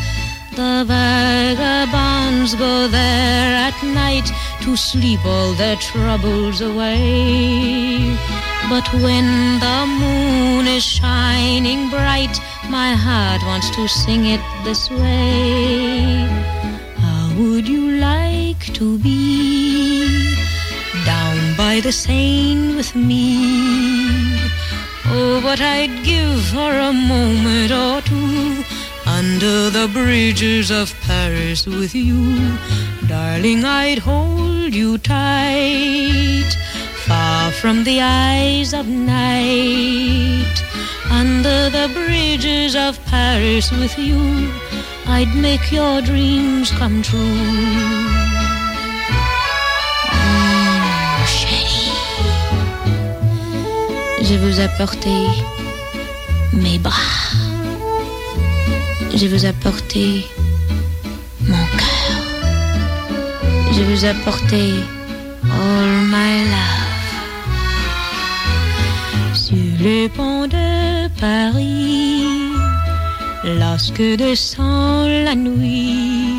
The 0.56 0.85
vagabonds 0.88 2.56
go 2.56 2.88
there 2.88 3.56
at 3.67 3.77
night 3.83 4.31
to 4.61 4.77
sleep 4.77 5.19
all 5.25 5.51
their 5.56 5.75
troubles 5.75 6.61
away. 6.61 8.17
But 8.72 8.88
when 8.93 9.59
the 9.59 9.85
moon 9.85 10.66
is 10.66 10.82
shining 10.82 11.90
bright, 11.90 12.40
my 12.69 12.93
heart 12.93 13.43
wants 13.43 13.69
to 13.75 13.85
sing 13.90 14.24
it 14.27 14.40
this 14.64 14.90
way. 14.90 16.25
How 16.95 17.33
would 17.38 17.67
you 17.67 18.00
like 18.00 18.64
to 18.80 18.98
be 19.00 20.35
down 21.06 21.58
by 21.58 21.82
the 21.82 21.91
Seine 21.91 22.77
with 22.77 22.95
me? 22.95 24.40
Oh, 25.08 25.41
what 25.43 25.59
I'd 25.59 26.06
give 26.06 26.40
for 26.56 26.72
a 26.72 26.93
moment 26.93 27.74
or 27.74 28.00
two 28.08 28.64
under 29.06 29.69
the 29.69 29.90
bridges 29.91 30.72
of 30.72 30.95
Paris 31.01 31.67
with 31.67 31.93
you. 31.93 32.58
Darling, 33.06 33.66
I'd 33.66 34.00
hold 34.00 34.74
you 34.74 34.98
tight, 34.98 36.51
far 37.07 37.51
from 37.51 37.83
the 37.83 37.99
eyes 38.01 38.73
of 38.73 38.88
night. 38.88 40.55
Under 41.09 41.69
the 41.69 41.88
bridges 41.93 42.75
of 42.75 42.99
Paris 43.05 43.71
with 43.71 43.97
you, 43.97 44.19
I'd 45.07 45.33
make 45.35 45.71
your 45.71 46.01
dreams 46.01 46.71
come 46.71 47.01
true. 47.01 47.38
Mm, 50.11 51.25
chérie, 51.38 51.91
je 54.27 54.35
vous 54.43 54.59
apporter 54.59 55.21
mes 56.53 56.80
bras. 56.80 57.31
Je 59.13 59.27
vous 59.27 59.45
apporter 59.45 60.25
mon 61.47 61.65
cœur. 61.80 62.17
Je 63.73 63.83
vous 63.83 64.05
apporter 64.05 64.71
all 65.43 65.88
my 66.15 66.45
love. 66.45 66.60
De 70.17 71.09
Paris, 71.19 72.25
lorsque 73.43 74.17
descend 74.17 75.25
la 75.25 75.35
nuit, 75.35 76.35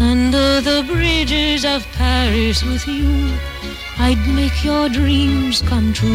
under 0.00 0.60
the 0.62 0.82
bridges 0.86 1.64
of 1.64 1.86
Paris 1.92 2.62
with 2.62 2.86
you, 2.88 3.30
I'd 3.98 4.26
make 4.28 4.64
your 4.64 4.88
dreams 4.88 5.60
come 5.62 5.92
true. 5.92 6.08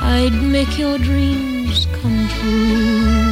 I'd 0.00 0.34
make 0.42 0.78
your 0.78 0.98
dreams 0.98 1.86
come 2.02 2.28
true. 2.40 3.30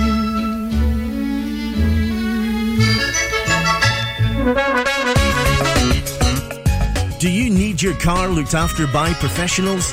Do 7.19 7.29
you 7.29 7.51
need 7.51 7.83
your 7.83 7.95
car 7.95 8.29
looked 8.29 8.55
after 8.55 8.87
by 8.87 9.13
professionals? 9.15 9.93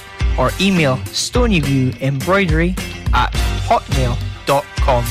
or 0.37 0.51
email 0.59 0.97
stonyviewembroidery 0.97 2.77
at 3.13 3.31
hotmail.com. 3.67 5.05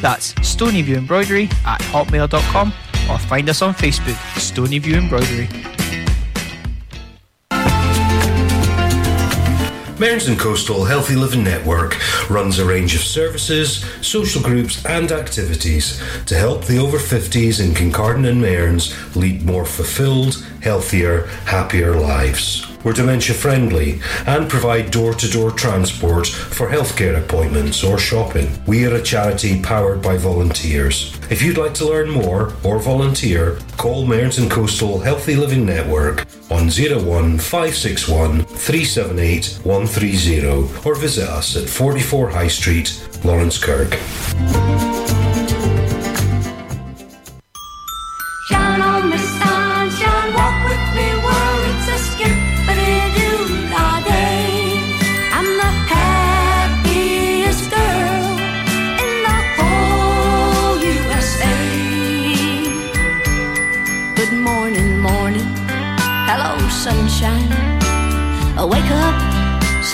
That's 0.00 0.34
stonyviewembroidery 0.34 1.52
at 1.64 1.80
hotmail.com 1.80 2.72
or 3.10 3.18
find 3.18 3.48
us 3.48 3.62
on 3.62 3.74
Facebook, 3.74 4.16
Stonyview 4.34 4.94
Embroidery. 4.94 5.48
Mearns 9.98 10.28
and 10.28 10.38
Coastal 10.38 10.84
Healthy 10.84 11.16
Living 11.16 11.42
Network 11.42 11.96
runs 12.28 12.58
a 12.58 12.66
range 12.66 12.94
of 12.94 13.00
services, 13.00 13.82
social 14.02 14.42
groups, 14.42 14.84
and 14.84 15.10
activities 15.10 16.02
to 16.26 16.34
help 16.34 16.66
the 16.66 16.76
over 16.76 16.98
50s 16.98 17.64
in 17.64 17.72
Kincardine 17.72 18.28
and 18.28 18.42
Mearns 18.42 18.94
lead 19.16 19.44
more 19.44 19.64
fulfilled, 19.64 20.46
healthier, 20.60 21.28
happier 21.46 21.98
lives. 21.98 22.75
We're 22.86 22.92
dementia 22.92 23.34
friendly 23.34 24.00
and 24.28 24.48
provide 24.48 24.92
door 24.92 25.12
to 25.12 25.28
door 25.28 25.50
transport 25.50 26.28
for 26.28 26.68
healthcare 26.68 27.18
appointments 27.18 27.82
or 27.82 27.98
shopping. 27.98 28.48
We 28.64 28.86
are 28.86 28.94
a 28.94 29.02
charity 29.02 29.60
powered 29.60 30.00
by 30.00 30.16
volunteers. 30.18 31.12
If 31.28 31.42
you'd 31.42 31.58
like 31.58 31.74
to 31.74 31.84
learn 31.84 32.08
more 32.08 32.52
or 32.62 32.78
volunteer, 32.78 33.58
call 33.76 34.06
Mearns 34.06 34.38
and 34.38 34.48
Coastal 34.48 35.00
Healthy 35.00 35.34
Living 35.34 35.66
Network 35.66 36.28
on 36.48 36.68
01561 36.68 38.44
378 38.44 39.58
130 39.64 40.88
or 40.88 40.94
visit 40.94 41.28
us 41.28 41.56
at 41.56 41.68
44 41.68 42.30
High 42.30 42.46
Street, 42.46 42.86
Laurencekirk. 43.24 45.05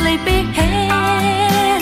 Sleepyhead. 0.02 1.81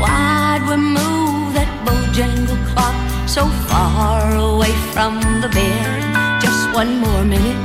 Why'd 0.00 0.62
we 0.68 0.76
move 0.76 1.52
that 1.56 1.70
Bojangle 1.84 2.60
clock 2.70 2.96
so 3.28 3.42
far 3.68 4.20
away 4.50 4.72
from 4.94 5.12
the 5.42 5.50
bed? 5.58 6.00
Just 6.44 6.62
one 6.80 6.92
more 7.04 7.24
minute, 7.34 7.62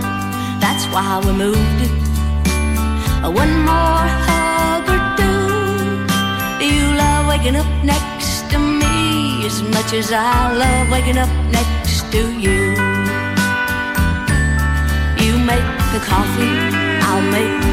that's 0.63 0.85
why 0.93 1.21
we 1.25 1.31
moved 1.45 1.79
it. 1.87 1.93
One 3.41 3.53
more 3.71 4.05
hug 4.27 4.83
or 4.93 5.01
two. 5.19 5.47
You 6.67 6.83
love 7.01 7.23
waking 7.31 7.55
up 7.55 7.71
next 7.93 8.49
to 8.51 8.57
me 8.59 9.45
as 9.45 9.57
much 9.75 9.93
as 9.93 10.11
I 10.11 10.51
love 10.63 10.85
waking 10.91 11.17
up 11.17 11.33
next 11.57 12.11
to 12.13 12.21
you? 12.45 12.59
You 15.23 15.33
make 15.51 15.69
the 15.93 16.01
coffee, 16.11 16.55
I'll 17.07 17.25
make 17.37 17.72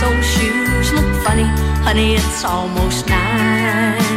Old 0.00 0.24
shoes 0.24 0.92
look 0.92 1.24
funny? 1.24 1.42
Honey, 1.82 2.14
it's 2.14 2.44
almost 2.44 3.08
nine. 3.08 4.07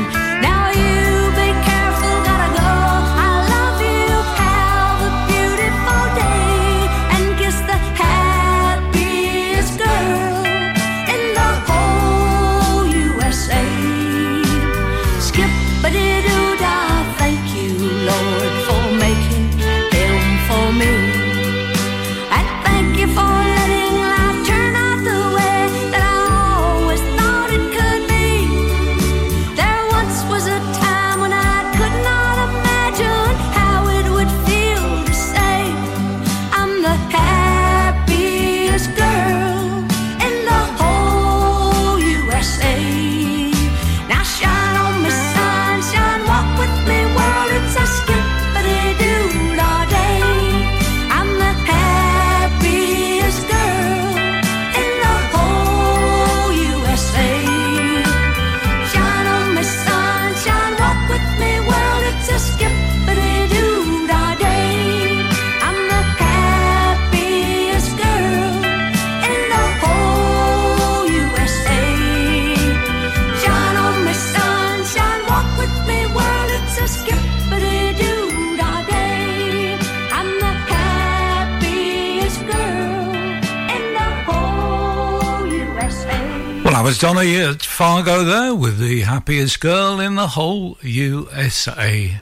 Was 86.92 87.00
Donna 87.00 87.54
Fargo 87.54 88.26
there 88.26 88.54
with 88.54 88.78
the 88.78 89.02
happiest 89.02 89.62
girl 89.62 90.02
in 90.02 90.16
the 90.16 90.28
whole 90.28 90.78
USA. 90.82 92.20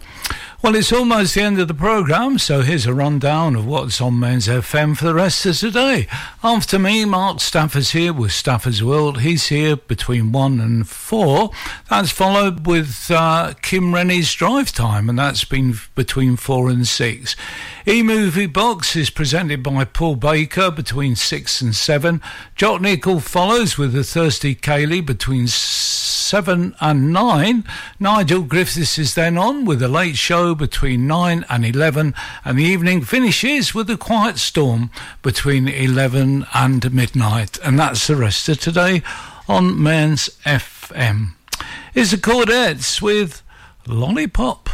Well, 0.62 0.76
it's 0.76 0.94
almost 0.94 1.34
the 1.34 1.42
end 1.42 1.60
of 1.60 1.68
the 1.68 1.74
programme, 1.74 2.38
so 2.38 2.62
here's 2.62 2.86
a 2.86 2.94
rundown 2.94 3.56
of 3.56 3.66
what's 3.66 4.00
on 4.00 4.20
Mearns 4.20 4.48
FM 4.48 4.96
for 4.96 5.06
the 5.06 5.14
rest 5.16 5.44
of 5.48 5.58
today. 5.58 6.06
After 6.44 6.78
me, 6.78 7.04
Mark 7.06 7.40
Stafford's 7.40 7.92
here 7.92 8.14
with 8.14 8.32
Stafford's 8.32 8.84
World. 8.84 9.22
He's 9.22 9.48
here 9.48 9.78
between 9.78 10.32
1 10.32 10.60
and 10.60 10.88
4. 10.88 11.50
That's 11.90 12.12
followed 12.12 12.68
with 12.68 13.10
uh, 13.10 13.54
Kim 13.64 13.96
Rennie's 13.96 14.32
Drive 14.34 14.72
Time, 14.72 15.10
and 15.10 15.18
that's 15.18 15.46
been 15.46 15.80
between 15.96 16.36
4 16.36 16.70
and 16.70 16.88
6. 16.88 17.36
E-Movie 17.90 18.46
Box 18.46 18.96
is 18.96 19.10
presented 19.10 19.64
by 19.64 19.84
Paul 19.84 20.16
Baker 20.16 20.70
between 20.70 21.16
6 21.16 21.62
and 21.62 21.76
7. 21.76 22.22
Jock 22.56 22.82
Nickel 22.82 23.20
follows 23.20 23.80
with 23.80 23.94
the 23.94 24.04
Thirsty 24.04 24.54
Ceilidh 24.54 25.08
between 25.08 25.48
7 25.48 26.76
and 26.80 27.12
9. 27.12 27.64
Nigel 28.00 28.44
Griffiths 28.44 29.00
is 29.00 29.16
then 29.16 29.40
on 29.40 29.66
with 29.66 29.80
the 29.80 29.88
late 29.88 30.18
show 30.18 30.54
between 30.54 31.08
9 31.08 31.44
and 31.50 31.66
11. 31.66 32.14
And 32.46 32.60
the 32.60 32.64
evening 32.64 33.02
finishes 33.02 33.74
with 33.74 33.88
the 33.88 33.98
Quiet 33.98 34.38
Storm 34.38 34.92
between 35.24 35.68
11 35.68 36.46
and 36.54 36.94
midnight. 36.94 37.58
And 37.66 37.80
that's 37.80 38.06
the 38.06 38.16
rest 38.16 38.48
of 38.50 38.60
today 38.60 39.02
on 39.48 39.82
Mearns 39.82 40.30
FM. 40.46 41.30
It's 41.96 42.12
the 42.12 42.18
Chordettes 42.18 43.02
with 43.02 43.42
Lollipop. 43.88 44.70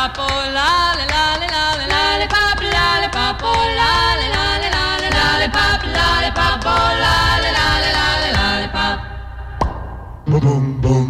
Lollipop, 0.00 0.18
oh 0.18 0.32
lolly, 0.56 1.04
lolly, 1.12 1.46
lolly, 1.52 1.86
lollipop, 1.92 2.60
lollipop, 2.74 3.40
oh 3.42 3.52
lolly, 3.80 4.28
lolly, 4.34 4.68
lolly, 4.76 5.10
lollipop, 5.12 5.80
lollipop, 5.96 6.64
oh 6.64 6.88
lolly, 7.04 7.50
lolly, 7.58 7.90
lolly, 7.98 8.30
lollipop. 8.38 8.98
Boom, 10.26 10.40
boom, 10.40 10.80
boom. 10.80 11.09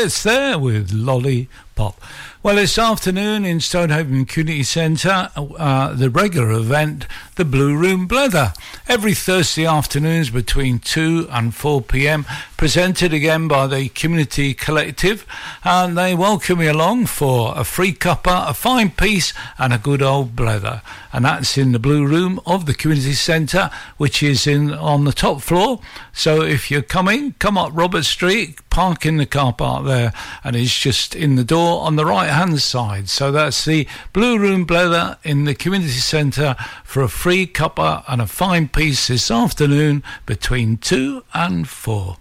Cod- 0.00 0.10
there 0.22 0.58
with 0.58 0.92
Lollipop. 0.92 2.00
Well, 2.42 2.56
this 2.56 2.78
afternoon 2.78 3.44
in 3.44 3.60
Stonehaven 3.60 4.24
Community 4.24 4.62
Centre, 4.62 5.28
uh, 5.36 5.92
the 5.92 6.08
regular 6.08 6.52
event, 6.52 7.06
the 7.40 7.44
Blue 7.46 7.74
Room 7.74 8.06
Blether. 8.06 8.54
Every 8.86 9.14
Thursday 9.14 9.64
afternoons 9.64 10.28
between 10.28 10.78
2 10.78 11.28
and 11.30 11.54
4 11.54 11.80
pm, 11.80 12.26
presented 12.58 13.14
again 13.14 13.48
by 13.48 13.66
the 13.66 13.88
Community 13.88 14.52
Collective. 14.52 15.26
And 15.64 15.96
they 15.96 16.14
welcome 16.14 16.60
you 16.60 16.70
along 16.70 17.06
for 17.06 17.54
a 17.56 17.64
free 17.64 17.94
cuppa, 17.94 18.50
a 18.50 18.52
fine 18.52 18.90
piece, 18.90 19.32
and 19.56 19.72
a 19.72 19.78
good 19.78 20.02
old 20.02 20.36
blether. 20.36 20.82
And 21.14 21.24
that's 21.24 21.56
in 21.56 21.72
the 21.72 21.78
Blue 21.78 22.06
Room 22.06 22.38
of 22.44 22.66
the 22.66 22.74
Community 22.74 23.14
Centre, 23.14 23.70
which 23.96 24.22
is 24.22 24.46
in 24.46 24.74
on 24.74 25.04
the 25.04 25.12
top 25.12 25.40
floor. 25.40 25.80
So 26.12 26.42
if 26.42 26.70
you're 26.70 26.82
coming, 26.82 27.32
come 27.38 27.56
up 27.56 27.70
Robert 27.72 28.04
Street, 28.04 28.58
park 28.68 29.06
in 29.06 29.16
the 29.16 29.26
car 29.26 29.54
park 29.54 29.86
there, 29.86 30.12
and 30.44 30.54
it's 30.54 30.78
just 30.78 31.16
in 31.16 31.36
the 31.36 31.44
door 31.44 31.80
on 31.80 31.96
the 31.96 32.04
right 32.04 32.28
hand 32.28 32.60
side. 32.60 33.08
So 33.08 33.32
that's 33.32 33.64
the 33.64 33.88
Blue 34.12 34.38
Room 34.38 34.66
Blether 34.66 35.16
in 35.24 35.44
the 35.44 35.54
Community 35.54 35.92
Centre 35.92 36.54
for 36.84 37.02
a 37.02 37.08
free 37.08 37.29
cuppa 37.30 38.02
and 38.08 38.20
a 38.20 38.26
fine 38.26 38.68
piece 38.68 39.06
this 39.06 39.30
afternoon 39.30 40.02
between 40.26 40.76
2 40.78 41.22
and 41.32 41.68
4. 41.68 42.16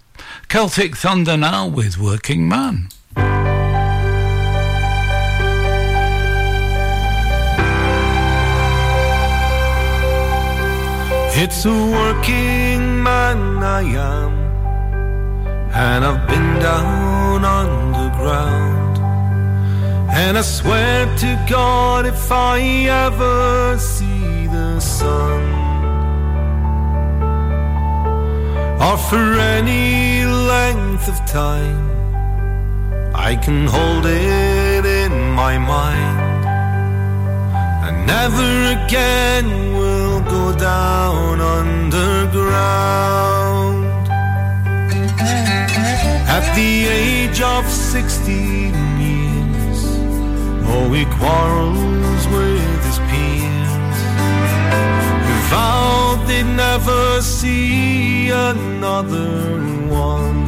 Celtic 0.47 0.95
Thunder 0.95 1.35
now 1.35 1.67
with 1.67 1.97
Working 1.97 2.47
Man. 2.47 2.89
It's 11.41 11.65
a 11.65 11.69
working 11.71 13.01
man 13.01 13.63
I 13.63 13.81
am, 13.81 14.33
and 15.73 16.05
I've 16.05 16.27
been 16.27 16.59
down 16.59 17.45
underground. 17.45 18.88
And 20.11 20.37
I 20.37 20.41
swear 20.41 21.05
to 21.17 21.45
God, 21.47 22.05
if 22.05 22.31
I 22.31 22.59
ever 23.05 23.77
see 23.77 24.47
the 24.47 24.79
sun, 24.79 25.43
or 28.81 28.97
for 28.97 29.39
any 29.57 30.25
length 30.25 31.07
of 31.07 31.17
time, 31.25 31.89
I 33.13 33.35
can 33.35 33.67
hold 33.67 34.05
it 34.05 34.85
in 34.85 35.31
my 35.31 35.57
mind. 35.57 36.45
And 37.85 38.07
never 38.07 38.73
again 38.77 39.73
will 39.73 40.21
go 40.21 40.57
down 40.57 41.39
underground. 41.39 42.49
At 46.27 46.45
the 46.55 46.87
age 46.87 47.41
of 47.41 47.69
16 47.69 48.73
years, 48.73 48.88
oh, 50.71 50.91
he 50.93 51.05
quarrels 51.05 52.23
with 52.35 52.79
his 52.87 52.99
peers. 53.09 53.99
Who 55.25 55.35
vowed 55.51 56.19
they'd 56.27 56.43
never 56.43 57.21
see 57.21 58.29
another 58.29 59.59
one. 59.89 60.39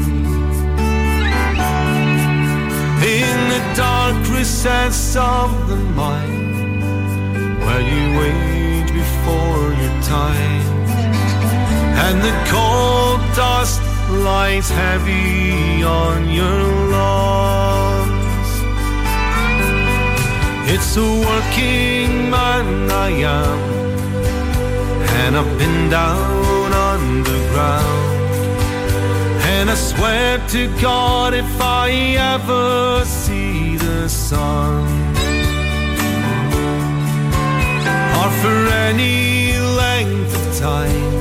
In 3.19 3.37
the 3.53 3.61
dark 3.75 4.17
recess 4.29 5.15
of 5.15 5.49
the 5.67 5.75
mind 5.75 6.81
where 7.63 7.81
you 7.81 8.05
age 8.21 8.91
before 8.93 9.63
your 9.81 9.95
time, 10.03 10.67
and 12.05 12.15
the 12.27 12.35
cold 12.53 13.21
dust 13.35 13.81
lies 14.09 14.69
heavy 14.69 15.83
on 15.83 16.29
your 16.29 16.63
lungs. 16.91 17.60
It's 20.73 20.95
a 20.95 21.01
working 21.01 22.29
man 22.29 22.89
I 22.89 23.09
am, 23.09 23.59
and 25.21 25.35
I've 25.35 25.57
been 25.59 25.89
down 25.89 26.71
on 26.89 27.23
the 27.23 27.39
ground. 27.51 28.31
And 29.53 29.69
I 29.69 29.75
swear 29.75 30.39
to 30.55 30.61
God, 30.81 31.33
if 31.33 31.61
I 31.61 31.89
ever 32.33 33.03
see 33.03 33.75
the 33.75 34.07
sun, 34.07 34.87
or 38.19 38.29
for 38.41 38.59
any 38.87 39.57
length 39.83 40.33
of 40.39 40.45
time, 40.57 41.15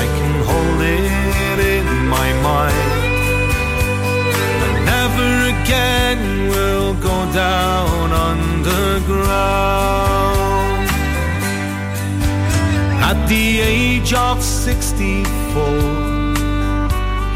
I 0.00 0.04
can 0.16 0.34
hold 0.50 0.80
it 0.80 1.58
in 1.76 2.08
my 2.08 2.28
mind. 2.42 2.85
Again 5.66 6.48
will 6.48 6.94
go 6.94 7.32
down 7.32 8.12
underground. 8.12 9.18
At 13.02 13.26
the 13.26 13.60
age 13.62 14.14
of 14.14 14.44
64, 14.44 15.26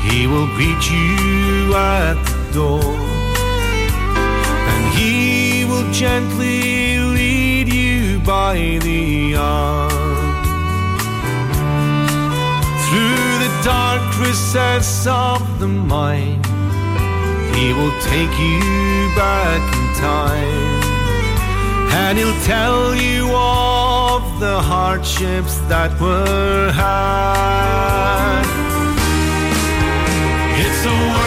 he 0.07 0.29
will 0.29 0.47
greet 0.55 0.91
you 0.93 1.75
at 1.75 2.15
the 2.25 2.53
door, 2.55 2.95
and 4.71 4.95
he 4.95 5.65
will 5.65 5.91
gently 5.93 7.01
lead 7.01 7.69
you 7.69 8.21
by 8.21 8.79
the 8.81 9.35
arm 9.35 9.91
through 12.87 13.39
the 13.45 13.51
dark 13.65 14.03
recess 14.21 15.05
of 15.09 15.59
the 15.59 15.67
mind. 15.67 16.60
He 17.55 17.73
will 17.73 17.95
take 18.01 18.35
you 18.39 18.61
back 19.17 19.63
in 19.79 19.87
time. 20.01 20.81
And 21.93 22.19
he'll 22.19 22.41
tell 22.43 22.95
you 22.95 23.29
of 23.35 24.41
the 24.41 24.61
hardships 24.61 25.59
that 25.69 25.91
were 26.01 26.73
had. 26.73 28.45
It's 30.63 30.85
a 30.87 31.20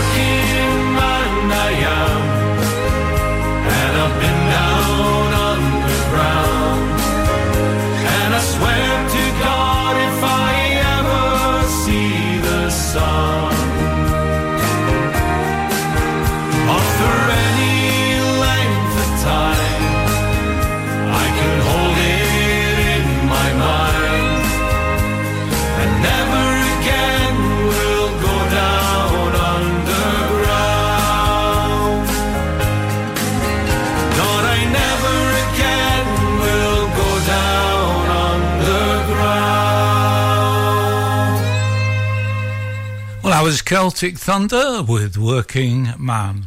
Celtic 43.73 44.19
Thunder 44.19 44.83
with 44.83 45.17
Working 45.17 45.95
Man. 45.97 46.45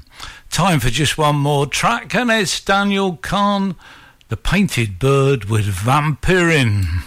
Time 0.49 0.79
for 0.79 0.91
just 0.91 1.19
one 1.19 1.35
more 1.35 1.67
track, 1.67 2.15
and 2.15 2.31
it's 2.31 2.61
Daniel 2.61 3.17
Kahn, 3.17 3.75
The 4.29 4.37
Painted 4.37 5.01
Bird 5.01 5.47
with 5.47 5.67
Vampirin. 5.67 7.03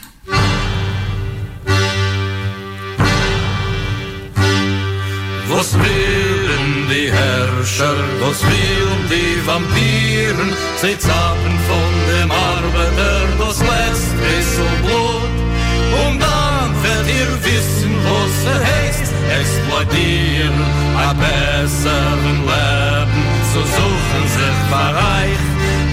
Was 5.48 5.74
willen 5.78 6.90
die 6.90 7.10
Herrscher, 7.10 7.96
was 8.20 8.44
willen 8.44 9.08
die 9.08 9.40
Vampiren? 9.48 10.54
Sie 10.82 10.98
zappen 11.00 11.60
von 11.70 11.92
dem 12.12 12.30
Arbeiter 12.30 13.38
das 13.38 13.60
letzte 13.62 14.18
bisschen 14.18 14.82
Blut. 14.84 15.32
Und 16.04 16.20
dann 16.20 16.84
werdet 16.84 17.08
ihr 17.08 17.46
wissen, 17.46 17.96
was 18.04 18.54
er 18.54 18.79
heißt, 19.30 19.40
exploitieren, 19.40 20.54
ein 20.98 21.18
besseren 21.18 22.40
Leben 22.46 23.24
zu 23.54 23.60
suchen, 23.60 24.24
sich 24.28 24.60
verreich. 24.70 25.44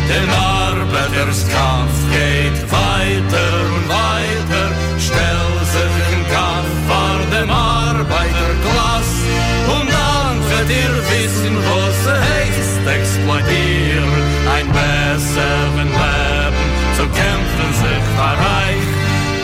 Den 0.09 0.29
Arbeiterskampf 0.31 1.97
geht 2.13 2.59
weiter 2.71 3.53
und 3.75 3.89
weiter, 3.89 4.67
stell 4.99 5.49
sich 5.75 5.97
in 6.15 6.23
Kampf 6.33 6.73
vor 6.89 7.19
dem 7.35 7.51
Arbeiterklasse. 7.51 9.27
Und 9.75 9.89
dann 9.91 10.37
werdet 10.49 10.71
ihr 10.71 10.97
wissen, 11.11 11.57
was 11.71 11.99
heißt, 12.13 12.87
exploitieren, 12.99 14.13
ein 14.57 14.67
besseren 14.69 15.91
Leben 15.91 16.65
zu 16.97 17.03
kämpfen, 17.03 17.69
sich 17.83 18.05
verreich. 18.17 18.97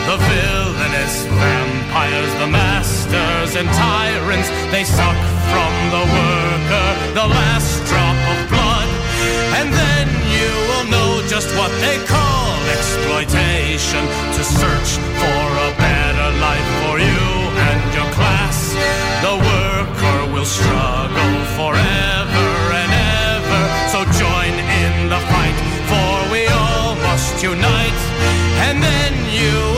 The 0.05 0.62
villainous 1.13 1.25
vampires, 1.25 2.33
the 2.39 2.47
masters 2.47 3.55
and 3.55 3.67
tyrants, 3.69 4.49
they 4.71 4.83
suck 4.83 5.17
from 5.51 5.73
the 5.91 6.03
worker 6.17 6.87
the 7.13 7.27
last 7.27 7.85
drop 7.85 8.17
of 8.33 8.49
blood. 8.49 8.89
And 9.59 9.71
then 9.71 10.07
you 10.33 10.49
will 10.69 10.87
know 10.89 11.27
just 11.27 11.49
what 11.57 11.71
they 11.81 11.97
call 12.05 12.57
exploitation 12.77 14.03
to 14.33 14.43
search 14.43 14.97
for 15.21 15.45
a 15.67 15.71
better 15.77 16.29
life 16.39 16.69
for 16.83 16.99
you 16.99 17.23
and 17.69 17.81
your 17.93 18.09
class. 18.13 18.73
The 19.21 19.35
worker 19.37 20.33
will 20.33 20.45
struggle 20.45 21.35
forever 21.57 22.49
and 22.81 22.91
ever. 23.29 23.61
So 23.93 23.99
join 24.17 24.53
in 24.57 25.09
the 25.09 25.21
fight, 25.31 25.57
for 25.89 26.31
we 26.31 26.47
all 26.47 26.95
must 26.95 27.43
unite. 27.43 28.01
And 28.65 28.81
then 28.81 29.13
you 29.31 29.72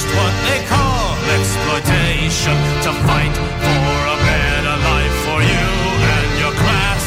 just 0.00 0.14
what 0.16 0.34
they 0.48 0.60
call 0.66 1.12
exploitation 1.36 2.56
to 2.84 2.90
fight 3.06 3.34
for 3.64 3.96
a 4.14 4.18
better 4.28 4.76
life 4.90 5.16
for 5.26 5.40
you 5.52 5.68
and 6.16 6.30
your 6.42 6.54
class. 6.62 7.04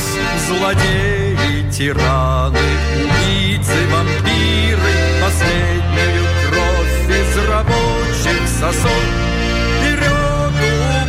Злодеи, 0.48 1.72
тираны, 1.72 2.70
убийцы, 3.02 3.80
вампиры 3.92 4.96
Последнюю 5.24 6.26
кровь 6.46 7.10
из 7.20 7.32
рабочих 7.50 8.42
сосуд 8.60 9.10
Вперед, 9.80 10.54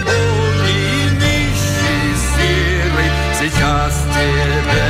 убогий, 0.01 1.11
нищий, 1.21 2.09
серый 2.31 3.11
Сейчас 3.41 3.95
тебе 4.17 4.89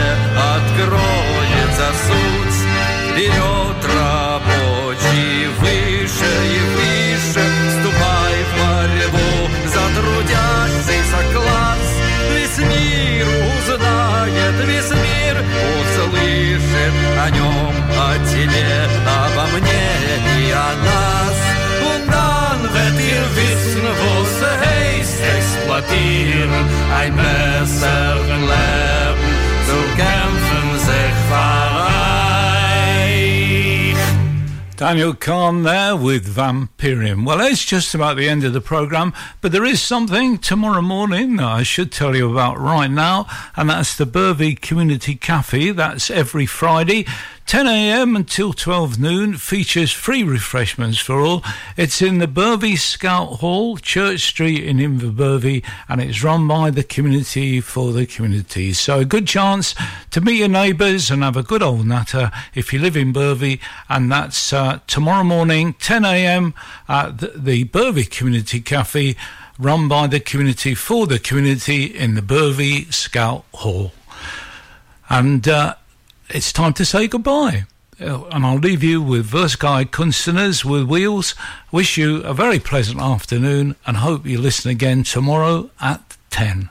откроется 0.57 1.89
суть 2.07 2.59
Вперед, 3.11 3.81
рабочий, 3.97 5.47
выше 5.61 6.31
и 6.45 6.75
выше 6.75 6.84
о 17.26 17.30
нем, 17.30 17.74
о 18.08 18.14
тебе, 18.32 18.72
обо 19.06 19.44
мне 19.56 19.88
и 20.40 20.52
о 20.52 20.72
нас. 20.90 21.38
Und 21.90 22.04
dann 22.12 22.60
wird 22.76 22.98
ihr 23.12 23.26
wissen, 23.40 23.86
wo 24.00 24.12
es 24.24 24.38
heißt, 24.62 25.18
exploitieren, 25.38 26.66
ein 27.00 27.14
besseren 27.16 28.42
Leben 28.54 29.30
zu 29.68 29.78
kämpfen, 29.98 30.23
Daniel 34.77 35.15
Kahn 35.15 35.63
there 35.63 35.95
with 35.95 36.27
Vampirium. 36.27 37.25
Well, 37.25 37.41
it's 37.41 37.65
just 37.65 37.95
about 37.95 38.17
the 38.17 38.29
end 38.29 38.43
of 38.43 38.53
the 38.53 38.61
programme, 38.61 39.13
but 39.41 39.53
there 39.53 39.65
is 39.65 39.81
something 39.81 40.37
tomorrow 40.37 40.83
morning 40.83 41.39
I 41.39 41.63
should 41.63 41.93
tell 41.93 42.17
you 42.17 42.33
about 42.33 42.59
right 42.59 42.91
now, 42.91 43.29
and 43.55 43.71
that's 43.71 43.97
the 43.97 44.05
Bervie 44.05 44.61
Community 44.61 45.15
Cafe. 45.15 45.71
That's 45.71 46.11
every 46.11 46.47
Friday, 46.47 47.07
10 47.47 47.67
a.m. 47.67 48.17
until 48.17 48.55
12 48.55 48.99
noon. 48.99 49.35
Features 49.35 49.93
free 49.93 50.23
refreshments 50.23 50.99
for 50.99 51.21
all. 51.21 51.45
It's 51.77 52.01
in 52.01 52.19
the 52.19 52.27
Bervie 52.27 52.79
Scout 52.79 53.41
Hall, 53.41 53.77
Church 53.77 54.21
Street 54.21 54.65
in 54.65 54.79
Inverbervie, 54.79 55.63
and 55.89 56.01
it's 56.01 56.25
run 56.25 56.49
by 56.49 56.71
the 56.71 56.83
community 56.83 57.61
for 57.61 57.93
the 57.93 58.07
community. 58.07 58.73
So 58.73 59.01
a 59.01 59.05
good 59.05 59.27
chance 59.27 59.75
to 60.11 60.23
meet 60.23 60.39
your 60.39 60.49
neighbours 60.49 61.11
and 61.11 61.23
have 61.23 61.37
a 61.37 61.43
good 61.43 61.63
old 61.63 61.87
natter 61.87 62.31
if 62.55 62.73
you 62.73 62.79
live 62.79 62.97
in 62.97 63.13
Bervie, 63.13 63.61
and 63.91 64.11
that's 64.11 64.53
uh, 64.53 64.81
tomorrow 64.87 65.25
morning, 65.25 65.75
10 65.75 66.05
a.m. 66.07 66.55
at 66.89 67.19
the, 67.19 67.33
the 67.37 67.65
Bervie 67.65 68.11
Community 68.11 68.61
Cafe, 68.61 69.17
run 69.59 69.87
by 69.87 70.07
the 70.07 70.19
community 70.19 70.75
for 70.75 71.07
the 71.07 71.19
community 71.19 71.85
in 71.85 72.15
the 72.15 72.23
Bervie 72.23 72.93
Scout 72.93 73.45
Hall. 73.53 73.93
And 75.11 75.47
uh, 75.47 75.75
it's 76.29 76.53
time 76.53 76.73
to 76.75 76.85
say 76.85 77.07
goodbye. 77.09 77.65
Uh, 78.01 78.23
And 78.33 78.45
I'll 78.45 78.59
leave 78.59 78.83
you 78.83 79.01
with 79.01 79.31
Verskai 79.31 79.85
Kunstners 79.91 80.65
with 80.65 80.85
Wheels. 80.89 81.35
Wish 81.71 81.97
you 81.97 82.23
a 82.23 82.35
very 82.35 82.59
pleasant 82.59 83.01
afternoon 83.01 83.77
and 83.87 83.99
hope 83.99 84.27
you 84.27 84.39
listen 84.41 84.71
again 84.71 85.05
tomorrow 85.05 85.71
at 85.81 86.17
10. 86.31 86.71